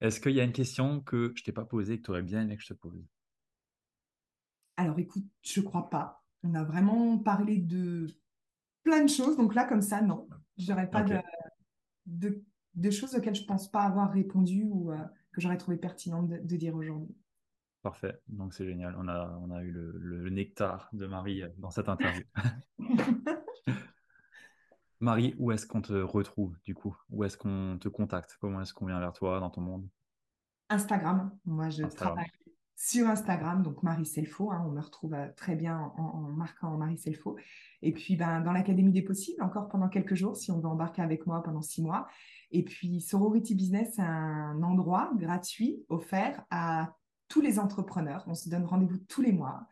Est-ce 0.00 0.20
qu'il 0.20 0.32
y 0.32 0.40
a 0.40 0.44
une 0.44 0.52
question 0.52 1.00
que 1.00 1.32
je 1.34 1.42
t'ai 1.42 1.52
pas 1.52 1.64
posée 1.64 1.98
que 1.98 2.04
tu 2.04 2.10
aurais 2.10 2.22
bien 2.22 2.42
aimé 2.42 2.56
que 2.56 2.62
je 2.62 2.68
te 2.68 2.74
pose? 2.74 3.04
Alors 4.76 4.98
écoute, 4.98 5.24
je 5.42 5.60
crois 5.60 5.88
pas. 5.88 6.22
On 6.42 6.54
a 6.54 6.64
vraiment 6.64 7.18
parlé 7.18 7.58
de 7.58 8.06
plein 8.82 9.02
de 9.02 9.08
choses. 9.08 9.36
Donc 9.36 9.54
là, 9.54 9.64
comme 9.64 9.82
ça, 9.82 10.02
non. 10.02 10.28
Je 10.58 10.70
n'aurais 10.70 10.88
pas 10.88 11.04
de, 12.06 12.42
de, 12.74 12.90
choses 12.90 13.14
auxquelles 13.14 13.34
je 13.34 13.42
ne 13.42 13.46
pense 13.46 13.70
pas 13.70 13.82
avoir 13.82 14.12
répondu 14.12 14.64
ou 14.64 14.92
euh, 14.92 14.98
que 15.32 15.40
j'aurais 15.40 15.58
trouvé 15.58 15.76
pertinent 15.76 16.22
de, 16.22 16.56
dire 16.56 16.74
aujourd'hui. 16.74 17.16
Parfait. 17.82 18.20
Donc 18.28 18.52
c'est 18.54 18.66
génial. 18.66 18.94
On 18.98 19.08
a, 19.08 19.38
on 19.42 19.50
a 19.50 19.62
eu 19.62 19.70
le, 19.70 20.30
nectar 20.30 20.88
de 20.92 21.06
Marie 21.06 21.42
euh, 21.42 21.48
dans 21.58 21.70
cette 21.70 21.88
interview. 21.88 22.24
Marie, 25.00 25.34
où 25.38 25.52
est-ce 25.52 25.66
qu'on 25.66 25.82
te 25.82 25.92
retrouve 25.92 26.56
du 26.64 26.74
coup? 26.74 26.96
Où 27.10 27.24
est-ce 27.24 27.36
qu'on 27.36 27.78
te 27.80 27.88
contacte? 27.88 28.36
Comment 28.40 28.62
est-ce 28.62 28.72
qu'on 28.72 28.86
vient 28.86 29.00
vers 29.00 29.12
toi 29.12 29.40
dans 29.40 29.50
ton 29.50 29.60
monde? 29.60 29.88
Instagram. 30.68 31.36
Moi, 31.44 31.68
je 31.68 31.84
travaille 31.84 32.30
sur 32.76 33.08
Instagram, 33.08 33.62
donc 33.62 33.82
Marie 33.82 34.04
Selfo, 34.04 34.52
hein, 34.52 34.62
on 34.66 34.70
me 34.70 34.80
retrouve 34.82 35.14
euh, 35.14 35.28
très 35.34 35.56
bien 35.56 35.92
en, 35.96 36.20
marquant 36.20 36.76
Marie 36.76 36.98
Selfo. 36.98 37.36
Et 37.80 37.92
puis 37.92 38.16
ben, 38.16 38.42
dans 38.42 38.52
l'Académie 38.52 38.92
des 38.92 39.02
possibles, 39.02 39.42
encore 39.42 39.68
pendant 39.68 39.88
quelques 39.88 40.14
jours, 40.14 40.36
si 40.36 40.50
on 40.50 40.60
veut 40.60 40.68
embarquer 40.68 41.00
avec 41.00 41.26
moi 41.26 41.42
pendant 41.42 41.62
six 41.62 41.82
mois. 41.82 42.06
Et 42.50 42.62
puis 42.64 43.00
Sorority 43.00 43.54
Business, 43.54 43.94
c'est 43.96 44.02
un 44.02 44.62
endroit 44.62 45.10
gratuit 45.16 45.84
offert 45.88 46.44
à 46.50 46.94
tous 47.28 47.40
les 47.40 47.58
entrepreneurs. 47.58 48.24
On 48.26 48.34
se 48.34 48.50
donne 48.50 48.66
rendez-vous 48.66 48.98
tous 49.08 49.22
les 49.22 49.32
mois. 49.32 49.66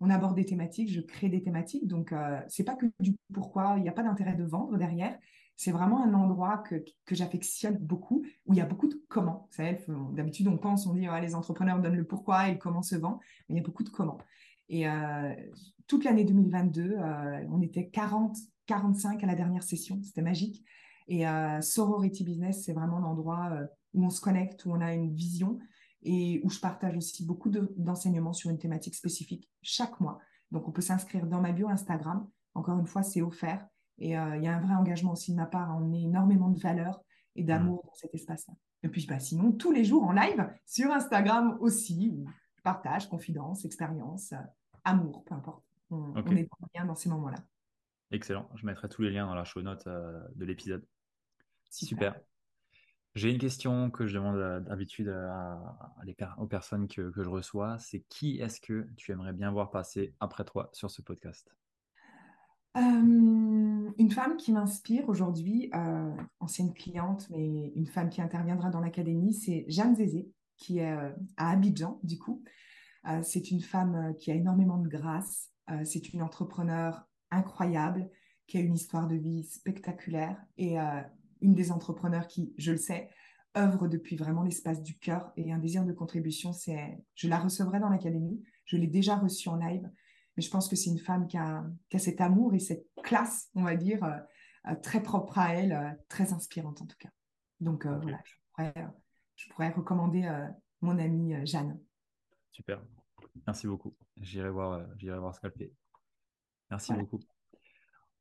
On 0.00 0.10
aborde 0.10 0.36
des 0.36 0.44
thématiques, 0.44 0.90
je 0.90 1.00
crée 1.00 1.28
des 1.28 1.42
thématiques. 1.42 1.86
Donc, 1.86 2.12
euh, 2.12 2.40
c'est 2.48 2.64
pas 2.64 2.76
que 2.76 2.86
du 3.00 3.16
pourquoi, 3.32 3.74
il 3.76 3.82
n'y 3.82 3.88
a 3.88 3.92
pas 3.92 4.02
d'intérêt 4.02 4.34
de 4.34 4.44
vendre 4.44 4.76
derrière. 4.78 5.18
c'est 5.56 5.72
vraiment 5.72 6.04
un 6.04 6.14
endroit 6.14 6.58
que, 6.58 6.84
que 7.04 7.14
j'affectionne 7.14 7.76
beaucoup, 7.78 8.24
où 8.46 8.54
il 8.54 8.58
y 8.58 8.60
a 8.60 8.66
beaucoup 8.66 8.88
de 8.88 9.02
comment. 9.08 9.48
D'habitude, 10.12 10.48
on 10.48 10.56
pense, 10.56 10.86
on 10.86 10.94
dit, 10.94 11.08
les 11.20 11.34
entrepreneurs 11.34 11.80
donnent 11.80 11.96
le 11.96 12.04
pourquoi 12.04 12.48
et 12.48 12.52
le 12.52 12.58
comment 12.58 12.82
se 12.82 12.94
vend, 12.94 13.18
mais 13.48 13.56
il 13.56 13.58
y 13.58 13.60
a 13.60 13.64
beaucoup 13.64 13.82
de 13.82 13.90
comment. 13.90 14.18
Et 14.68 14.86
euh, 14.86 15.34
toute 15.86 16.04
l'année 16.04 16.24
2022, 16.24 16.96
euh, 16.98 17.44
on 17.50 17.62
était 17.62 17.88
40, 17.88 18.36
45 18.66 19.22
à 19.24 19.26
la 19.26 19.34
dernière 19.34 19.62
session, 19.62 20.00
c'était 20.02 20.22
magique. 20.22 20.64
Et 21.08 21.26
euh, 21.26 21.60
Sorority 21.62 22.22
Business, 22.24 22.64
c'est 22.64 22.74
vraiment 22.74 22.98
l'endroit 22.98 23.50
où 23.94 24.04
on 24.04 24.10
se 24.10 24.20
connecte, 24.20 24.66
où 24.66 24.72
on 24.72 24.80
a 24.80 24.92
une 24.92 25.14
vision 25.14 25.58
et 26.02 26.40
où 26.44 26.50
je 26.50 26.60
partage 26.60 26.96
aussi 26.96 27.24
beaucoup 27.24 27.50
d'enseignements 27.50 28.32
sur 28.32 28.50
une 28.50 28.58
thématique 28.58 28.94
spécifique 28.94 29.50
chaque 29.62 30.00
mois. 30.00 30.18
Donc, 30.50 30.68
on 30.68 30.72
peut 30.72 30.82
s'inscrire 30.82 31.26
dans 31.26 31.40
ma 31.40 31.52
bio 31.52 31.68
Instagram. 31.68 32.28
Encore 32.54 32.78
une 32.78 32.86
fois, 32.86 33.02
c'est 33.02 33.22
offert. 33.22 33.66
Et 33.98 34.16
euh, 34.16 34.36
il 34.36 34.44
y 34.44 34.48
a 34.48 34.56
un 34.56 34.60
vrai 34.60 34.74
engagement 34.74 35.12
aussi 35.12 35.32
de 35.32 35.36
ma 35.36 35.46
part. 35.46 35.76
On 35.76 35.86
met 35.86 36.02
énormément 36.02 36.48
de 36.48 36.58
valeur 36.58 37.02
et 37.34 37.42
d'amour 37.42 37.82
dans 37.84 37.94
cet 37.94 38.14
espace-là. 38.14 38.54
Et 38.82 38.88
puis, 38.88 39.06
bah, 39.06 39.18
sinon, 39.18 39.52
tous 39.52 39.72
les 39.72 39.84
jours 39.84 40.04
en 40.04 40.12
live 40.12 40.48
sur 40.64 40.90
Instagram 40.92 41.58
aussi, 41.60 42.10
où 42.14 42.26
je 42.56 42.62
partage 42.62 43.08
confidence, 43.08 43.64
expérience, 43.64 44.32
euh, 44.32 44.36
amour, 44.84 45.24
peu 45.24 45.34
importe. 45.34 45.64
On, 45.90 46.14
est 46.16 46.48
bien 46.74 46.84
dans 46.84 46.94
ces 46.94 47.08
moments-là. 47.08 47.38
Excellent. 48.10 48.48
Je 48.54 48.66
mettrai 48.66 48.88
tous 48.88 49.02
les 49.02 49.10
liens 49.10 49.26
dans 49.26 49.34
la 49.34 49.44
show 49.44 49.62
note 49.62 49.86
euh, 49.86 50.20
de 50.34 50.44
l'épisode. 50.44 50.86
Super. 51.70 52.20
J'ai 53.18 53.32
une 53.32 53.38
question 53.38 53.90
que 53.90 54.06
je 54.06 54.14
demande 54.14 54.62
d'habitude 54.64 55.12
aux 56.38 56.46
personnes 56.46 56.86
que, 56.86 57.10
je 57.16 57.28
reçois. 57.28 57.76
C'est 57.80 58.02
qui 58.08 58.38
est-ce 58.38 58.60
que 58.60 58.86
tu 58.96 59.10
aimerais 59.10 59.32
bien 59.32 59.50
voir 59.50 59.72
passer 59.72 60.14
après 60.20 60.44
toi 60.44 60.70
sur 60.72 60.88
ce 60.88 61.02
podcast? 61.02 61.52
Euh, 62.76 62.80
une 62.80 64.10
femme 64.12 64.36
qui 64.36 64.52
m'inspire 64.52 65.08
aujourd'hui, 65.08 65.68
euh, 65.74 66.14
ancienne 66.38 66.72
cliente, 66.72 67.28
mais 67.30 67.72
une 67.74 67.88
femme 67.88 68.08
qui 68.08 68.22
interviendra 68.22 68.70
dans 68.70 68.78
l'académie, 68.78 69.34
c'est 69.34 69.64
Jeanne 69.66 69.96
Zézé, 69.96 70.30
qui 70.56 70.78
est 70.78 70.92
euh, 70.92 71.10
à 71.36 71.50
Abidjan, 71.50 71.98
du 72.04 72.18
coup. 72.18 72.44
c'est 73.22 73.50
une 73.50 73.62
femme 73.62 74.14
qui 74.16 74.30
a 74.30 74.34
énormément 74.34 74.78
de 74.78 74.88
grâce. 74.88 75.50
c'est 75.82 76.12
une 76.12 76.22
entrepreneur 76.22 77.08
incroyable, 77.32 78.08
qui 78.46 78.58
a 78.58 78.60
une 78.60 78.74
histoire 78.74 79.08
de 79.08 79.16
vie 79.16 79.42
spectaculaire 79.42 80.40
et 80.56 80.76
une 81.40 81.54
des 81.54 81.72
entrepreneurs 81.72 82.26
qui, 82.26 82.52
je 82.58 82.72
le 82.72 82.78
sais, 82.78 83.08
œuvre 83.56 83.88
depuis 83.88 84.16
vraiment 84.16 84.42
l'espace 84.42 84.82
du 84.82 84.98
cœur 84.98 85.32
et 85.36 85.52
un 85.52 85.58
désir 85.58 85.84
de 85.84 85.92
contribution. 85.92 86.52
C'est, 86.52 86.98
je 87.14 87.28
la 87.28 87.38
recevrai 87.38 87.80
dans 87.80 87.88
l'académie. 87.88 88.42
Je 88.64 88.76
l'ai 88.76 88.86
déjà 88.86 89.16
reçue 89.16 89.48
en 89.48 89.56
live. 89.56 89.88
Mais 90.36 90.42
je 90.42 90.50
pense 90.50 90.68
que 90.68 90.76
c'est 90.76 90.90
une 90.90 90.98
femme 90.98 91.26
qui 91.26 91.36
a, 91.36 91.64
cet 91.98 92.20
amour 92.20 92.54
et 92.54 92.60
cette 92.60 92.86
classe, 93.02 93.50
on 93.54 93.64
va 93.64 93.74
dire, 93.74 94.04
euh, 94.04 94.18
euh, 94.68 94.74
très 94.76 95.02
propre 95.02 95.38
à 95.38 95.54
elle, 95.54 95.72
euh, 95.72 95.90
très 96.08 96.32
inspirante 96.32 96.80
en 96.80 96.86
tout 96.86 96.96
cas. 96.98 97.10
Donc 97.58 97.86
voilà, 97.86 98.22
je 99.34 99.48
pourrais, 99.50 99.70
recommander 99.70 100.30
mon 100.80 100.96
amie 101.00 101.34
Jeanne. 101.44 101.80
Super, 102.52 102.80
merci 103.48 103.66
beaucoup. 103.66 103.96
J'irai 104.16 104.50
voir, 104.50 104.86
j'irai 104.96 105.18
voir 105.18 105.34
ce 105.34 105.40
qu'elle 105.40 105.50
fait. 105.50 105.72
Merci 106.70 106.92
beaucoup. 106.92 107.18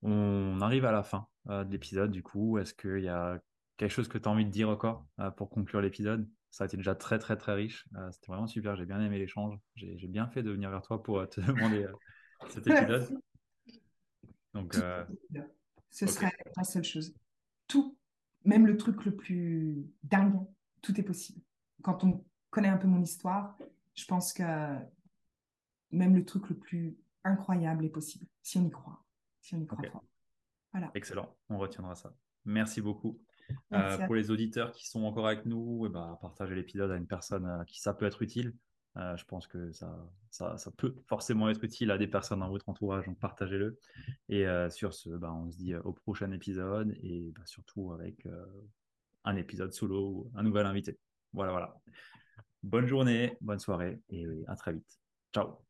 On 0.04 0.62
arrive 0.62 0.86
à 0.86 0.92
la 0.92 1.04
fin 1.04 1.28
de 1.48 1.70
l'épisode, 1.72 2.12
du 2.12 2.24
coup. 2.24 2.58
Est-ce 2.58 2.74
qu'il 2.74 3.04
y 3.04 3.10
a 3.10 3.40
quelque 3.78 3.92
chose 3.92 4.08
que 4.08 4.18
tu 4.18 4.28
as 4.28 4.32
envie 4.32 4.46
de 4.46 4.52
dire 4.52 4.70
encore 4.70 5.06
pour 5.36 5.50
conclure 5.50 5.82
l'épisode? 5.82 6.28
Ça 6.58 6.64
a 6.64 6.68
été 6.68 6.78
déjà 6.78 6.96
très 6.96 7.20
très 7.20 7.38
très 7.38 7.54
riche. 7.54 7.88
Euh, 7.96 8.12
c'était 8.12 8.32
vraiment 8.32 8.48
super. 8.48 8.76
J'ai 8.76 8.86
bien 8.86 9.00
aimé 9.00 9.20
l'échange. 9.20 9.60
J'ai 9.76 10.08
bien 10.08 10.28
fait 10.28 10.44
de 10.44 10.52
venir 10.52 10.70
vers 10.70 10.82
toi 10.82 11.04
pour 11.04 11.20
euh, 11.20 11.26
te 11.26 11.42
demander 11.42 11.84
euh, 11.84 11.94
cet 12.50 12.66
épisode. 12.66 13.08
Donc, 14.56 14.76
ce 15.92 16.08
serait 16.08 16.32
la 16.56 16.64
seule 16.64 16.84
chose. 16.84 17.14
Tout, 17.68 17.96
même 18.44 18.66
le 18.66 18.76
truc 18.78 19.06
le 19.06 19.16
plus 19.16 19.86
dingue, 20.02 20.40
tout 20.82 21.00
est 21.00 21.04
possible. 21.04 21.42
Quand 21.84 22.04
on 22.04 22.26
connaît 22.50 22.70
un 22.70 22.78
peu 22.78 22.88
mon 22.88 23.02
histoire, 23.04 23.56
je 23.94 24.06
pense 24.06 24.34
que 24.34 24.44
même 25.92 26.16
le 26.16 26.26
truc 26.26 26.50
le 26.50 26.58
plus 26.58 26.98
incroyable 27.24 27.86
est 27.86 27.90
possible 27.90 28.26
si 28.42 28.58
on 28.58 28.66
y 28.66 28.72
croit. 28.72 29.04
Si 29.48 29.56
on 29.56 29.62
y 29.62 29.66
croit 29.66 30.04
Voilà. 30.74 30.92
Excellent. 30.94 31.34
On 31.48 31.58
retiendra 31.58 31.96
ça. 31.96 32.14
Merci 32.44 32.82
beaucoup. 32.82 33.22
Euh, 33.72 33.98
pour 34.06 34.16
les 34.16 34.30
auditeurs 34.30 34.74
qui 34.74 34.86
sont 34.86 35.06
encore 35.06 35.26
avec 35.26 35.46
nous, 35.46 35.86
et 35.86 35.88
eh 35.88 35.94
ben, 35.94 36.18
partagez 36.20 36.54
l'épisode 36.54 36.92
à 36.92 36.98
une 36.98 37.08
personne 37.08 37.46
à 37.46 37.64
qui 37.64 37.80
ça 37.80 37.94
peut 37.94 38.06
être 38.06 38.22
utile. 38.22 38.54
Euh, 38.98 39.16
je 39.16 39.24
pense 39.24 39.48
que 39.48 39.72
ça, 39.72 40.06
ça, 40.32 40.58
ça, 40.58 40.70
peut 40.72 40.94
forcément 41.08 41.48
être 41.48 41.64
utile 41.64 41.92
à 41.92 41.98
des 41.98 42.08
personnes 42.08 42.42
dans 42.42 42.50
votre 42.50 42.68
entourage, 42.68 43.06
donc 43.06 43.18
partagez-le. 43.20 43.80
Et 44.28 44.46
euh, 44.46 44.70
sur 44.70 44.94
ce, 44.94 45.12
ben, 45.12 45.32
on 45.32 45.50
se 45.50 45.56
dit 45.56 45.76
au 45.76 45.94
prochain 45.94 46.30
épisode 46.34 46.94
et 47.02 47.32
ben, 47.34 47.46
surtout 47.46 47.94
avec 47.94 48.28
un 49.24 49.38
épisode 49.38 49.72
solo 49.72 50.10
ou 50.10 50.32
un 50.36 50.44
nouvel 50.44 50.66
invité. 50.66 51.00
Voilà, 51.32 51.54
voilà. 51.54 51.74
Bonne 52.64 52.88
journée, 52.88 53.38
bonne 53.40 53.60
soirée 53.60 54.02
et 54.10 54.28
à 54.48 54.58
très 54.58 54.74
vite. 54.74 55.00
Ciao. 55.34 55.67